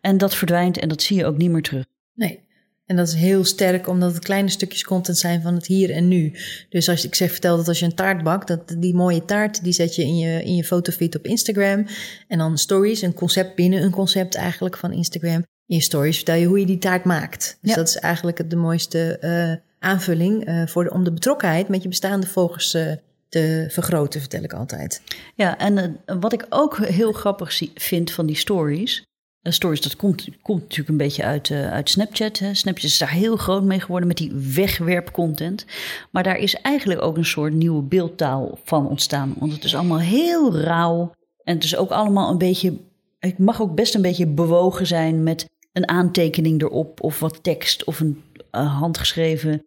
En 0.00 0.18
dat 0.18 0.34
verdwijnt 0.34 0.78
en 0.78 0.88
dat 0.88 1.02
zie 1.02 1.16
je 1.16 1.26
ook 1.26 1.36
niet 1.36 1.50
meer 1.50 1.62
terug. 1.62 1.84
Nee. 2.14 2.47
En 2.88 2.96
dat 2.96 3.08
is 3.08 3.14
heel 3.14 3.44
sterk, 3.44 3.88
omdat 3.88 4.14
het 4.14 4.24
kleine 4.24 4.48
stukjes 4.48 4.84
content 4.84 5.18
zijn 5.18 5.42
van 5.42 5.54
het 5.54 5.66
hier 5.66 5.90
en 5.90 6.08
nu. 6.08 6.32
Dus 6.68 6.88
als 6.88 7.04
ik 7.04 7.14
zeg, 7.14 7.30
vertel 7.30 7.56
dat 7.56 7.68
als 7.68 7.78
je 7.78 7.84
een 7.84 7.94
taart 7.94 8.22
bakt, 8.22 8.48
dat 8.48 8.74
die 8.78 8.94
mooie 8.94 9.24
taart, 9.24 9.64
die 9.64 9.72
zet 9.72 9.94
je 9.94 10.02
in 10.02 10.18
je, 10.18 10.42
in 10.44 10.54
je 10.54 10.64
fotofeed 10.64 11.16
op 11.16 11.26
Instagram. 11.26 11.86
En 12.28 12.38
dan 12.38 12.58
stories, 12.58 13.02
een 13.02 13.14
concept 13.14 13.54
binnen 13.54 13.82
een 13.82 13.90
concept 13.90 14.34
eigenlijk 14.34 14.76
van 14.76 14.92
Instagram. 14.92 15.44
In 15.66 15.76
je 15.76 15.82
stories 15.82 16.16
vertel 16.16 16.34
je 16.34 16.46
hoe 16.46 16.60
je 16.60 16.66
die 16.66 16.78
taart 16.78 17.04
maakt. 17.04 17.58
Dus 17.60 17.70
Ja. 17.70 17.76
dat 17.76 17.88
is 17.88 17.96
eigenlijk 17.96 18.50
de 18.50 18.56
mooiste 18.56 19.18
eh, 19.18 19.52
aanvulling 19.78 20.44
eh, 20.44 20.66
voor 20.66 20.84
de, 20.84 20.90
om 20.90 21.04
de 21.04 21.12
betrokkenheid 21.12 21.68
met 21.68 21.82
je 21.82 21.88
bestaande 21.88 22.26
volgers 22.26 22.74
eh, 22.74 22.92
te 23.28 23.66
vergroten, 23.68 24.20
vertel 24.20 24.42
ik 24.42 24.52
altijd. 24.52 25.02
Ja, 25.34 25.58
en 25.58 26.00
wat 26.20 26.32
ik 26.32 26.46
ook 26.48 26.78
heel 26.86 27.12
grappig 27.12 27.52
zie, 27.52 27.70
vind 27.74 28.10
van 28.10 28.26
die 28.26 28.36
stories. 28.36 29.06
Uh, 29.42 29.52
stories, 29.52 29.80
dat 29.80 29.96
komt, 29.96 30.28
komt 30.42 30.60
natuurlijk 30.60 30.88
een 30.88 30.96
beetje 30.96 31.24
uit, 31.24 31.48
uh, 31.48 31.72
uit 31.72 31.90
Snapchat. 31.90 32.38
Hè. 32.38 32.54
Snapchat 32.54 32.90
is 32.90 32.98
daar 32.98 33.10
heel 33.10 33.36
groot 33.36 33.62
mee 33.62 33.80
geworden 33.80 34.08
met 34.08 34.16
die 34.16 34.32
wegwerpcontent. 34.54 35.66
Maar 36.10 36.22
daar 36.22 36.38
is 36.38 36.54
eigenlijk 36.54 37.02
ook 37.02 37.16
een 37.16 37.24
soort 37.24 37.52
nieuwe 37.52 37.82
beeldtaal 37.82 38.58
van 38.64 38.88
ontstaan. 38.88 39.34
Want 39.38 39.52
het 39.52 39.64
is 39.64 39.74
allemaal 39.74 40.00
heel 40.00 40.56
rauw. 40.56 41.12
En 41.44 41.54
het 41.54 41.64
is 41.64 41.76
ook 41.76 41.90
allemaal 41.90 42.30
een 42.30 42.38
beetje. 42.38 42.76
Het 43.18 43.38
mag 43.38 43.60
ook 43.60 43.74
best 43.74 43.94
een 43.94 44.02
beetje 44.02 44.26
bewogen 44.26 44.86
zijn 44.86 45.22
met 45.22 45.48
een 45.72 45.88
aantekening 45.88 46.62
erop. 46.62 47.02
Of 47.02 47.18
wat 47.18 47.42
tekst 47.42 47.84
of 47.84 48.00
een 48.00 48.22
handgeschreven 48.50 49.66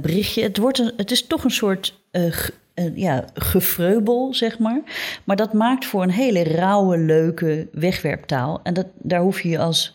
berichtje. 0.00 0.42
Het, 0.42 0.56
wordt 0.56 0.92
het 0.96 1.10
is 1.10 1.26
toch 1.26 1.44
een 1.44 1.50
soort 1.50 2.00
uh, 2.78 2.96
ja, 2.96 3.24
gefreubel, 3.34 4.34
zeg 4.34 4.58
maar. 4.58 4.82
Maar 5.24 5.36
dat 5.36 5.52
maakt 5.52 5.84
voor 5.84 6.02
een 6.02 6.10
hele 6.10 6.42
rauwe, 6.42 6.98
leuke 6.98 7.68
wegwerptaal. 7.72 8.60
En 8.62 8.74
dat, 8.74 8.86
daar 8.98 9.20
hoef 9.20 9.40
je 9.40 9.48
je 9.48 9.58
als 9.58 9.92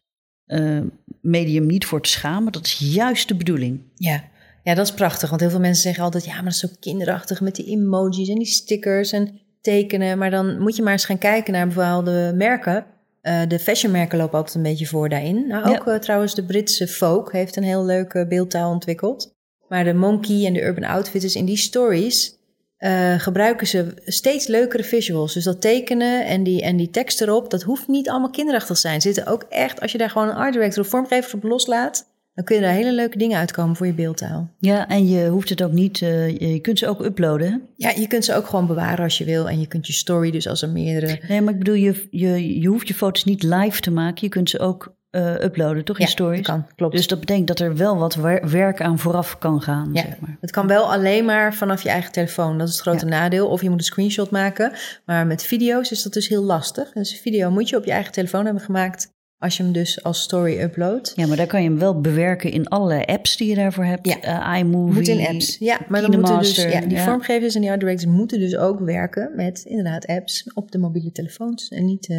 uh, 0.48 0.82
medium 1.22 1.66
niet 1.66 1.86
voor 1.86 2.02
te 2.02 2.10
schamen. 2.10 2.52
Dat 2.52 2.66
is 2.66 2.78
juist 2.94 3.28
de 3.28 3.36
bedoeling. 3.36 3.82
Ja. 3.96 4.24
ja, 4.64 4.74
dat 4.74 4.86
is 4.86 4.94
prachtig. 4.94 5.30
Want 5.30 5.42
heel 5.42 5.50
veel 5.50 5.60
mensen 5.60 5.84
zeggen 5.84 6.04
altijd... 6.04 6.26
ja, 6.26 6.34
maar 6.34 6.44
dat 6.44 6.54
is 6.54 6.60
zo 6.60 6.70
kinderachtig 6.80 7.42
met 7.42 7.56
die 7.56 7.66
emojis 7.66 8.30
en 8.30 8.38
die 8.38 8.46
stickers 8.46 9.12
en 9.12 9.40
tekenen. 9.62 10.18
Maar 10.18 10.32
dan 10.32 10.60
moet 10.60 10.76
je 10.76 10.82
maar 10.82 10.92
eens 10.92 11.06
gaan 11.06 11.18
kijken 11.18 11.54
naar 11.54 11.68
bepaalde 11.68 12.34
merken... 12.36 12.86
Uh, 13.22 13.42
de 13.48 13.60
fashionmerken 13.60 14.18
lopen 14.18 14.38
altijd 14.38 14.56
een 14.56 14.62
beetje 14.62 14.86
voor 14.86 15.10
daarin. 15.10 15.48
Nou, 15.48 15.70
ook 15.70 15.86
ja. 15.86 16.00
trouwens 16.00 16.36
de 16.36 16.44
Britse 16.44 16.88
Folk 16.88 17.32
heeft 17.32 17.56
een 17.56 17.64
heel 17.64 17.86
leuke 17.86 18.28
beeldtaal 18.28 18.72
ontwikkeld. 18.72 19.34
Maar 19.68 19.84
de 19.84 19.94
Monkey 19.94 20.46
en 20.46 20.54
de 20.54 20.62
Urban 20.62 20.84
Outfitters 20.84 21.36
in 21.36 21.46
die 21.46 21.58
stories 21.58 22.40
uh, 22.82 23.20
gebruiken 23.20 23.68
ze 23.68 23.94
steeds 24.06 24.48
leukere 24.48 24.84
visuals. 24.84 25.34
Dus 25.34 25.44
dat 25.44 25.62
tekenen 25.62 26.26
en 26.26 26.44
die, 26.44 26.62
en 26.62 26.78
die 26.78 26.90
tekst 26.90 27.22
erop, 27.22 27.50
dat 27.50 27.64
hoeft 27.64 27.88
niet 27.88 28.10
allemaal 28.10 28.30
kinderachtig 28.30 28.76
te 28.76 28.82
zijn. 28.82 29.02
Zitten 29.02 29.28
ook 29.28 29.46
echt, 29.50 29.82
als 29.82 29.92
je 29.92 29.98
daar 29.98 30.10
gewoon 30.10 30.30
een 30.30 30.36
art 30.36 30.54
director 30.54 30.84
of 30.84 30.90
vormgever 30.90 31.36
op 31.36 31.44
loslaat, 31.44 32.10
dan 32.34 32.46
kun 32.46 32.56
je 32.56 32.62
daar 32.62 32.74
hele 32.74 32.92
leuke 32.92 33.18
dingen 33.18 33.38
uitkomen 33.38 33.76
voor 33.76 33.86
je 33.86 33.94
beeldtaal. 33.94 34.50
Ja, 34.60 34.88
en 34.88 35.08
je 35.08 35.28
hoeft 35.28 35.50
het 35.50 35.64
ook 35.64 35.72
niet, 35.72 36.02
uh, 36.02 36.40
je 36.40 36.60
kunt 36.60 36.80
ze 36.80 36.88
ook 36.88 37.06
uploaden. 37.06 37.62
Ja, 37.76 37.90
je 37.90 38.08
kunt 38.08 38.26
ze 38.26 38.36
ook 38.36 38.48
gewoon 38.48 38.68
bewaren 38.68 39.04
als 39.04 39.18
je 39.18 39.26
wil. 39.26 39.50
En 39.50 39.60
je 39.60 39.68
kunt 39.68 39.88
je 39.88 39.94
story, 39.94 40.32
dus 40.32 40.48
als 40.48 40.62
er 40.62 40.70
meerdere. 40.70 41.20
Nee, 41.28 41.42
maar 41.42 41.54
ik 41.54 41.60
bedoel, 41.60 41.76
je, 41.76 42.08
je, 42.12 42.60
je 42.60 42.68
hoeft 42.68 42.88
je 42.88 42.94
foto's 42.94 43.24
niet 43.24 43.44
live 43.44 43.82
te 43.82 43.92
maken. 43.92 44.24
Je 44.24 44.30
kunt 44.30 44.50
ze 44.50 44.60
ook 44.60 44.96
uh, 45.12 45.40
uploaden, 45.44 45.84
toch? 45.84 46.00
In 46.00 46.06
ja, 46.06 46.12
stories. 46.12 46.46
kan, 46.46 46.68
klopt. 46.76 46.96
Dus 46.96 47.08
dat 47.08 47.20
betekent 47.20 47.48
dat 47.48 47.60
er 47.60 47.76
wel 47.76 47.98
wat 47.98 48.16
werk 48.42 48.82
aan 48.82 49.00
vooraf 49.00 49.38
kan 49.38 49.62
gaan. 49.62 49.90
Ja, 49.94 50.02
zeg 50.02 50.20
maar. 50.20 50.38
het 50.42 50.52
kan 50.52 50.68
wel 50.68 50.94
alleen 50.94 51.26
maar 51.26 51.54
vanaf 51.54 51.84
je 51.84 51.90
eigen 51.90 52.12
telefoon. 52.12 52.58
Dat 52.58 52.68
is 52.68 52.74
het 52.74 52.82
grote 52.82 53.06
ja. 53.06 53.12
nadeel. 53.12 53.48
Of 53.48 53.62
je 53.62 53.70
moet 53.70 53.80
een 53.80 53.86
screenshot 53.86 54.30
maken. 54.32 54.72
Maar 55.06 55.28
met 55.28 55.44
video's 55.44 55.92
is 55.92 56.04
dat 56.04 56.14
dus 56.14 56.28
heel 56.28 56.44
lastig. 56.44 56.92
Dus 56.92 57.12
een 57.12 57.18
video 57.18 57.52
moet 57.52 57.70
je 57.70 57.78
op 57.78 57.86
je 57.86 57.92
eigen 57.92 58.12
telefoon 58.12 58.46
hebben 58.46 58.64
gemaakt. 58.64 59.10
Als 59.38 59.58
je 59.58 59.64
hem 59.64 59.72
dus 59.72 60.04
als 60.04 60.22
story 60.22 60.60
uploadt. 60.60 61.14
Ja, 61.16 61.28
maar 61.28 61.38
daar 61.38 61.48
kan 61.48 61.64
je 61.64 61.70
hem 61.70 61.80
wel 61.80 62.02
bewerken 62.02 62.52
in 62.52 62.68
allerlei 62.68 63.04
apps 63.06 63.38
die 63.38 63.50
je 63.50 63.56
daarvoor 63.56 63.86
hebt. 63.86 64.08
Ja, 64.08 64.54
uh, 64.54 64.60
iMovie, 64.60 64.94
moet 64.94 65.08
in 65.08 65.28
apps. 65.28 65.58
Ja, 65.58 65.80
maar 65.88 66.02
dan 66.02 66.12
moeten 66.12 66.38
dus, 66.38 66.56
ja, 66.56 66.80
die 66.80 66.98
ja. 66.98 67.04
vormgevers 67.04 67.56
en 67.56 67.62
die 67.62 67.70
art 67.70 67.80
directors 67.80 68.12
moeten 68.12 68.40
dus 68.40 68.58
ook 68.58 68.80
werken 68.80 69.32
met 69.36 69.64
inderdaad 69.64 70.08
apps 70.08 70.52
op 70.54 70.72
de 70.72 70.78
mobiele 70.78 71.12
telefoons. 71.12 71.70
En 71.70 71.86
niet 71.86 72.10
uh, 72.10 72.18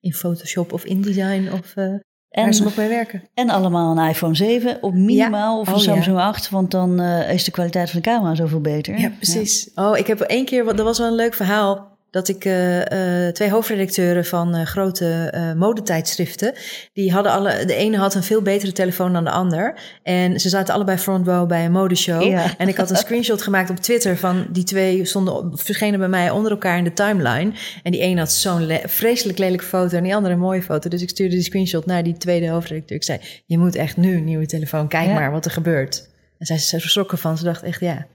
in 0.00 0.12
Photoshop 0.12 0.72
of 0.72 0.84
InDesign 0.84 1.48
of 1.52 1.76
uh, 1.76 1.94
en, 2.32 2.44
waar 2.44 2.54
ze 2.54 2.62
nog 2.62 2.74
werken. 2.74 3.22
En 3.34 3.50
allemaal 3.50 3.98
een 3.98 4.08
iPhone 4.08 4.34
7 4.34 4.78
op 4.80 4.94
minimaal 4.94 5.54
ja. 5.54 5.60
of 5.60 5.68
een 5.68 5.74
oh, 5.74 5.80
Samsung 5.80 6.16
ja. 6.16 6.26
8, 6.26 6.50
want 6.50 6.70
dan 6.70 7.00
uh, 7.00 7.32
is 7.32 7.44
de 7.44 7.50
kwaliteit 7.50 7.90
van 7.90 8.00
de 8.00 8.08
camera 8.08 8.34
zoveel 8.34 8.60
beter. 8.60 8.98
Ja, 8.98 9.10
precies. 9.16 9.70
Ja. 9.74 9.90
Oh, 9.90 9.98
ik 9.98 10.06
heb 10.06 10.20
één 10.20 10.44
keer, 10.44 10.64
dat 10.64 10.80
was 10.80 10.98
wel 10.98 11.08
een 11.08 11.14
leuk 11.14 11.34
verhaal 11.34 11.91
dat 12.12 12.28
ik 12.28 12.44
uh, 12.44 12.78
uh, 12.78 13.28
twee 13.28 13.50
hoofdredacteuren 13.50 14.24
van 14.24 14.56
uh, 14.56 14.62
grote 14.62 15.34
modetijdschriften, 15.56 16.54
die 16.92 17.12
hadden 17.12 17.32
alle, 17.32 17.64
de 17.64 17.74
ene 17.74 17.96
had 17.96 18.14
een 18.14 18.22
veel 18.22 18.42
betere 18.42 18.72
telefoon 18.72 19.12
dan 19.12 19.24
de 19.24 19.30
ander. 19.30 19.78
En 20.02 20.40
ze 20.40 20.48
zaten 20.48 20.74
allebei 20.74 20.98
front 20.98 21.26
row 21.26 21.48
bij 21.48 21.64
een 21.64 21.72
modeshow. 21.72 22.22
Ja. 22.22 22.56
En 22.58 22.68
ik 22.68 22.76
had 22.76 22.90
een 22.90 22.96
screenshot 22.96 23.42
gemaakt 23.42 23.70
op 23.70 23.76
Twitter 23.76 24.16
van 24.16 24.46
die 24.50 24.64
twee 24.64 25.04
stonden, 25.04 25.58
verschenen 25.58 25.98
bij 25.98 26.08
mij 26.08 26.30
onder 26.30 26.50
elkaar 26.50 26.78
in 26.78 26.84
de 26.84 26.92
timeline. 26.92 27.52
En 27.82 27.92
die 27.92 28.00
ene 28.00 28.18
had 28.18 28.32
zo'n 28.32 28.66
le 28.66 28.80
vreselijk 28.86 29.38
lelijke 29.38 29.64
foto 29.64 29.96
en 29.96 30.02
die 30.02 30.14
andere 30.14 30.34
een 30.34 30.40
mooie 30.40 30.62
foto. 30.62 30.88
Dus 30.88 31.02
ik 31.02 31.08
stuurde 31.08 31.34
die 31.34 31.44
screenshot 31.44 31.86
naar 31.86 32.02
die 32.02 32.16
tweede 32.16 32.48
hoofdredacteur. 32.48 32.96
Ik 32.96 33.04
zei, 33.04 33.20
je 33.46 33.58
moet 33.58 33.74
echt 33.74 33.96
nu 33.96 34.16
een 34.16 34.24
nieuwe 34.24 34.46
telefoon, 34.46 34.88
kijk 34.88 35.06
ja. 35.06 35.14
maar 35.14 35.30
wat 35.30 35.44
er 35.44 35.50
gebeurt. 35.50 36.10
En 36.38 36.46
zij 36.46 36.58
ze 36.58 36.80
verschrokken 36.80 37.18
van, 37.18 37.38
ze 37.38 37.44
dacht 37.44 37.62
echt, 37.62 37.80
ja, 37.80 38.06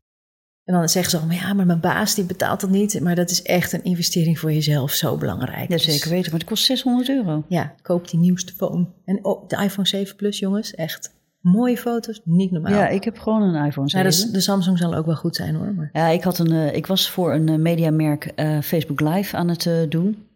en 0.67 0.73
dan 0.73 0.89
zeggen 0.89 1.12
ze 1.12 1.17
allemaal, 1.17 1.38
ja, 1.38 1.53
maar 1.53 1.65
mijn 1.65 1.80
baas 1.80 2.15
die 2.15 2.23
betaalt 2.23 2.62
dat 2.62 2.69
niet. 2.69 2.99
Maar 3.01 3.15
dat 3.15 3.30
is 3.30 3.41
echt 3.41 3.73
een 3.73 3.84
investering 3.84 4.39
voor 4.39 4.51
jezelf, 4.51 4.91
zo 4.91 5.17
belangrijk. 5.17 5.69
Ja, 5.69 5.77
zeker 5.77 6.10
weten, 6.10 6.32
maar 6.32 6.39
het 6.39 6.49
kost 6.49 6.65
600 6.65 7.10
euro. 7.10 7.43
Ja, 7.47 7.73
koop 7.82 8.10
die 8.10 8.19
nieuwste 8.19 8.53
phone. 8.53 8.88
En 9.06 9.25
oh, 9.25 9.47
de 9.47 9.63
iPhone 9.63 9.88
7 9.88 10.15
Plus, 10.15 10.39
jongens, 10.39 10.75
echt 10.75 11.13
mooie 11.41 11.77
foto's, 11.77 12.21
niet 12.23 12.51
normaal. 12.51 12.73
Ja, 12.73 12.88
ik 12.88 13.03
heb 13.03 13.19
gewoon 13.19 13.41
een 13.41 13.65
iPhone 13.65 13.89
7. 13.89 14.12
Ja, 14.12 14.25
de, 14.25 14.32
de 14.32 14.39
Samsung 14.39 14.77
zal 14.77 14.95
ook 14.95 15.06
wel 15.06 15.15
goed 15.15 15.36
zijn 15.36 15.56
hoor. 15.56 15.73
Maar. 15.73 15.89
Ja, 15.93 16.08
ik, 16.08 16.23
had 16.23 16.39
een, 16.39 16.53
uh, 16.53 16.75
ik 16.75 16.88
was 16.88 17.10
voor 17.10 17.34
een 17.34 17.49
uh, 17.49 17.58
mediamerk 17.58 18.32
uh, 18.36 18.62
Facebook 18.62 18.99
Live 18.99 19.36
aan 19.36 19.47
het 19.47 19.69
doen. 19.89 20.27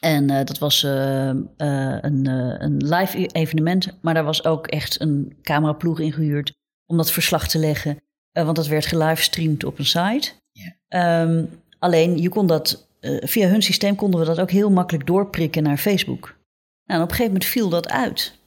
En 0.00 0.26
dat 0.26 0.58
was 0.58 0.82
een, 0.82 1.48
een 1.56 2.76
live 2.76 3.26
evenement, 3.26 3.98
maar 4.00 4.14
daar 4.14 4.24
was 4.24 4.44
ook 4.44 4.66
echt 4.66 5.00
een 5.00 5.36
cameraploeg 5.42 6.00
ingehuurd 6.00 6.54
om 6.86 6.96
dat 6.96 7.10
verslag 7.10 7.48
te 7.48 7.58
leggen. 7.58 7.98
Uh, 8.38 8.44
want 8.44 8.56
dat 8.56 8.66
werd 8.66 8.86
gelivestreamd 8.86 9.64
op 9.64 9.78
een 9.78 9.86
site. 9.86 10.30
Yeah. 10.52 11.22
Um, 11.22 11.48
alleen 11.78 12.18
je 12.18 12.28
kon 12.28 12.46
dat, 12.46 12.88
via 13.00 13.48
hun 13.48 13.62
systeem 13.62 13.94
konden 13.94 14.20
we 14.20 14.26
dat 14.26 14.40
ook 14.40 14.50
heel 14.50 14.70
makkelijk 14.70 15.06
doorprikken 15.06 15.62
naar 15.62 15.78
Facebook. 15.78 16.36
Nou, 16.84 17.00
en 17.00 17.02
op 17.02 17.02
een 17.02 17.16
gegeven 17.16 17.32
moment 17.32 17.44
viel 17.44 17.68
dat 17.68 17.88
uit. 17.88 18.38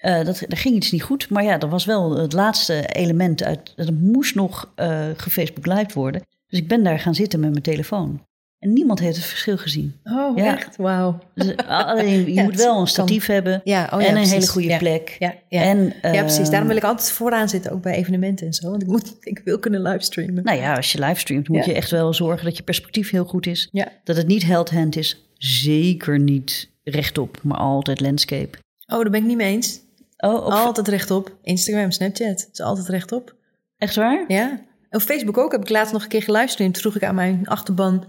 dat, 0.00 0.40
er 0.40 0.56
ging 0.56 0.76
iets 0.76 0.90
niet 0.90 1.02
goed, 1.02 1.28
maar 1.30 1.44
ja, 1.44 1.58
dat 1.58 1.70
was 1.70 1.84
wel 1.84 2.16
het 2.16 2.32
laatste 2.32 2.86
element 2.86 3.42
uit. 3.42 3.72
Dat 3.76 3.90
moest 3.90 4.34
nog 4.34 4.72
gefacebook 5.16 5.66
live 5.66 5.98
worden. 5.98 6.22
Dus 6.48 6.58
ik 6.58 6.68
ben 6.68 6.82
daar 6.82 6.98
gaan 6.98 7.14
zitten 7.14 7.40
met 7.40 7.50
mijn 7.50 7.62
telefoon. 7.62 8.26
En 8.58 8.72
niemand 8.72 8.98
heeft 8.98 9.16
het 9.16 9.24
verschil 9.24 9.58
gezien. 9.58 10.00
Oh, 10.04 10.36
ja. 10.36 10.56
echt? 10.56 10.76
Wauw. 10.76 11.18
Dus, 11.34 11.56
alleen, 11.56 12.24
je 12.26 12.34
ja, 12.34 12.42
moet 12.42 12.56
wel 12.56 12.80
een 12.80 12.86
statief 12.86 13.26
kan. 13.26 13.34
hebben 13.34 13.60
ja, 13.64 13.88
oh, 13.92 14.02
en 14.02 14.06
een 14.06 14.12
precies. 14.12 14.32
hele 14.32 14.46
goede 14.46 14.76
plek. 14.76 15.16
Ja, 15.18 15.34
ja. 15.48 15.62
En, 15.62 15.78
uh, 16.02 16.14
ja, 16.14 16.20
precies. 16.22 16.50
Daarom 16.50 16.68
wil 16.68 16.76
ik 16.76 16.84
altijd 16.84 17.10
vooraan 17.10 17.48
zitten, 17.48 17.72
ook 17.72 17.82
bij 17.82 17.94
evenementen 17.94 18.46
en 18.46 18.52
zo. 18.52 18.70
Want 18.70 18.82
ik, 18.82 18.88
moet, 18.88 19.16
ik 19.20 19.40
wil 19.44 19.58
kunnen 19.58 19.82
livestreamen. 19.82 20.44
Nou 20.44 20.58
ja, 20.58 20.76
als 20.76 20.92
je 20.92 20.98
livestreamt 20.98 21.48
moet 21.48 21.64
je 21.64 21.72
echt 21.72 21.90
wel 21.90 22.14
zorgen 22.14 22.44
dat 22.44 22.56
je 22.56 22.62
perspectief 22.62 23.10
heel 23.10 23.24
goed 23.24 23.46
is. 23.46 23.68
Ja. 23.72 23.88
Dat 24.04 24.16
het 24.16 24.26
niet 24.26 24.42
held-hand 24.42 24.96
is. 24.96 25.28
Zeker 25.38 26.18
niet 26.18 26.70
rechtop, 26.84 27.40
maar 27.42 27.58
altijd 27.58 28.00
landscape. 28.00 28.58
Oh, 28.86 29.00
daar 29.00 29.10
ben 29.10 29.20
ik 29.20 29.26
niet 29.26 29.36
mee 29.36 29.52
eens. 29.52 29.80
Oh, 30.16 30.34
op... 30.34 30.52
Altijd 30.52 30.88
rechtop. 30.88 31.36
Instagram, 31.42 31.90
Snapchat. 31.90 32.28
Het 32.28 32.48
is 32.52 32.60
altijd 32.60 32.88
rechtop. 32.88 33.34
Echt 33.76 33.94
waar? 33.94 34.24
Ja. 34.28 34.60
Op 34.90 35.00
Facebook 35.00 35.38
ook 35.38 35.52
heb 35.52 35.60
ik 35.60 35.68
laatst 35.68 35.92
nog 35.92 36.02
een 36.02 36.08
keer 36.08 36.22
gelivestreamd. 36.22 36.78
Vroeg 36.78 36.96
ik 36.96 37.04
aan 37.04 37.14
mijn 37.14 37.46
achterban 37.46 38.04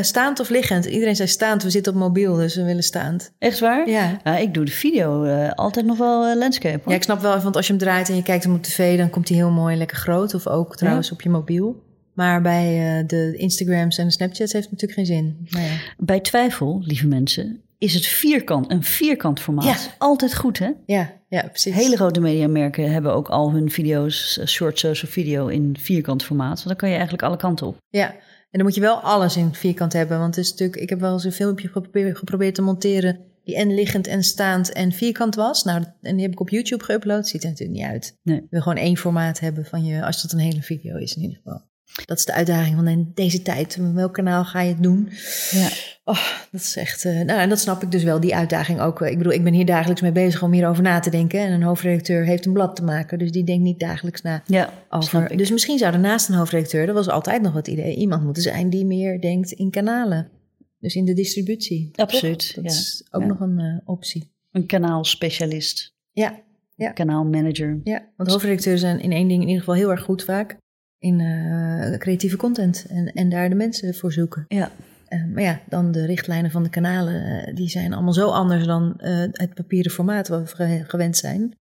staand 0.00 0.40
of 0.40 0.48
liggend? 0.48 0.84
Iedereen 0.84 1.16
zei 1.16 1.28
staand. 1.28 1.62
We 1.62 1.70
zitten 1.70 1.92
op 1.92 1.98
mobiel, 1.98 2.36
dus 2.36 2.56
we 2.56 2.64
willen 2.64 2.82
staand. 2.82 3.32
Echt 3.38 3.58
waar? 3.58 3.88
Ja. 3.88 4.20
Uh, 4.24 4.40
ik 4.40 4.54
doe 4.54 4.64
de 4.64 4.70
video 4.70 5.24
uh, 5.24 5.50
altijd 5.50 5.86
nog 5.86 5.98
wel 5.98 6.36
landscape. 6.36 6.80
Hoor. 6.82 6.92
Ja, 6.92 6.94
ik 6.94 7.02
snap 7.02 7.20
wel. 7.20 7.40
Want 7.40 7.56
als 7.56 7.66
je 7.66 7.72
hem 7.72 7.82
draait 7.82 8.08
en 8.08 8.16
je 8.16 8.22
kijkt 8.22 8.44
hem 8.44 8.54
op 8.54 8.62
tv, 8.62 8.98
dan 8.98 9.10
komt 9.10 9.28
hij 9.28 9.36
heel 9.36 9.50
mooi 9.50 9.76
lekker 9.76 9.96
groot. 9.96 10.34
Of 10.34 10.46
ook 10.46 10.76
trouwens 10.76 11.08
ja. 11.08 11.14
op 11.14 11.22
je 11.22 11.30
mobiel. 11.30 11.82
Maar 12.14 12.42
bij 12.42 13.04
de 13.06 13.34
Instagrams 13.36 13.98
en 13.98 14.06
de 14.06 14.12
Snapchats 14.12 14.52
heeft 14.52 14.70
het 14.70 14.72
natuurlijk 14.72 14.98
geen 14.98 15.16
zin. 15.16 15.46
Nou 15.48 15.64
ja. 15.64 15.72
Bij 15.98 16.20
twijfel, 16.20 16.80
lieve 16.84 17.06
mensen, 17.06 17.62
is 17.78 17.94
het 17.94 18.06
vierkant, 18.06 18.70
een 18.70 18.82
vierkant 18.82 19.40
formaat. 19.40 19.64
Ja. 19.64 19.76
Altijd 19.98 20.36
goed, 20.36 20.58
hè? 20.58 20.70
Ja, 20.86 21.12
ja, 21.28 21.48
precies. 21.48 21.74
Hele 21.74 21.96
grote 21.96 22.20
mediamerken 22.20 22.92
hebben 22.92 23.14
ook 23.14 23.28
al 23.28 23.52
hun 23.52 23.70
video's, 23.70 24.40
short 24.46 24.78
social 24.78 25.10
video 25.10 25.46
in 25.46 25.76
vierkant 25.80 26.24
formaat. 26.24 26.54
Want 26.54 26.66
dan 26.66 26.76
kan 26.76 26.88
je 26.88 26.94
eigenlijk 26.94 27.24
alle 27.24 27.36
kanten 27.36 27.66
op. 27.66 27.76
Ja, 27.88 28.14
en 28.52 28.58
dan 28.58 28.62
moet 28.62 28.74
je 28.74 28.80
wel 28.80 29.00
alles 29.00 29.36
in 29.36 29.54
vierkant 29.54 29.92
hebben. 29.92 30.18
Want 30.18 30.36
het 30.36 30.44
is 30.44 30.50
natuurlijk, 30.50 30.80
ik 30.80 30.88
heb 30.88 31.00
wel 31.00 31.12
eens 31.12 31.24
een 31.24 31.32
filmpje 31.32 31.68
geprobeerd, 31.68 32.18
geprobeerd 32.18 32.54
te 32.54 32.62
monteren. 32.62 33.20
die 33.44 33.56
en 33.56 33.74
liggend 33.74 34.06
en 34.06 34.22
staand 34.22 34.72
en 34.72 34.92
vierkant 34.92 35.34
was. 35.34 35.64
Nou, 35.64 35.84
en 36.02 36.14
die 36.14 36.22
heb 36.22 36.32
ik 36.32 36.40
op 36.40 36.50
YouTube 36.50 36.84
geüpload. 36.84 37.20
Ziet 37.20 37.42
er 37.42 37.48
natuurlijk 37.48 37.78
niet 37.78 37.88
uit. 37.88 38.18
Nee. 38.22 38.46
Wil 38.50 38.60
gewoon 38.60 38.78
één 38.78 38.96
formaat 38.96 39.40
hebben 39.40 39.64
van 39.64 39.84
je, 39.84 40.04
als 40.04 40.22
dat 40.22 40.32
een 40.32 40.38
hele 40.38 40.62
video 40.62 40.96
is 40.96 41.16
in 41.16 41.22
ieder 41.22 41.36
geval. 41.36 41.62
Dat 42.04 42.18
is 42.18 42.24
de 42.24 42.32
uitdaging 42.32 42.76
van 42.76 42.88
in 42.88 43.10
deze 43.14 43.42
tijd. 43.42 43.78
Welk 43.94 44.14
kanaal 44.14 44.44
ga 44.44 44.60
je 44.60 44.68
het 44.68 44.82
doen? 44.82 45.08
Ja. 45.50 45.68
Oh, 46.04 46.28
dat 46.50 46.60
is 46.60 46.76
echt. 46.76 47.04
Uh, 47.04 47.20
nou, 47.20 47.40
en 47.40 47.48
dat 47.48 47.60
snap 47.60 47.82
ik 47.82 47.90
dus 47.90 48.02
wel, 48.02 48.20
die 48.20 48.34
uitdaging 48.34 48.80
ook. 48.80 49.00
Ik 49.00 49.18
bedoel, 49.18 49.32
ik 49.32 49.44
ben 49.44 49.52
hier 49.52 49.66
dagelijks 49.66 50.00
mee 50.00 50.12
bezig 50.12 50.42
om 50.42 50.52
hierover 50.52 50.82
na 50.82 51.00
te 51.00 51.10
denken. 51.10 51.40
En 51.40 51.52
een 51.52 51.62
hoofdredacteur 51.62 52.24
heeft 52.24 52.46
een 52.46 52.52
blad 52.52 52.76
te 52.76 52.84
maken, 52.84 53.18
dus 53.18 53.30
die 53.30 53.44
denkt 53.44 53.62
niet 53.62 53.80
dagelijks 53.80 54.22
na 54.22 54.42
ja, 54.46 54.72
over. 54.88 55.36
Dus 55.36 55.50
misschien 55.50 55.78
zou 55.78 55.92
er 55.92 56.00
naast 56.00 56.28
een 56.28 56.34
hoofdredacteur, 56.34 56.86
dat 56.86 56.94
was 56.94 57.08
altijd 57.08 57.42
nog 57.42 57.54
het 57.54 57.68
idee, 57.68 57.96
iemand 57.96 58.24
moeten 58.24 58.42
zijn 58.42 58.70
die 58.70 58.84
meer 58.84 59.20
denkt 59.20 59.50
in 59.50 59.70
kanalen. 59.70 60.30
Dus 60.78 60.94
in 60.94 61.04
de 61.04 61.14
distributie. 61.14 61.90
Absoluut. 61.94 62.54
Toch? 62.54 62.64
Dat 62.64 62.72
ja. 62.72 62.78
is 62.80 63.06
ook 63.10 63.22
ja. 63.22 63.26
nog 63.26 63.40
een 63.40 63.60
uh, 63.60 63.78
optie. 63.84 64.32
Een 64.50 64.66
kanaalspecialist. 64.66 65.94
Ja. 66.12 66.42
ja. 66.74 66.92
Kanaalmanager. 66.92 67.80
Ja, 67.84 68.12
want 68.16 68.30
hoofdredacteuren 68.30 68.80
zijn 68.80 69.00
in 69.00 69.12
één 69.12 69.28
ding 69.28 69.40
in 69.40 69.48
ieder 69.48 69.64
geval 69.64 69.74
heel 69.74 69.90
erg 69.90 70.02
goed 70.02 70.24
vaak. 70.24 70.56
In 71.02 71.18
uh, 71.18 71.98
creatieve 71.98 72.36
content 72.36 72.86
en, 72.88 73.12
en 73.12 73.28
daar 73.28 73.48
de 73.48 73.54
mensen 73.54 73.94
voor 73.94 74.12
zoeken. 74.12 74.44
Ja. 74.48 74.70
Uh, 75.08 75.24
maar 75.34 75.42
ja, 75.42 75.60
dan 75.68 75.92
de 75.92 76.06
richtlijnen 76.06 76.50
van 76.50 76.62
de 76.62 76.68
kanalen, 76.68 77.48
uh, 77.48 77.54
die 77.54 77.68
zijn 77.68 77.92
allemaal 77.92 78.12
zo 78.12 78.28
anders 78.28 78.64
dan 78.64 78.94
het 79.32 79.54
papieren 79.54 79.92
formaat 79.92 80.28
waar 80.28 80.54
we 80.56 80.84
gewend 80.86 81.16
zijn. 81.16 81.58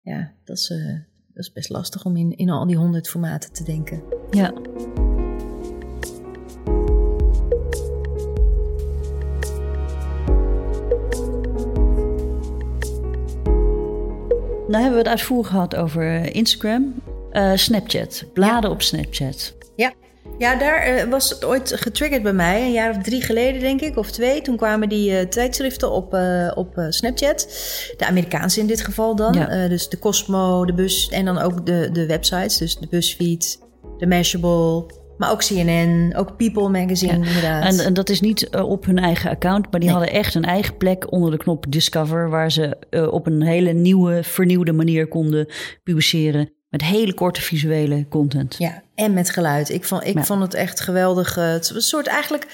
Ja, 0.00 0.32
dat 0.44 0.56
is, 0.56 0.68
dat 1.32 1.44
is 1.44 1.52
best 1.52 1.70
lastig 1.70 2.04
om 2.04 2.16
in, 2.16 2.36
in 2.36 2.50
al 2.50 2.66
die 2.66 2.76
honderd 2.76 3.08
formaten 3.08 3.52
te 3.52 3.64
denken. 3.64 4.02
Ja. 4.30 4.52
Nou 14.68 14.84
hebben 14.84 15.02
we 15.02 15.08
het 15.08 15.18
uitvoerig 15.18 15.48
gehad 15.48 15.76
over 15.76 16.34
Instagram, 16.34 16.94
uh, 17.32 17.52
Snapchat, 17.54 18.24
bladen 18.32 18.70
op 18.70 18.82
Snapchat. 18.82 19.54
Ja, 19.76 19.92
ja 20.38 20.56
daar 20.56 20.94
uh, 20.94 21.10
was 21.10 21.30
het 21.30 21.44
ooit 21.44 21.72
getriggerd 21.76 22.22
bij 22.22 22.32
mij, 22.32 22.62
een 22.62 22.72
jaar 22.72 22.90
of 22.90 23.02
drie 23.02 23.22
geleden 23.22 23.60
denk 23.60 23.80
ik, 23.80 23.96
of 23.96 24.10
twee. 24.10 24.42
Toen 24.42 24.56
kwamen 24.56 24.88
die 24.88 25.10
uh, 25.10 25.20
tijdschriften 25.20 25.90
op, 25.90 26.14
op 26.54 26.86
Snapchat, 26.88 27.48
de 27.96 28.06
Amerikaanse 28.06 28.60
in 28.60 28.66
dit 28.66 28.80
geval 28.80 29.16
dan. 29.16 29.34
Ja. 29.34 29.68
dus 29.68 29.88
de 29.88 29.98
Cosmo, 29.98 30.64
de 30.64 30.74
Bus 30.74 31.08
en 31.08 31.24
dan 31.24 31.38
ook 31.38 31.66
de, 31.66 31.88
de 31.92 32.06
websites, 32.06 32.56
dus 32.56 32.76
de 32.76 32.86
BuzzFeed, 32.90 33.58
de 33.98 34.06
Mashable, 34.06 34.86
maar 35.22 35.30
ook 35.30 35.40
CNN, 35.40 36.12
ook 36.16 36.36
People 36.36 36.68
Magazine 36.68 37.12
inderdaad. 37.12 37.64
En, 37.64 37.84
en, 37.84 37.94
dat 37.94 38.08
is 38.08 38.20
niet 38.20 38.48
uh, 38.50 38.68
op 38.68 38.84
hun 38.84 38.98
eigen 38.98 39.30
account, 39.30 39.70
maar 39.70 39.80
die 39.80 39.90
hadden 39.90 40.10
echt 40.10 40.34
een 40.34 40.44
eigen 40.44 40.76
plek 40.76 41.12
onder 41.12 41.30
de 41.30 41.36
knop 41.36 41.64
Discover... 41.68 42.30
waar 42.30 42.52
ze 42.52 42.76
uh, 42.90 43.12
op 43.12 43.26
een 43.26 43.42
hele 43.42 43.72
nieuwe, 43.72 44.22
vernieuwde 44.22 44.72
manier 44.72 45.08
konden 45.08 45.46
publiceren... 45.82 46.50
met 46.72 46.82
hele 46.82 47.14
korte 47.14 47.40
visuele 47.40 48.06
content. 48.08 48.54
Ja, 48.58 48.82
en 48.94 49.12
met 49.12 49.30
geluid. 49.30 49.68
Ik 49.68 49.84
vond, 49.84 50.04
ik 50.04 50.14
ja. 50.14 50.24
vond 50.24 50.42
het 50.42 50.54
echt 50.54 50.80
geweldig. 50.80 51.36
Uh, 51.36 51.44
het 51.44 51.70
een 51.70 51.80
soort 51.80 52.06
eigenlijk... 52.06 52.46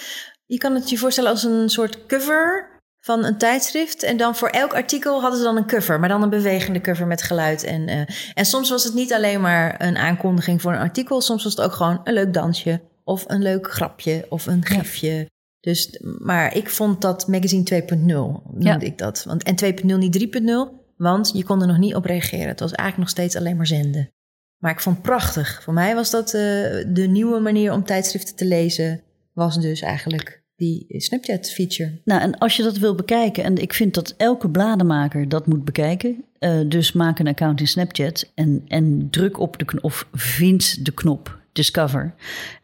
Je 0.47 0.59
kan 0.59 0.75
het 0.75 0.91
je 0.91 0.99
voorstellen 0.99 1.31
als 1.31 1.45
een 1.45 1.69
soort 1.69 2.07
cover 2.07 2.69
van 3.01 3.25
een 3.25 3.39
tijdschrift. 3.39 4.03
En 4.03 4.17
dan 4.17 4.37
voor 4.37 4.49
elk 4.49 4.75
artikel 4.75 5.21
hadden 5.21 5.39
ze 5.39 5.45
dan 5.45 5.57
een 5.57 5.67
cover, 5.67 6.01
maar 6.01 6.09
dan 6.09 6.23
een 6.23 6.31
bewegende 6.31 6.81
cover 6.81 7.07
met 7.07 7.23
geluid. 7.23 7.65
En, 7.65 7.89
uh, 7.89 8.03
en 8.35 8.45
soms 8.45 8.71
was 8.71 8.85
het 8.85 8.95
niet 8.95 9.13
alleen 9.13 9.41
maar 9.41 9.75
een 9.83 9.97
aankondiging 9.97 10.63
voor 10.63 10.73
een 10.73 10.79
artikel, 10.79 11.21
soms 11.21 11.45
was 11.45 11.55
het 11.55 11.65
ook 11.65 11.73
gewoon 11.73 12.01
een 12.05 12.15
leuk 12.15 12.33
dansje 12.35 12.81
of 13.05 13.25
een 13.27 13.43
leuk 13.43 13.73
grapje 13.73 14.27
of 14.29 14.47
een 14.47 14.65
gifje. 14.65 15.15
Ja. 15.15 15.25
Dus, 15.61 16.01
maar 16.19 16.57
ik 16.57 16.71
vond 16.71 17.01
dat 17.01 17.27
magazine 17.27 17.83
2.0, 17.91 17.97
noemde 17.97 18.43
ja. 18.59 18.81
ik 18.81 18.99
dat. 18.99 19.25
Want, 19.25 19.43
en 19.43 19.75
2.0 19.79 19.85
niet 19.85 20.39
3.0, 20.41 20.78
want 20.99 21.31
je 21.35 21.45
kon 21.45 21.61
er 21.61 21.67
nog 21.67 21.79
niet 21.79 21.95
op 21.95 22.05
reageren. 22.05 22.49
Het 22.49 22.61
was 22.61 22.73
eigenlijk 22.73 22.99
nog 22.99 23.09
steeds 23.09 23.37
alleen 23.37 23.57
maar 23.57 23.67
zenden. 23.67 24.11
Maar 24.59 24.73
ik 24.73 24.81
vond 24.81 24.97
het 24.97 25.05
prachtig. 25.05 25.63
Voor 25.63 25.75
mij 25.75 25.95
was 25.95 26.11
dat 26.11 26.27
uh, 26.27 26.41
de 26.87 27.07
nieuwe 27.09 27.39
manier 27.39 27.73
om 27.73 27.85
tijdschriften 27.85 28.37
te 28.37 28.45
lezen, 28.45 29.03
was 29.33 29.61
dus 29.61 29.81
eigenlijk 29.81 30.43
die 30.57 30.85
Snapchat-feature. 30.89 32.01
Nou, 32.05 32.21
en 32.21 32.39
als 32.39 32.57
je 32.57 32.63
dat 32.63 32.77
wil 32.77 32.95
bekijken, 32.95 33.45
en 33.45 33.57
ik 33.57 33.73
vind 33.73 33.95
dat 33.95 34.15
elke 34.17 34.51
blademaker 34.51 35.29
dat 35.29 35.47
moet 35.47 35.65
bekijken, 35.65 36.25
uh, 36.41 36.61
dus 36.69 36.93
maak 36.93 37.19
een 37.19 37.29
account 37.29 37.61
in 37.61 37.69
Snapchat 37.69 38.33
en, 38.35 38.65
en 38.69 39.11
druk 39.11 39.39
op 39.39 39.59
de 39.59 39.65
knop, 39.65 39.83
of 39.85 40.09
vind 40.13 40.85
de 40.85 40.93
knop 40.93 41.39
Discover. 41.59 42.15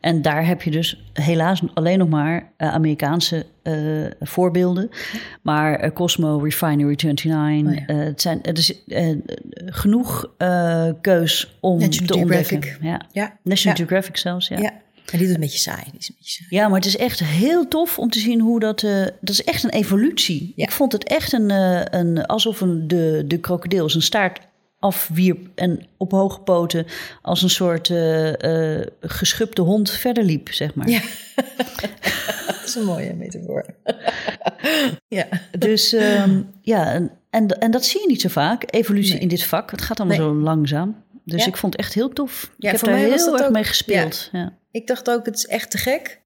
En 0.01 0.23
daar 0.23 0.47
heb 0.47 0.63
je 0.63 0.71
dus 0.71 1.05
helaas 1.13 1.63
alleen 1.75 1.99
nog 1.99 2.09
maar 2.09 2.53
uh, 2.59 2.73
Amerikaanse 2.75 3.47
uh, 3.63 4.07
voorbeelden. 4.21 4.89
Maar 5.43 5.93
Cosmo, 5.93 6.39
Refinery 6.39 6.95
29, 6.97 7.73
oh 7.73 7.87
ja. 7.87 7.95
het 7.95 8.21
zijn 8.21 8.39
het 8.43 8.59
is 8.59 8.83
genoeg 9.55 10.31
keus 11.01 11.57
om 11.61 11.79
National 11.79 12.07
te 12.07 12.19
Geographic. 12.19 12.55
ontdekken. 12.55 12.87
Ja. 12.87 13.01
Ja. 13.13 13.37
National 13.43 13.79
Ja. 13.79 13.85
Geographic 13.85 14.17
zelfs, 14.17 14.49
ja. 14.49 14.59
Ja. 14.59 14.73
En 15.13 15.19
die 15.19 15.29
is 15.29 15.35
een 15.35 15.41
beetje 15.41 15.59
saai. 15.59 15.83
Die 15.91 15.99
is 15.99 16.09
een 16.09 16.15
beetje 16.19 16.33
saai. 16.33 16.49
Ja, 16.51 16.69
maar 16.69 16.77
het 16.77 16.87
is 16.87 16.97
echt 16.97 17.21
heel 17.25 17.69
tof 17.69 17.99
om 17.99 18.11
te 18.11 18.19
zien 18.19 18.41
hoe 18.41 18.61
dat... 18.61 18.83
eh, 18.83 19.03
dat 19.03 19.29
is 19.29 19.45
echt 19.45 19.63
een 19.65 19.71
evolutie. 19.71 20.53
Ja. 20.57 20.65
Ik 20.65 20.71
vond 20.71 20.93
het 20.93 21.05
echt 21.05 21.33
een, 21.33 21.51
eh, 21.51 21.81
een 22.01 22.27
alsof 22.27 22.61
een, 22.61 22.89
de, 22.89 23.25
de 23.27 23.39
krokodil 23.39 23.91
zijn 23.91 24.03
staart 24.03 24.41
afwierp... 24.85 25.49
en 25.55 25.87
op 25.97 26.11
hoge 26.11 26.41
poten 26.41 26.87
als 27.23 27.43
een 27.43 27.51
soort 27.51 27.91
eh, 27.91 28.81
geschubde 29.01 29.63
hond 29.63 29.91
verder 29.91 30.25
liep, 30.25 30.53
zeg 30.53 30.75
maar. 30.75 30.89
Ja. 30.89 31.01
dat 32.47 32.63
is 32.65 32.75
een 32.75 32.85
mooie 32.85 33.15
metafoor. 33.15 33.65
ja. 35.19 35.27
Dus 35.59 35.93
ehm, 35.93 36.43
ja, 36.61 36.93
en, 36.93 37.11
en, 37.31 37.47
en 37.49 37.71
dat 37.71 37.85
zie 37.85 38.01
je 38.01 38.07
niet 38.07 38.21
zo 38.21 38.29
vaak, 38.29 38.65
evolutie 38.75 39.13
Nee. 39.13 39.23
in 39.23 39.29
dit 39.29 39.45
vak. 39.45 39.71
Het 39.71 39.83
gaat 39.83 40.01
allemaal 40.01 40.19
Nee. 40.19 40.27
zo 40.27 40.35
langzaam. 40.35 41.03
Dus 41.25 41.41
Ja. 41.43 41.49
ik 41.49 41.57
vond 41.57 41.73
het 41.73 41.83
echt 41.83 41.95
heel 41.95 42.09
tof. 42.09 42.51
Ja, 42.59 42.71
ik 42.73 42.77
heb 42.77 42.85
daar 42.91 43.09
was 43.11 43.25
heel 43.25 43.33
erg 43.39 43.47
ook- 43.47 43.53
mee 43.53 43.65
gespeeld. 43.65 44.29
Ja. 44.33 44.53
Ik 44.71 44.87
dacht 44.87 45.11
ook, 45.11 45.27
het 45.27 45.37
is 45.37 45.47
echt 45.47 45.71
te 45.71 45.79
gek. 45.79 46.23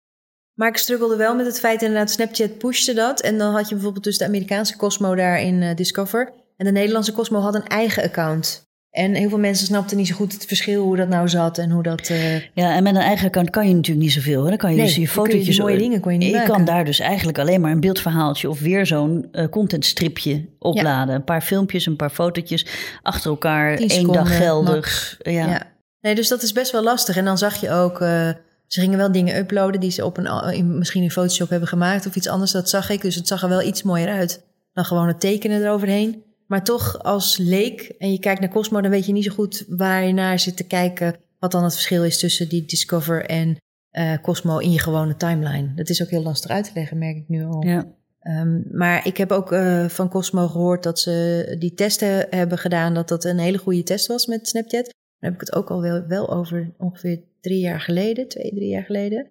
Maar 0.54 0.68
ik 0.68 0.76
struggelde 0.76 1.16
wel 1.16 1.34
met 1.34 1.46
het 1.46 1.58
feit, 1.60 1.82
inderdaad, 1.82 2.10
Snapchat 2.10 2.58
pushte 2.58 2.94
dat. 2.94 3.20
En 3.20 3.38
dan 3.38 3.52
had 3.54 3.68
je 3.68 3.74
bijvoorbeeld 3.74 4.04
dus 4.04 4.18
de 4.18 4.24
Amerikaanse 4.24 4.76
Cosmo 4.76 5.14
daar 5.14 5.40
in 5.40 5.62
eh, 5.62 5.76
Discover. 5.76 6.32
En 6.58 6.64
de 6.64 6.72
Nederlandse 6.72 7.12
Cosmo 7.12 7.40
had 7.40 7.54
een 7.54 7.66
eigen 7.66 8.02
account. 8.02 8.66
En 8.90 9.14
heel 9.14 9.28
veel 9.28 9.38
mensen 9.38 9.66
snapten 9.66 9.96
niet 9.96 10.06
zo 10.06 10.14
goed 10.14 10.32
het 10.32 10.44
verschil, 10.44 10.82
hoe 10.84 10.96
dat 10.96 11.08
nou 11.08 11.28
zat 11.28 11.58
en 11.58 11.70
hoe 11.70 11.82
dat... 11.82 12.08
eh, 12.08 12.34
Ja, 12.34 12.74
en 12.74 12.82
met 12.82 12.94
een 12.94 13.00
eigen 13.00 13.26
account 13.26 13.50
kan 13.50 13.68
je 13.68 13.74
natuurlijk 13.74 14.04
niet 14.04 14.12
zoveel. 14.14 14.42
Hè? 14.42 14.48
Dan 14.48 14.58
kan 14.58 14.70
je 14.70 14.76
Nee, 14.76 14.86
dus 14.86 14.96
je 14.96 15.08
fotootjes... 15.08 15.46
die 15.46 15.60
mooie 15.60 15.78
dingen 15.78 16.00
kon 16.00 16.12
je 16.12 16.18
niet 16.18 16.28
je 16.28 16.34
maken. 16.34 16.52
kan 16.52 16.64
daar 16.64 16.84
dus 16.84 16.98
eigenlijk 16.98 17.38
alleen 17.38 17.60
maar 17.60 17.70
een 17.70 17.80
beeldverhaaltje... 17.80 18.48
of 18.48 18.60
weer 18.60 18.86
zo'n 18.86 19.28
eh, 19.32 19.48
contentstripje 19.48 20.44
opladen. 20.58 21.14
Een 21.14 21.24
paar 21.24 21.42
filmpjes, 21.42 21.86
een 21.86 21.96
paar 21.96 22.10
fotootjes 22.10 22.66
achter 23.02 23.30
elkaar. 23.30 23.76
Tien 23.76 23.88
één 23.88 24.12
dag 24.12 24.36
geldig. 24.36 25.16
Ja. 25.18 25.30
Ja. 25.32 25.62
Nee, 26.00 26.14
dus 26.14 26.28
dat 26.28 26.42
is 26.42 26.52
best 26.52 26.72
wel 26.72 26.82
lastig. 26.82 27.16
En 27.16 27.24
dan 27.24 27.38
zag 27.38 27.60
je 27.60 27.70
ook, 27.70 28.00
eh, 28.00 28.28
ze 28.66 28.80
gingen 28.80 28.98
wel 28.98 29.12
dingen 29.12 29.36
uploaden 29.36 29.80
die 29.80 29.90
ze 29.90 30.04
op 30.04 30.16
een, 30.16 30.52
in, 30.54 30.78
misschien 30.78 31.02
in 31.02 31.10
Photoshop 31.10 31.48
hebben 31.48 31.68
gemaakt 31.68 32.06
of 32.06 32.14
iets 32.16 32.28
anders. 32.28 32.50
Dat 32.50 32.68
zag 32.68 32.90
ik. 32.90 33.02
Dus 33.02 33.14
het 33.14 33.26
zag 33.28 33.42
er 33.42 33.48
wel 33.48 33.62
iets 33.62 33.82
mooier 33.82 34.08
uit 34.08 34.46
dan 34.72 34.84
gewoon 34.84 35.06
het 35.08 35.20
tekenen 35.20 35.62
eroverheen. 35.62 36.22
Maar 36.48 36.64
toch 36.64 37.02
als 37.02 37.36
leek 37.36 37.94
en 37.98 38.12
je 38.12 38.18
kijkt 38.18 38.40
naar 38.40 38.48
Cosmo, 38.50 38.80
dan 38.80 38.90
weet 38.90 39.06
je 39.06 39.12
niet 39.12 39.24
zo 39.24 39.34
goed 39.34 39.64
waar 39.68 40.04
je 40.04 40.12
naar 40.12 40.38
zit 40.38 40.56
te 40.56 40.66
kijken. 40.66 41.16
Wat 41.38 41.52
dan 41.52 41.64
het 41.64 41.72
verschil 41.72 42.04
is 42.04 42.18
tussen 42.18 42.48
die 42.48 42.64
Discover 42.64 43.24
en 43.24 43.56
eh, 43.90 44.14
Cosmo 44.22 44.58
in 44.58 44.72
je 44.72 44.78
gewone 44.78 45.16
timeline. 45.16 45.74
Dat 45.74 45.88
is 45.88 46.02
ook 46.02 46.08
heel 46.08 46.22
lastig 46.22 46.50
uit 46.50 46.64
te 46.64 46.70
leggen, 46.74 46.98
merk 46.98 47.16
ik 47.16 47.28
nu 47.28 47.44
al. 47.44 47.66
Ja. 47.66 47.86
Ehm, 48.20 48.60
maar 48.72 49.06
ik 49.06 49.16
heb 49.16 49.32
ook 49.32 49.52
eh, 49.52 49.88
van 49.88 50.08
Cosmo 50.08 50.48
gehoord 50.48 50.82
dat 50.82 50.98
ze 50.98 51.56
die 51.58 51.74
testen 51.74 52.26
hebben 52.30 52.58
gedaan, 52.58 52.94
dat 52.94 53.08
dat 53.08 53.24
een 53.24 53.38
hele 53.38 53.58
goede 53.58 53.82
test 53.82 54.06
was 54.06 54.26
met 54.26 54.48
Snapchat. 54.48 54.84
Daar 54.84 55.30
heb 55.30 55.34
ik 55.34 55.40
het 55.40 55.54
ook 55.54 55.70
al 55.70 55.80
wel, 55.80 56.06
wel 56.06 56.30
over 56.30 56.74
ongeveer 56.78 57.20
drie 57.40 57.60
jaar 57.60 57.80
geleden, 57.80 58.28
twee, 58.28 58.54
drie 58.54 58.68
jaar 58.68 58.84
geleden. 58.84 59.30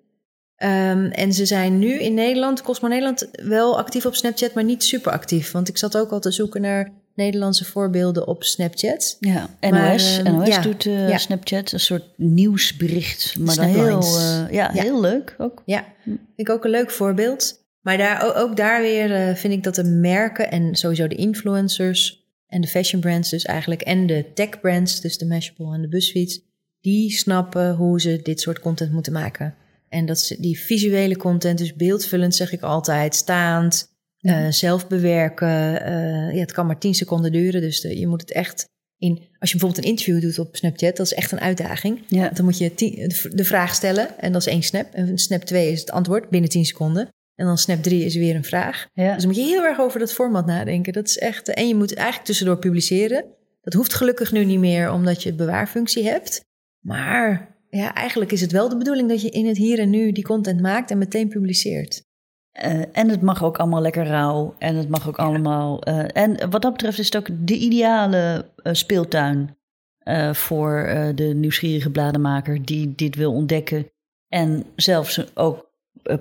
Ehm, 0.56 1.06
en 1.06 1.34
ze 1.34 1.46
zijn 1.46 1.80
nu 1.80 1.94
in 1.94 2.14
Nederland, 2.14 2.62
Cosmo 2.62 2.88
Nederland, 2.88 3.30
wel 3.32 3.78
actief 3.78 4.06
op 4.06 4.16
Snapchat, 4.16 4.54
maar 4.54 4.64
niet 4.64 4.84
super 4.84 5.12
actief. 5.12 5.52
Want 5.52 5.68
ik 5.68 5.78
zat 5.78 5.98
ook 5.98 6.12
al 6.12 6.20
te 6.20 6.32
zoeken 6.32 6.62
naar 6.62 6.92
Nederlandse 7.18 7.66
voorbeelden 7.66 8.28
op 8.28 8.44
Snapchat. 8.44 9.18
Ja, 9.20 9.50
Maar, 9.62 9.92
NOS, 9.92 10.18
ehm, 10.18 10.36
NOS 10.36 10.48
ja, 10.48 10.62
doet 10.62 10.86
eh, 10.86 11.10
ja. 11.10 11.18
Snapchat, 11.18 11.72
een 11.72 11.80
soort 11.80 12.04
nieuwsbericht. 12.16 13.40
Maar 13.40 13.56
dan 13.56 13.66
heel, 13.66 14.02
eh, 14.02 14.52
ja, 14.52 14.72
heel 14.72 15.02
leuk 15.02 15.36
ook. 15.38 15.62
Ja, 15.66 15.86
vind 16.04 16.20
ik 16.36 16.50
ook 16.50 16.64
een 16.64 16.72
leuk 16.72 16.92
voorbeeld. 16.92 17.66
Maar 17.82 17.98
daar, 17.98 18.26
ook, 18.26 18.36
ook 18.36 18.58
daar 18.58 18.82
weer 18.82 19.16
eh, 19.16 19.36
vind 19.36 19.54
ik 19.54 19.64
dat 19.64 19.76
de 19.76 19.84
merken 19.84 20.52
en 20.52 20.76
sowieso 20.76 21.08
de 21.08 21.16
influencers 21.16 22.26
en 22.48 22.62
de 22.62 22.68
fashion 22.68 23.02
brands 23.02 23.30
dus 23.30 23.44
eigenlijk 23.44 23.82
en 23.82 24.08
de 24.08 24.26
tech 24.34 24.60
brands, 24.60 25.02
dus 25.02 25.18
de 25.18 25.26
Mashable 25.26 25.74
en 25.74 25.82
de 25.82 25.88
BuzzFeed, 25.88 26.44
die 26.82 27.12
snappen 27.12 27.76
hoe 27.76 28.02
ze 28.02 28.20
dit 28.24 28.42
soort 28.42 28.60
content 28.60 28.92
moeten 28.92 29.14
maken. 29.14 29.56
En 29.90 30.06
dat 30.06 30.20
ze 30.20 30.40
die 30.40 30.60
visuele 30.60 31.18
content, 31.18 31.58
dus 31.58 31.76
beeldvullend 31.76 32.36
zeg 32.36 32.52
ik 32.52 32.62
altijd, 32.62 33.16
staand, 33.16 33.96
Eh, 34.28 34.52
zelf 34.52 34.88
bewerken. 34.88 35.82
eh, 35.82 36.34
ja, 36.34 36.40
het 36.40 36.52
kan 36.52 36.66
maar 36.66 36.80
10 36.80 36.94
seconden 36.96 37.32
duren, 37.32 37.62
dus 37.62 37.82
de- 37.82 38.00
je 38.00 38.08
moet 38.08 38.22
het 38.22 38.32
echt 38.32 38.66
in. 38.98 39.12
Als 39.40 39.52
je 39.52 39.58
bijvoorbeeld 39.58 39.78
een 39.86 39.90
interview 39.92 40.22
doet 40.22 40.40
op 40.40 40.56
Snapchat, 40.56 40.96
dat 40.98 41.06
is 41.06 41.14
echt 41.14 41.32
een 41.32 41.40
uitdaging. 41.40 42.00
Ja. 42.08 42.30
Dan 42.30 42.46
moet 42.46 42.58
je 42.58 42.74
tien- 42.74 43.12
de 43.30 43.44
vraag 43.44 43.76
stellen 43.76 44.20
en 44.20 44.32
dat 44.32 44.42
is 44.42 44.48
één 44.48 44.64
snap. 44.64 44.94
En 44.94 45.18
snap 45.18 45.42
2 45.42 45.72
is 45.72 45.80
het 45.80 45.92
antwoord 45.92 46.30
binnen 46.30 46.50
10 46.50 46.66
seconden. 46.66 47.08
En 47.36 47.46
dan 47.46 47.58
snap 47.58 47.84
3 47.84 48.06
is 48.06 48.16
weer 48.16 48.36
een 48.36 48.44
vraag. 48.44 48.88
Ja. 48.94 49.14
Dus 49.14 49.24
dan 49.24 49.28
moet 49.32 49.42
je 49.42 49.46
heel 49.48 49.64
erg 49.66 49.80
over 49.80 50.00
dat 50.00 50.14
format 50.14 50.46
nadenken. 50.46 50.94
Dat 50.94 51.08
is 51.08 51.18
echt. 51.18 51.48
En 51.54 51.68
je 51.68 51.76
moet 51.76 51.94
eigenlijk 51.96 52.26
tussendoor 52.28 52.58
publiceren. 52.60 53.26
Dat 53.62 53.74
hoeft 53.74 53.94
gelukkig 53.94 54.32
nu 54.32 54.46
niet 54.46 54.60
meer, 54.60 54.92
omdat 54.92 55.24
je 55.24 55.34
bewaarfunctie 55.34 56.04
hebt. 56.04 56.42
Maar 56.80 57.56
ja, 57.70 57.94
eigenlijk 57.94 58.32
is 58.32 58.42
het 58.42 58.52
wel 58.52 58.70
de 58.70 58.78
bedoeling 58.78 59.10
dat 59.10 59.22
je 59.22 59.30
in 59.30 59.48
het 59.48 59.58
hier 59.58 59.80
en 59.80 59.90
nu 59.90 60.12
die 60.12 60.24
content 60.24 60.62
maakt 60.62 60.92
en 60.92 60.98
meteen 60.98 61.28
publiceert. 61.28 62.06
Eh, 62.58 62.82
en 62.92 63.10
het 63.10 63.22
mag 63.22 63.44
ook 63.44 63.58
allemaal 63.58 63.82
lekker 63.82 64.06
rauw. 64.06 64.56
En 64.58 64.76
het 64.76 64.90
mag 64.90 65.08
ook 65.08 65.18
allemaal. 65.18 65.82
eh, 65.84 66.06
en 66.24 66.50
wat 66.50 66.62
dat 66.62 66.72
betreft 66.72 67.00
is 67.00 67.06
het 67.06 67.18
ook 67.18 67.28
de 67.40 67.58
ideale 67.58 68.46
eh, 68.64 68.74
speeltuin 68.74 69.56
voor 70.32 70.90
de 71.16 71.24
nieuwsgierige 71.24 71.90
blademaker 71.90 72.66
die 72.66 72.94
dit 72.96 73.16
wil 73.16 73.34
ontdekken. 73.34 73.90
En 74.30 74.66
zelfs 74.76 75.36
ook 75.36 75.66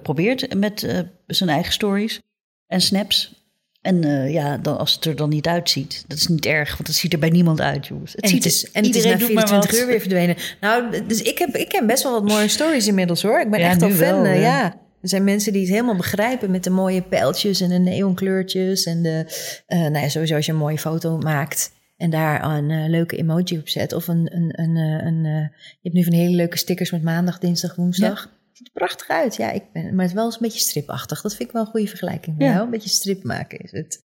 probeert 0.03 0.55
met 0.55 1.05
zijn 1.27 1.51
eigen 1.51 1.73
stories 1.73 2.23
en 2.67 2.81
snaps. 2.81 3.45
En 3.83 4.03
ja, 4.33 4.57
dan, 4.57 4.79
als 4.79 4.95
het 4.95 5.05
er 5.05 5.17
dan 5.17 5.29
niet 5.29 5.47
uitziet, 5.47 6.05
dat 6.07 6.17
is 6.19 6.27
niet 6.27 6.47
erg, 6.47 6.71
want 6.77 6.87
het 6.87 6.97
ziet 6.97 7.13
er 7.13 7.19
bij 7.19 7.31
niemand 7.31 7.61
uit, 7.61 7.87
jongens. 7.87 8.13
Het 8.13 8.21
en 8.21 8.29
ziet 8.29 8.45
het 8.45 8.53
is, 8.53 8.71
en 8.71 8.85
het 8.85 8.95
is 8.95 9.05
na 9.05 9.19
24 9.19 9.81
uur 9.81 9.87
weer 9.87 10.01
verdwenen. 10.01 10.37
Nou, 10.61 11.07
dus 11.07 11.23
ik, 11.23 11.39
heb, 11.39 11.57
ik 11.57 11.69
ken 11.69 11.87
best 11.87 12.03
wel 12.03 12.13
wat 12.13 12.29
mooie 12.29 12.49
stories 12.49 12.87
inmiddels 12.87 13.23
hoor. 13.23 13.41
Ik 13.41 13.51
ben 13.51 13.61
Ja, 13.61 13.69
echt 13.69 13.83
al 13.83 13.91
fan. 13.91 14.23
wel, 14.23 14.33
ja. 14.33 14.77
Er 15.03 15.09
zijn 15.09 15.25
mensen 15.25 15.53
die 15.53 15.63
het 15.63 15.71
helemaal 15.71 15.97
begrijpen 15.97 16.51
met 16.51 16.65
de 16.65 16.71
mooie 16.71 17.03
pijltjes 17.03 17.61
en 17.61 17.69
de 17.69 17.79
neonkleurtjes. 17.79 18.85
En 18.85 19.03
de, 19.03 19.25
eh, 19.67 19.79
nou 19.79 19.99
ja, 19.99 20.09
sowieso 20.09 20.35
als 20.35 20.47
je 20.47 20.53
een 20.53 20.59
mooie 20.59 20.79
foto 20.79 21.19
maakt 21.19 21.73
en 21.97 22.11
daar 22.11 22.45
een 22.45 22.71
eh, 22.71 22.89
leuke 22.89 23.17
emoji 23.17 23.59
op 23.59 23.69
zet. 23.69 23.93
Of 23.93 24.09
een, 24.09 24.37
een, 24.37 24.61
een, 24.61 24.77
eh, 24.77 25.07
een, 25.07 25.23
je 25.23 25.79
hebt 25.83 25.95
nu 25.95 26.05
van 26.05 26.13
hele 26.13 26.37
leuke 26.37 26.59
stickers 26.59 26.91
met 26.91 27.03
maandag, 27.03 27.39
dinsdag, 27.39 27.75
woensdag. 27.75 28.35
Ziet 28.53 28.67
er 28.67 28.73
prachtig 28.73 29.09
uit. 29.09 29.37
Ja, 29.37 29.51
ik 29.51 29.73
ben, 29.73 29.83
maar 29.83 30.01
het 30.01 30.09
is 30.09 30.15
wel 30.15 30.25
eens 30.25 30.35
een 30.35 30.43
beetje 30.43 30.61
stripachtig. 30.61 31.21
Dat 31.21 31.35
vind 31.35 31.49
ik 31.49 31.55
wel 31.55 31.65
een 31.65 31.71
goede 31.71 31.87
vergelijking. 31.87 32.37
Ja. 32.39 32.47
Ja. 32.47 32.61
Een 32.61 32.71
beetje 32.71 32.89
strip 32.89 33.25
maken 33.25 33.59
is 33.59 33.71
het. 33.71 34.05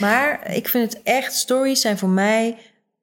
Maar 0.00 0.54
ik 0.54 0.68
vind 0.68 0.92
het 0.92 1.02
echt, 1.02 1.34
stories 1.34 1.80
zijn 1.80 1.98
voor 1.98 2.08
mij... 2.08 2.56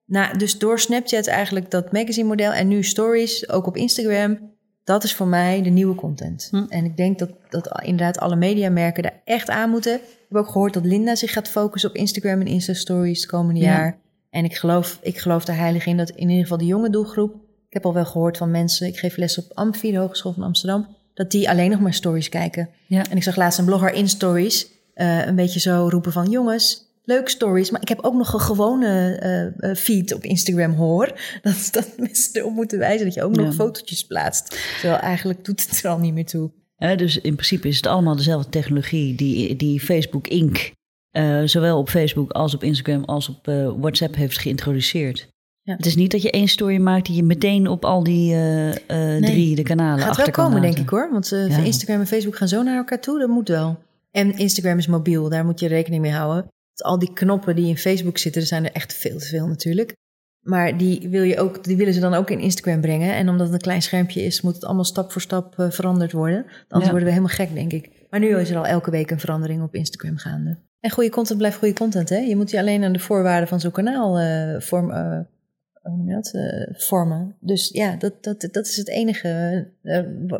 Nou, 0.05 0.37
dus 0.37 0.57
door 0.57 0.79
Snapchat 0.79 1.27
eigenlijk 1.27 1.71
dat 1.71 1.91
magazine 1.91 2.27
model 2.27 2.51
en 2.51 2.67
nu 2.67 2.83
stories, 2.83 3.49
ook 3.49 3.67
op 3.67 3.77
Instagram... 3.77 4.52
Dat 4.83 5.03
is 5.03 5.15
voor 5.15 5.27
mij 5.27 5.61
de 5.61 5.69
nieuwe 5.69 5.95
content. 5.95 6.47
Hm. 6.51 6.63
En 6.69 6.85
ik 6.85 6.97
denk 6.97 7.19
dat, 7.19 7.29
dat 7.49 7.81
inderdaad 7.83 8.19
alle 8.19 8.35
mediamerken 8.35 9.03
daar 9.03 9.21
echt 9.25 9.49
aan 9.49 9.69
moeten. 9.69 9.93
Ik 9.95 10.25
heb 10.29 10.37
ook 10.37 10.47
gehoord 10.51 10.73
dat 10.73 10.85
Linda 10.85 11.15
zich 11.15 11.31
gaat 11.33 11.47
focussen 11.47 11.89
op 11.89 11.95
Instagram 11.95 12.39
en 12.39 12.47
Insta-stories 12.47 13.21
het 13.21 13.29
komende 13.29 13.59
Ja. 13.59 13.65
jaar. 13.65 13.97
En 14.29 14.43
ik 14.43 14.55
geloof, 14.55 14.99
ik 15.01 15.17
geloof 15.17 15.47
er 15.47 15.55
heilig 15.55 15.85
in 15.85 15.97
dat 15.97 16.09
in 16.09 16.29
ieder 16.29 16.43
geval 16.43 16.57
de 16.57 16.65
jonge 16.65 16.89
doelgroep... 16.89 17.35
Ik 17.67 17.83
heb 17.83 17.85
al 17.85 17.93
wel 17.93 18.05
gehoord 18.05 18.37
van 18.37 18.51
mensen, 18.51 18.87
ik 18.87 18.97
geef 18.97 19.17
les 19.17 19.37
op 19.37 19.45
Amfi, 19.53 19.91
de 19.91 19.97
Hogeschool 19.97 20.33
van 20.33 20.43
Amsterdam... 20.43 20.87
dat 21.13 21.31
die 21.31 21.49
alleen 21.49 21.69
nog 21.69 21.79
maar 21.79 21.93
stories 21.93 22.29
kijken. 22.29 22.69
Ja. 22.87 23.03
En 23.09 23.17
ik 23.17 23.23
zag 23.23 23.35
laatst 23.35 23.59
een 23.59 23.65
blogger 23.65 23.93
in 23.93 24.09
stories 24.09 24.67
eh, 24.93 25.25
een 25.25 25.35
beetje 25.35 25.59
zo 25.59 25.87
roepen 25.89 26.11
van... 26.11 26.29
jongens, 26.29 26.92
leuk 27.03 27.29
stories, 27.29 27.71
maar 27.71 27.81
ik 27.81 27.87
heb 27.87 27.99
ook 28.01 28.13
nog 28.13 28.33
een 28.33 28.39
gewone 28.39 29.15
eh, 29.15 29.69
eh, 29.69 29.75
feed 29.77 30.13
op 30.13 30.23
Instagram 30.23 30.71
hoor. 30.73 31.19
Dat, 31.41 31.67
dat 31.71 31.89
mensen 31.97 32.33
erop 32.35 32.53
moeten 32.53 32.79
wijzen 32.79 33.05
dat 33.05 33.13
je 33.13 33.23
ook 33.23 33.35
Ja. 33.35 33.41
nog 33.41 33.53
fotootjes 33.53 34.05
plaatst. 34.07 34.57
Terwijl 34.79 34.99
eigenlijk 35.01 35.45
doet 35.45 35.69
het 35.69 35.83
er 35.83 35.89
al 35.89 35.97
niet 35.99 36.13
meer 36.13 36.25
toe. 36.25 36.51
Dus 36.95 37.17
in 37.17 37.33
principe 37.33 37.67
is 37.67 37.75
het 37.75 37.87
allemaal 37.87 38.15
dezelfde 38.15 38.49
technologie 38.49 39.15
die, 39.15 39.55
die 39.55 39.79
Facebook 39.79 40.27
Inc. 40.27 40.71
eh, 41.11 41.41
zowel 41.45 41.77
op 41.77 41.89
Facebook 41.89 42.31
als 42.31 42.53
op 42.55 42.63
Instagram 42.63 43.03
als 43.03 43.29
op 43.29 43.45
WhatsApp 43.79 44.15
heeft 44.15 44.37
geïntroduceerd. 44.39 45.27
Ja. 45.61 45.75
Het 45.75 45.85
is 45.85 45.95
niet 45.95 46.11
dat 46.11 46.21
je 46.21 46.31
één 46.31 46.47
story 46.47 46.77
maakt 46.77 47.05
die 47.05 47.15
je 47.15 47.23
meteen 47.23 47.67
op 47.67 47.85
al 47.85 48.03
die 48.03 48.33
eh, 48.33 48.69
eh, 49.15 49.23
drie 49.23 49.55
de 49.55 49.63
kanalen 49.63 50.03
Gaat 50.05 50.15
wel 50.17 50.31
komen, 50.31 50.51
laten. 50.51 50.61
denk 50.61 50.77
ik 50.77 50.89
hoor. 50.89 51.09
Want 51.11 51.29
Ja. 51.29 51.57
Instagram 51.57 51.99
en 51.99 52.07
Facebook 52.07 52.35
gaan 52.35 52.47
zo 52.47 52.63
naar 52.63 52.77
elkaar 52.77 52.99
toe. 53.01 53.19
Dat 53.19 53.29
moet 53.29 53.47
wel. 53.47 53.77
En 54.11 54.37
Instagram 54.37 54.77
is 54.77 54.87
mobiel, 54.87 55.29
daar 55.29 55.45
moet 55.45 55.59
je 55.59 55.67
rekening 55.67 56.01
mee 56.01 56.11
houden. 56.11 56.47
Al 56.81 56.99
die 56.99 57.13
knoppen 57.13 57.55
die 57.55 57.67
in 57.67 57.77
Facebook 57.77 58.17
zitten, 58.17 58.41
er 58.41 58.47
zijn 58.47 58.65
er 58.65 58.71
echt 58.71 58.93
veel 58.93 59.17
te 59.17 59.25
veel 59.25 59.47
natuurlijk. 59.47 59.95
Maar 60.41 60.77
die, 60.77 61.09
wil 61.09 61.23
je 61.23 61.39
ook, 61.39 61.63
die 61.63 61.77
willen 61.77 61.93
ze 61.93 61.99
dan 61.99 62.13
ook 62.13 62.29
in 62.29 62.39
Instagram 62.39 62.81
brengen. 62.81 63.13
En 63.13 63.29
omdat 63.29 63.45
het 63.45 63.55
een 63.55 63.61
klein 63.61 63.81
schermpje 63.81 64.21
is, 64.21 64.41
moet 64.41 64.53
het 64.53 64.65
allemaal 64.65 64.83
stap 64.83 65.11
voor 65.11 65.21
stap 65.21 65.59
eh, 65.59 65.69
veranderd 65.71 66.11
worden. 66.11 66.45
Anders 66.45 66.83
Ja. 66.83 66.89
worden 66.89 67.03
we 67.03 67.09
helemaal 67.09 67.35
gek, 67.35 67.53
denk 67.53 67.71
ik. 67.71 67.89
Maar 68.09 68.19
nu 68.19 68.37
is 68.37 68.49
er 68.49 68.57
al 68.57 68.65
elke 68.65 68.91
week 68.91 69.11
een 69.11 69.19
verandering 69.19 69.63
op 69.63 69.75
Instagram 69.75 70.17
gaande. 70.17 70.57
En 70.79 70.89
goede 70.89 71.09
content 71.09 71.37
blijft 71.37 71.57
goede 71.57 71.73
content, 71.73 72.09
hè? 72.09 72.17
Je 72.17 72.35
moet 72.35 72.49
je 72.49 72.59
alleen 72.59 72.83
aan 72.83 72.93
de 72.93 72.99
voorwaarden 72.99 73.47
van 73.47 73.59
zo'n 73.59 73.71
kanaal 73.71 74.19
eh, 74.19 74.59
vorm, 74.59 74.91
eh, 74.91 75.19
dat? 76.05 76.31
Vormen. 76.71 77.35
Dus 77.39 77.69
ja, 77.69 77.95
dat, 77.95 78.23
dat, 78.23 78.47
dat 78.51 78.65
is 78.67 78.77
het 78.77 78.89
enige 78.89 79.67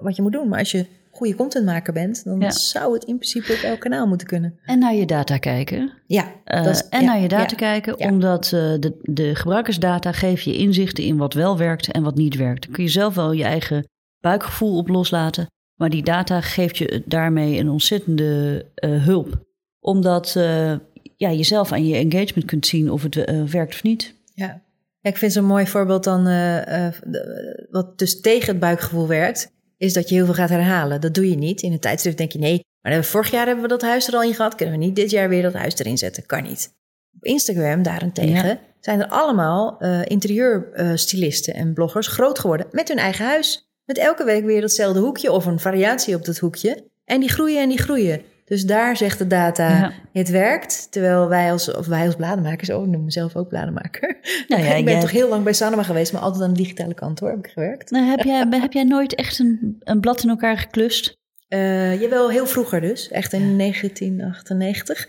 wat 0.02 0.16
je 0.16 0.22
moet 0.22 0.32
doen. 0.32 0.48
Maar 0.48 0.60
als 0.60 0.72
je 0.72 0.86
goede 1.16 1.36
contentmaker 1.36 1.94
bent, 1.94 2.24
dan 2.24 2.40
Ja. 2.40 2.52
zou 2.52 2.94
het 2.94 3.04
in 3.04 3.16
principe 3.16 3.54
op 3.54 3.60
elk 3.60 3.80
kanaal 3.80 4.08
moeten 4.08 4.28
kunnen. 4.28 4.60
En 4.66 4.80
naar 4.80 4.94
je 4.96 5.06
data 5.06 5.38
kijken. 5.38 5.92
Ja, 6.08 6.32
Eh, 6.44 6.66
is- 6.70 6.88
en 6.90 7.00
ja, 7.02 7.06
naar 7.06 7.20
je 7.22 7.28
data 7.28 7.44
ja. 7.50 7.56
kijken, 7.56 8.00
omdat 8.00 8.46
eh, 8.46 8.52
de, 8.80 8.98
de 9.02 9.36
gebruikersdata 9.36 10.12
geven 10.12 10.52
je 10.52 10.58
inzichten 10.58 11.04
in 11.04 11.18
wat 11.18 11.34
wel 11.34 11.58
werkt 11.58 11.92
en 11.92 12.04
wat 12.04 12.16
niet 12.16 12.36
werkt. 12.36 12.64
Dan 12.64 12.72
kun 12.72 12.84
je 12.84 12.90
zelf 12.90 13.16
wel 13.16 13.32
je 13.32 13.44
eigen 13.44 13.88
buikgevoel 14.20 14.78
op 14.78 14.88
loslaten, 14.88 15.48
maar 15.76 15.90
die 15.90 16.04
data 16.04 16.42
geeft 16.42 16.78
je 16.78 17.04
daarmee 17.06 17.60
een 17.60 17.70
ontzettende 17.70 18.66
eh, 18.76 19.04
hulp. 19.04 19.46
Omdat 19.80 20.32
ja, 21.18 21.30
je 21.30 21.44
zelf 21.44 21.72
aan 21.72 21.86
je 21.88 21.96
engagement 21.96 22.46
kunt 22.46 22.66
zien 22.66 22.92
of 22.92 23.04
het 23.04 23.16
werkt 23.52 23.74
of 23.74 23.84
niet. 23.84 24.14
Ja. 24.34 24.62
ik 25.02 25.18
vind 25.18 25.32
zo'n 25.34 25.46
mooi 25.46 25.68
voorbeeld 25.68 26.04
dan, 26.04 26.24
de- 26.24 27.68
wat 27.72 27.98
dus 28.00 28.22
tegen 28.22 28.48
het 28.48 28.60
buikgevoel 28.60 29.08
werkt, 29.08 29.52
is 29.84 29.94
dat 29.94 30.10
je 30.10 30.16
heel 30.16 30.26
veel 30.26 30.34
gaat 30.34 30.50
herhalen. 30.50 31.02
Dat 31.02 31.14
doe 31.14 31.30
je 31.30 31.36
niet. 31.36 31.62
In 31.62 31.72
een 31.72 31.80
tijdschrift 31.80 32.18
denk 32.18 32.32
je, 32.32 32.40
nee, 32.40 32.66
maar 32.82 33.04
vorig 33.04 33.32
jaar 33.32 33.46
hebben 33.46 33.64
we 33.64 33.70
dat 33.70 33.82
huis 33.82 34.08
er 34.08 34.14
al 34.14 34.24
in 34.24 34.34
gehad, 34.34 34.56
kunnen 34.56 34.80
we 34.80 34.86
niet 34.86 34.96
dit 34.96 35.10
jaar 35.10 35.30
weer 35.30 35.42
dat 35.42 35.54
huis 35.54 35.78
erin 35.78 35.98
zetten? 35.98 36.26
Kan 36.26 36.44
niet. 36.44 36.74
Op 37.16 37.24
Instagram 37.24 37.84
daarentegen 37.84 38.48
Ja. 38.48 38.60
zijn 38.80 39.00
er 39.00 39.08
allemaal 39.08 39.76
eh 39.80 40.02
interieurstylisten 40.04 41.54
en 41.54 41.74
bloggers 41.74 42.08
groot 42.08 42.40
geworden 42.40 42.68
met 42.72 42.88
hun 42.88 42.98
eigen 42.98 43.26
huis. 43.26 43.68
Met 43.86 43.98
elke 43.98 44.24
week 44.24 44.46
weer 44.46 44.62
datzelfde 44.62 45.00
hoekje 45.00 45.32
of 45.32 45.46
een 45.46 45.60
variatie 45.60 46.16
op 46.16 46.26
dat 46.26 46.38
hoekje. 46.38 46.92
En 47.06 47.20
die 47.20 47.30
groeien 47.30 47.62
en 47.62 47.70
die 47.70 47.78
groeien. 47.78 48.22
Dus 48.54 48.66
daar 48.66 48.98
zegt 48.98 49.18
de 49.18 49.28
data, 49.28 49.70
Ja. 49.70 49.92
het 50.14 50.30
werkt. 50.30 50.92
Terwijl 50.92 51.28
wij 51.28 51.52
als, 51.52 51.72
of 51.74 51.86
wij 51.88 52.06
als 52.06 52.16
bladenmakers, 52.16 52.70
oh, 52.70 52.84
ik 52.84 52.90
noem 52.90 53.04
mezelf 53.04 53.36
ook 53.36 53.48
bladenmaker. 53.50 54.18
Nou 54.48 54.64
ja, 54.64 54.74
ik 54.74 54.84
ben 54.86 54.94
jij- 54.94 55.02
toch 55.02 55.12
heel 55.12 55.30
lang 55.30 55.44
bij 55.44 55.54
Sanoma 55.54 55.84
geweest, 55.84 56.14
maar 56.14 56.22
altijd 56.22 56.44
aan 56.44 56.54
de 56.54 56.62
digitale 56.62 56.94
kant 56.94 57.20
hoor, 57.20 57.30
heb 57.30 57.40
ik 57.46 57.52
gewerkt. 57.52 57.92
Nou, 57.92 58.06
heb, 58.06 58.20
jij, 58.20 58.48
heb 58.50 58.74
jij 58.74 58.84
nooit 58.84 59.16
echt 59.16 59.40
een, 59.40 59.78
een 59.84 60.00
blad 60.00 60.24
in 60.24 60.30
elkaar 60.30 60.58
geklust? 60.58 61.18
Eh 61.48 62.02
jawel, 62.02 62.30
heel 62.30 62.46
vroeger 62.46 62.82
dus. 62.82 63.10
Echt 63.10 63.34
in 63.34 63.58
1998. 63.58 65.08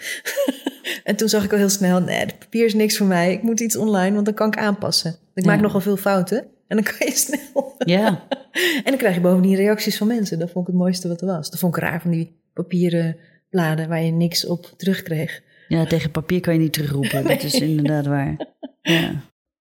en 1.05 1.17
toen 1.17 1.29
zag 1.29 1.45
ik 1.45 1.53
al 1.53 1.59
heel 1.59 1.69
snel, 1.69 2.01
nee, 2.01 2.19
het 2.19 2.39
papier 2.39 2.65
is 2.65 2.75
niks 2.75 2.97
voor 2.97 3.07
mij. 3.07 3.33
Ik 3.33 3.43
moet 3.43 3.61
iets 3.61 3.77
online, 3.77 4.13
want 4.15 4.25
dan 4.27 4.35
kan 4.35 4.47
ik 4.47 4.59
aanpassen. 4.59 5.17
Ik 5.35 5.45
maak 5.45 5.61
nogal 5.61 5.81
veel 5.81 5.97
fouten. 5.97 6.39
En 6.69 6.77
dan 6.77 6.85
kan 6.99 7.07
je 7.07 7.13
snel. 7.13 7.75
Ja, 7.79 8.07
en 8.53 8.83
dan 8.85 8.97
krijg 8.97 9.15
je 9.15 9.21
bovendien 9.21 9.55
reacties 9.55 9.97
van 9.97 10.07
mensen. 10.07 10.39
Dat 10.39 10.51
vond 10.51 10.67
ik 10.69 10.73
het 10.75 10.83
mooiste 10.83 11.09
wat 11.09 11.21
er 11.21 11.27
was. 11.27 11.51
Dat 11.51 11.61
vond 11.61 11.77
ik 11.77 11.83
raar 11.83 12.01
van 12.01 12.11
die 12.11 12.43
papieren 12.53 13.17
bladen 13.55 13.89
waar 13.89 14.03
je 14.03 14.11
niks 14.11 14.47
op 14.47 14.75
terugkreeg. 14.77 15.43
ja 15.69 15.87
tegen 15.87 16.11
papier 16.11 16.41
kan 16.41 16.53
je 16.53 16.61
niet 16.61 16.73
terugroepen. 16.73 17.27
Dat 17.27 17.43
is 17.43 17.55
inderdaad 17.71 18.07
waar. 18.07 18.37
Ja. 18.83 19.23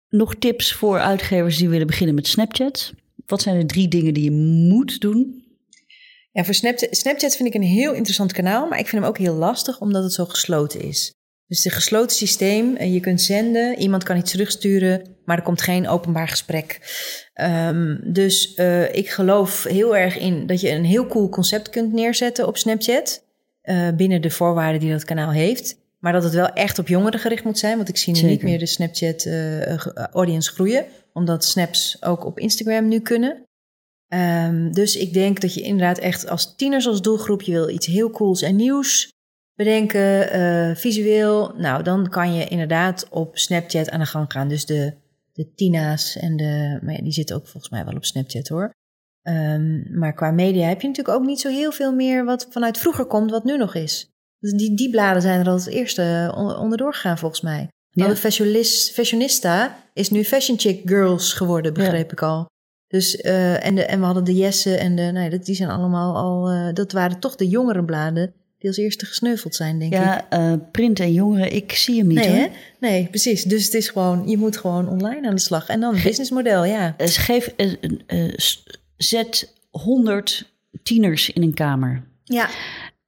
Nog 0.09 0.35
tips 0.35 0.73
voor 0.73 0.99
uitgevers 0.99 1.57
die 1.57 1.69
willen 1.69 1.87
beginnen 1.87 2.15
met 2.15 2.27
Snapchat? 2.27 2.93
Wat 3.25 3.41
zijn 3.41 3.59
de 3.59 3.65
drie 3.65 3.87
dingen 3.87 4.13
die 4.13 4.23
je 4.23 4.31
moet 4.71 4.99
doen? 4.99 5.43
Ja, 6.31 6.43
voor 6.43 6.53
Snapchat, 6.53 6.95
Snapchat 6.95 7.35
vind 7.35 7.49
ik 7.49 7.53
een 7.53 7.67
heel 7.67 7.93
interessant 7.93 8.31
kanaal, 8.31 8.67
maar 8.67 8.79
ik 8.79 8.87
vind 8.87 9.01
hem 9.01 9.11
ook 9.11 9.17
heel 9.17 9.33
lastig 9.33 9.79
omdat 9.79 10.03
het 10.03 10.13
zo 10.13 10.25
gesloten 10.25 10.81
is. 10.81 11.13
Dus 11.47 11.63
het 11.63 11.73
gesloten 11.73 12.15
systeem, 12.15 12.75
eh, 12.75 12.93
je 12.93 12.99
kunt 12.99 13.21
zenden, 13.21 13.79
iemand 13.79 14.03
kan 14.03 14.17
iets 14.17 14.31
terugsturen, 14.31 15.15
maar 15.25 15.37
er 15.37 15.43
komt 15.43 15.61
geen 15.61 15.87
openbaar 15.87 16.27
gesprek. 16.27 16.79
Ehm, 17.33 17.97
dus 18.03 18.53
eh, 18.53 18.95
ik 18.95 19.09
geloof 19.09 19.63
heel 19.63 19.97
erg 19.97 20.17
in 20.17 20.47
dat 20.47 20.61
je 20.61 20.69
een 20.69 20.85
heel 20.85 21.07
cool 21.07 21.29
concept 21.29 21.69
kunt 21.69 21.93
neerzetten 21.93 22.47
op 22.47 22.57
Snapchat, 22.57 23.27
eh, 23.69 23.87
binnen 23.95 24.21
de 24.21 24.29
voorwaarden 24.29 24.79
die 24.79 24.91
dat 24.91 25.03
kanaal 25.03 25.31
heeft. 25.31 25.77
Maar 25.99 26.13
dat 26.13 26.23
het 26.23 26.33
wel 26.33 26.49
echt 26.49 26.79
op 26.79 26.87
jongeren 26.87 27.19
gericht 27.19 27.43
moet 27.43 27.59
zijn, 27.59 27.77
want 27.77 27.89
ik 27.89 27.97
zie 27.97 28.13
nu 28.13 28.21
niet 28.21 28.43
meer 28.43 28.59
de 28.59 28.65
Snapchat-audience 28.65 30.51
groeien, 30.51 30.85
omdat 31.13 31.45
snaps 31.45 32.03
ook 32.03 32.25
op 32.25 32.39
Instagram 32.39 32.87
nu 32.87 32.99
kunnen. 32.99 33.43
Ehm, 34.07 34.71
dus 34.71 34.95
ik 34.95 35.13
denk 35.13 35.41
dat 35.41 35.53
je 35.53 35.61
inderdaad 35.61 35.97
echt 35.97 36.29
als 36.29 36.55
tieners 36.55 36.87
als 36.87 37.01
doelgroep, 37.01 37.41
je 37.41 37.51
wil 37.51 37.69
iets 37.69 37.85
heel 37.85 38.09
cools 38.09 38.41
en 38.41 38.55
nieuws 38.55 39.13
bedenken, 39.55 40.31
eh, 40.31 40.75
visueel. 40.75 41.53
Nou, 41.57 41.83
dan 41.83 42.09
kan 42.09 42.33
je 42.33 42.47
inderdaad 42.47 43.07
op 43.09 43.37
Snapchat 43.37 43.89
aan 43.89 43.99
de 43.99 44.05
gang 44.05 44.31
gaan. 44.31 44.47
Dus 44.47 44.65
de, 44.65 44.93
de 45.33 45.53
Tina's 45.55 46.17
en 46.17 46.37
de, 46.37 46.79
maar 46.81 46.93
ja, 46.93 47.01
die 47.01 47.13
zitten 47.13 47.35
ook 47.35 47.47
volgens 47.47 47.71
mij 47.71 47.85
wel 47.85 47.95
op 47.95 48.05
Snapchat 48.05 48.47
hoor. 48.47 48.71
Ehm, 49.29 49.99
maar 49.99 50.13
qua 50.13 50.31
media 50.31 50.67
heb 50.67 50.81
je 50.81 50.87
natuurlijk 50.87 51.17
ook 51.17 51.25
niet 51.25 51.39
zo 51.39 51.49
heel 51.49 51.71
veel 51.71 51.93
meer 51.93 52.25
wat 52.25 52.47
vanuit 52.49 52.77
vroeger 52.77 53.05
komt, 53.05 53.31
wat 53.31 53.43
nu 53.43 53.57
nog 53.57 53.75
is. 53.75 54.09
Dus 54.39 54.51
die, 54.53 54.75
die 54.75 54.89
bladen 54.89 55.21
zijn 55.21 55.39
er 55.39 55.47
al 55.47 55.55
het 55.55 55.67
eerste 55.67 56.33
on- 56.35 56.55
onderdoor 56.55 56.93
gegaan 56.93 57.17
volgens 57.17 57.41
mij. 57.41 57.67
Ja. 57.89 58.15
Fashionis- 58.15 58.91
Fashionista 58.93 59.77
is 59.93 60.09
nu 60.09 60.23
Fashion 60.23 60.59
Chick 60.59 60.81
Girls 60.89 61.33
geworden, 61.33 61.73
begreep 61.73 62.11
ik 62.11 62.21
al. 62.21 62.45
Dus, 62.87 63.15
eh, 63.17 63.65
en, 63.65 63.75
de, 63.75 63.85
en 63.85 63.99
we 63.99 64.05
hadden 64.05 64.23
de 64.23 64.35
Jesse 64.35 64.75
en 64.75 64.95
de, 64.95 65.01
nee, 65.01 65.29
dat, 65.29 65.45
die 65.45 65.55
zijn 65.55 65.69
allemaal 65.69 66.15
al, 66.15 66.49
eh, 66.49 66.73
dat 66.73 66.91
waren 66.91 67.19
toch 67.19 67.35
de 67.35 67.47
jongere 67.47 67.83
bladen 67.85 68.33
die 68.57 68.69
als 68.69 68.77
eerste 68.77 69.05
gesneuveld 69.05 69.55
zijn, 69.55 69.79
denk 69.79 69.93
ik. 69.93 69.99
Ja, 69.99 70.29
eh, 70.29 70.53
print 70.71 70.99
en 70.99 71.13
jongeren, 71.13 71.53
ik 71.55 71.71
zie 71.71 71.97
hem 71.97 72.07
niet 72.07 72.17
Nee, 72.17 72.27
hoor. 72.27 72.37
hè? 72.37 72.47
Nee, 72.79 73.07
precies. 73.09 73.43
Dus 73.43 73.63
het 73.65 73.73
is 73.73 73.89
gewoon, 73.89 74.27
je 74.27 74.37
moet 74.37 74.57
gewoon 74.57 74.89
online 74.89 75.27
aan 75.27 75.35
de 75.35 75.41
slag. 75.41 75.67
En 75.69 75.79
dan 75.79 75.95
een 75.95 76.01
businessmodel, 76.03 76.63
ja. 76.65 76.93
Eh, 76.97 77.07
geef, 77.07 77.53
zet 79.03 79.53
100 79.69 80.51
tieners 80.83 81.29
in 81.29 81.41
een 81.41 81.53
kamer. 81.53 82.03
Ja, 82.23 82.49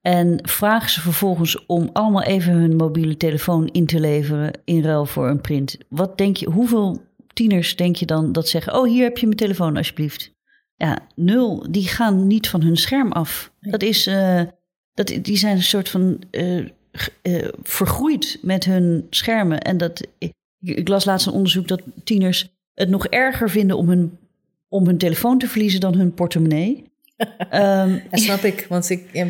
En 0.01 0.39
vraag 0.41 0.89
ze 0.89 1.01
vervolgens 1.01 1.65
om 1.65 1.89
allemaal 1.93 2.23
even 2.23 2.53
hun 2.53 2.75
mobiele 2.75 3.17
telefoon 3.17 3.67
in 3.67 3.85
te 3.85 3.99
leveren 3.99 4.51
in 4.65 4.83
ruil 4.83 5.05
voor 5.05 5.29
een 5.29 5.41
print. 5.41 5.77
Wat 5.89 6.17
denk 6.17 6.37
je, 6.37 6.49
hoeveel 6.49 7.01
tieners 7.33 7.75
denk 7.75 7.95
je 7.95 8.05
dan 8.05 8.31
dat 8.31 8.47
zeggen: 8.47 8.75
Oh, 8.75 8.87
hier 8.87 9.03
heb 9.03 9.17
je 9.17 9.25
mijn 9.25 9.37
telefoon, 9.37 9.77
alsjeblieft? 9.77 10.31
Ja, 10.75 11.07
nul. 11.15 11.71
Die 11.71 11.87
gaan 11.87 12.27
niet 12.27 12.49
van 12.49 12.61
hun 12.61 12.77
scherm 12.77 13.11
af. 13.11 13.51
Dat 13.59 13.81
is, 13.81 14.07
eh, 14.07 14.41
dat, 14.93 15.07
die 15.21 15.37
zijn 15.37 15.55
een 15.55 15.63
soort 15.63 15.89
van 15.89 16.21
eh, 16.31 16.57
uh, 17.23 17.47
vergroeid 17.63 18.39
met 18.41 18.65
hun 18.65 19.07
schermen. 19.09 19.61
En 19.61 19.77
dat, 19.77 20.07
ik, 20.17 20.33
ik, 20.59 20.87
las 20.87 21.05
laatst 21.05 21.27
een 21.27 21.33
onderzoek 21.33 21.67
dat 21.67 21.81
tieners 22.03 22.49
het 22.73 22.89
nog 22.89 23.07
erger 23.07 23.49
vinden 23.49 23.77
om 23.77 23.87
hun, 23.89 24.17
om 24.71 24.85
hun 24.85 24.97
telefoon 24.97 25.37
te 25.37 25.47
verliezen 25.47 25.79
dan 25.79 25.95
hun 25.95 26.13
portemonnee. 26.13 26.83
um, 27.53 28.01
dat 28.09 28.19
snap 28.19 28.39
ik, 28.39 28.65
want 28.69 28.89
ik, 28.89 29.27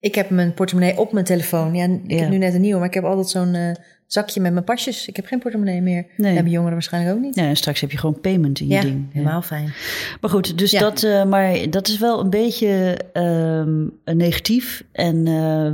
ik 0.00 0.14
heb 0.14 0.30
mijn 0.30 0.54
portemonnee 0.54 0.98
op 0.98 1.12
mijn 1.12 1.24
telefoon. 1.24 1.74
Ja, 1.74 1.84
ik 2.06 2.18
heb 2.18 2.28
nu 2.28 2.38
net 2.38 2.54
een 2.54 2.60
nieuwe, 2.60 2.78
maar 2.78 2.88
ik 2.88 2.94
heb 2.94 3.04
altijd 3.04 3.28
zo'n 3.28 3.54
uh, 3.54 3.70
zakje 4.06 4.40
met 4.40 4.52
mijn 4.52 4.64
pasjes. 4.64 5.08
Ik 5.08 5.16
heb 5.16 5.26
geen 5.26 5.38
portemonnee 5.38 5.80
meer. 5.80 6.02
Nee. 6.02 6.12
Dat 6.16 6.34
hebben 6.34 6.52
jongeren 6.52 6.72
waarschijnlijk 6.72 7.16
ook 7.16 7.22
niet. 7.22 7.34
Ja, 7.34 7.42
en 7.42 7.56
straks 7.56 7.80
heb 7.80 7.90
je 7.90 7.98
gewoon 7.98 8.20
payment 8.20 8.60
in 8.60 8.66
je 8.66 8.74
ja, 8.74 8.80
ding. 8.80 9.12
helemaal 9.12 9.42
fijn. 9.42 9.72
Maar 10.20 10.30
goed, 10.30 10.58
dus 10.58 10.70
dat, 10.70 11.02
uh, 11.02 11.24
maar 11.24 11.70
dat 11.70 11.88
is 11.88 11.98
wel 11.98 12.20
een 12.20 12.30
beetje 12.30 12.98
um, 13.12 14.00
negatief. 14.04 14.84
En 14.92 15.26
uh, 15.26 15.66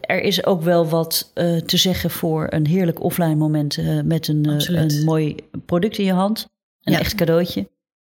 er 0.00 0.20
is 0.20 0.44
ook 0.44 0.62
wel 0.62 0.88
wat 0.88 1.32
te 1.66 1.76
zeggen 1.76 2.10
voor 2.10 2.46
een 2.50 2.66
heerlijk 2.66 3.02
offline 3.02 3.34
moment 3.34 3.78
met 4.04 4.28
een, 4.28 4.48
een 4.66 5.04
mooi 5.04 5.36
product 5.66 5.98
in 5.98 6.04
je 6.04 6.12
hand. 6.12 6.48
Een 6.82 6.94
echt 6.94 7.14
cadeautje. 7.14 7.68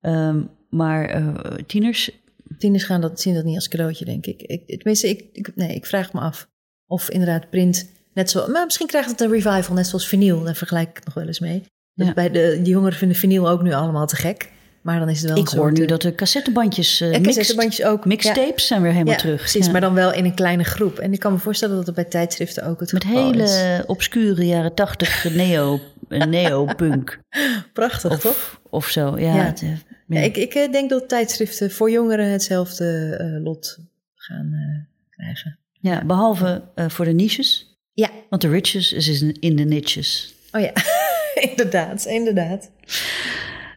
Um, 0.02 0.50
maar 0.70 1.34
tieners, 1.68 2.12
tieners 2.58 2.84
gaan 2.84 3.02
dat, 3.02 3.22
zien 3.22 3.34
dat 3.34 3.44
niet 3.44 3.56
als 3.56 3.68
cadeautje, 3.68 4.06
denk 4.06 4.26
ik. 4.26 4.42
ik 4.42 4.68
tenminste, 4.68 5.10
ik, 5.10 5.26
ik, 5.32 5.52
nee, 5.56 5.76
ik 5.76 5.86
vraag 5.86 6.14
me 6.14 6.20
af 6.20 6.48
of 6.88 7.10
inderdaad 7.10 7.50
print 7.50 7.90
net 8.14 8.30
zo... 8.30 8.48
Maar 8.48 8.66
misschien 8.66 8.88
krijgt 8.88 9.10
het 9.10 9.22
een 9.22 9.32
revival, 9.32 9.76
net 9.76 9.88
zoals 9.88 10.08
vinyl. 10.08 10.44
Daar 10.44 10.56
vergelijk 10.56 10.90
ik 10.90 10.96
het 10.96 11.06
nog 11.06 11.14
wel 11.14 11.28
eens 11.28 11.40
mee. 11.40 11.64
Dus 11.94 12.14
bij 12.14 12.32
de, 12.32 12.60
de 12.64 12.70
jongeren 12.70 12.98
vinden 12.98 13.18
vinyl 13.18 13.50
ook 13.50 13.62
nu 13.62 13.74
allemaal 13.74 14.08
te 14.08 14.16
gek. 14.16 14.50
Maar 14.82 15.00
dan 15.00 15.10
is 15.10 15.22
het 15.22 15.30
wel 15.30 15.38
Ik 15.38 15.48
hoor 15.48 15.72
nu 15.72 15.86
dat 15.86 16.02
de 16.02 16.16
cassettebandjes, 16.16 17.02
uh, 17.02 17.22
cassettebandjes 17.22 17.86
ook. 17.86 18.06
Mixtapes 18.06 18.68
zijn 18.68 18.82
weer 18.82 18.92
helemaal 18.92 19.16
terug. 19.16 19.40
Precies, 19.40 19.70
maar 19.70 19.82
dan 19.82 19.94
wel 19.94 20.14
in 20.14 20.26
een 20.26 20.34
kleine 20.34 20.64
groep. 20.64 21.00
En 21.00 21.14
ik 21.14 21.20
kan 21.20 21.34
me 21.34 21.40
voorstellen 21.40 21.76
dat 21.76 21.86
het 21.86 21.96
bij 21.96 22.04
tijdschriften 22.04 22.66
ook 22.66 22.80
het 22.80 22.92
Met 22.92 23.04
hele 23.04 23.84
obscure 23.88 24.46
jaren 24.46 24.74
tachtig 24.74 25.34
neo, 25.36 25.80
neo-punk. 26.18 27.20
Prachtig, 27.74 28.12
of, 28.12 28.20
toch? 28.20 28.62
Of 28.70 28.88
zo, 28.88 29.18
ja. 29.18 29.34
Het, 29.34 29.64
ja. 30.08 30.20
ik, 30.20 30.38
ik 30.38 30.54
eh, 30.54 30.72
denk 30.72 30.90
dat 30.90 31.10
tijdschriften 31.10 31.72
voor 31.72 31.92
jongeren 31.92 32.32
hetzelfde 32.32 33.18
uh, 33.22 33.44
lot 33.44 33.78
gaan 34.16 34.52
uh, 34.54 34.84
krijgen. 35.10 35.60
Ja, 35.80 36.06
behalve 36.06 36.64
voor 36.76 37.06
de 37.06 37.12
niches. 37.12 37.78
Ja. 37.94 38.10
Want 38.30 38.42
de 38.42 38.50
riches 38.50 38.94
is 38.94 39.22
in 39.22 39.56
de 39.56 39.64
niches. 39.64 40.34
Oh 40.52 40.62
ja, 40.62 40.72
inderdaad, 41.50 42.06
inderdaad. 42.06 42.72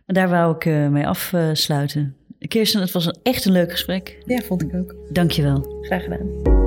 Daar 0.06 0.28
wou 0.28 0.56
ik 0.56 0.90
mee 0.90 1.06
afsluiten. 1.06 2.16
Kirsten, 2.38 2.80
het 2.80 2.90
was 2.90 3.06
een, 3.06 3.16
echt 3.22 3.44
een 3.44 3.52
leuk 3.52 3.70
gesprek. 3.70 4.18
Ja, 4.26 4.40
vond 4.40 4.62
ik 4.62 4.74
ook. 4.74 4.94
Dankjewel. 5.10 5.80
Graag 5.82 6.02
gedaan. 6.02 6.63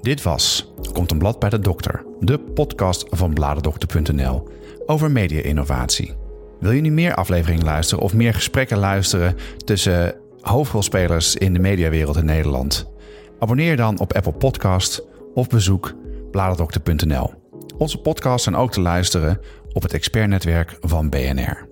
Dit 0.00 0.22
was 0.22 0.72
Komt 0.92 1.10
een 1.10 1.18
blad 1.18 1.38
bij 1.38 1.50
de 1.50 1.58
dokter, 1.58 2.04
de 2.20 2.38
podcast 2.38 3.06
van 3.10 3.34
bladerdokter.nl 3.34 4.48
over 4.86 5.10
media-innovatie. 5.10 6.14
Wil 6.60 6.70
je 6.70 6.80
nu 6.80 6.90
meer 6.90 7.14
afleveringen 7.14 7.64
luisteren 7.64 8.04
of 8.04 8.14
meer 8.14 8.34
gesprekken 8.34 8.78
luisteren 8.78 9.36
tussen 9.64 10.14
hoofdrolspelers 10.40 11.36
in 11.36 11.52
de 11.52 11.58
mediawereld 11.58 12.16
in 12.16 12.24
Nederland? 12.24 12.90
Abonneer 13.38 13.76
dan 13.76 13.98
op 13.98 14.12
Apple 14.12 14.32
Podcast 14.32 15.02
of 15.34 15.48
bezoek 15.48 15.94
bladerdokter.nl. 16.30 17.32
Onze 17.78 18.00
podcasts 18.00 18.42
zijn 18.42 18.56
ook 18.56 18.72
te 18.72 18.80
luisteren 18.80 19.40
op 19.72 19.82
het 19.82 19.92
expertnetwerk 19.92 20.76
van 20.80 21.08
BNR. 21.08 21.68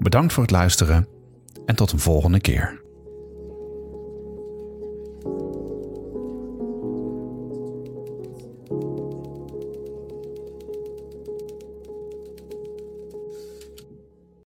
Bedankt 0.00 0.32
voor 0.32 0.42
het 0.42 0.52
luisteren 0.52 1.08
en 1.66 1.76
tot 1.76 1.92
een 1.92 1.98
volgende 1.98 2.40
keer. 2.40 2.81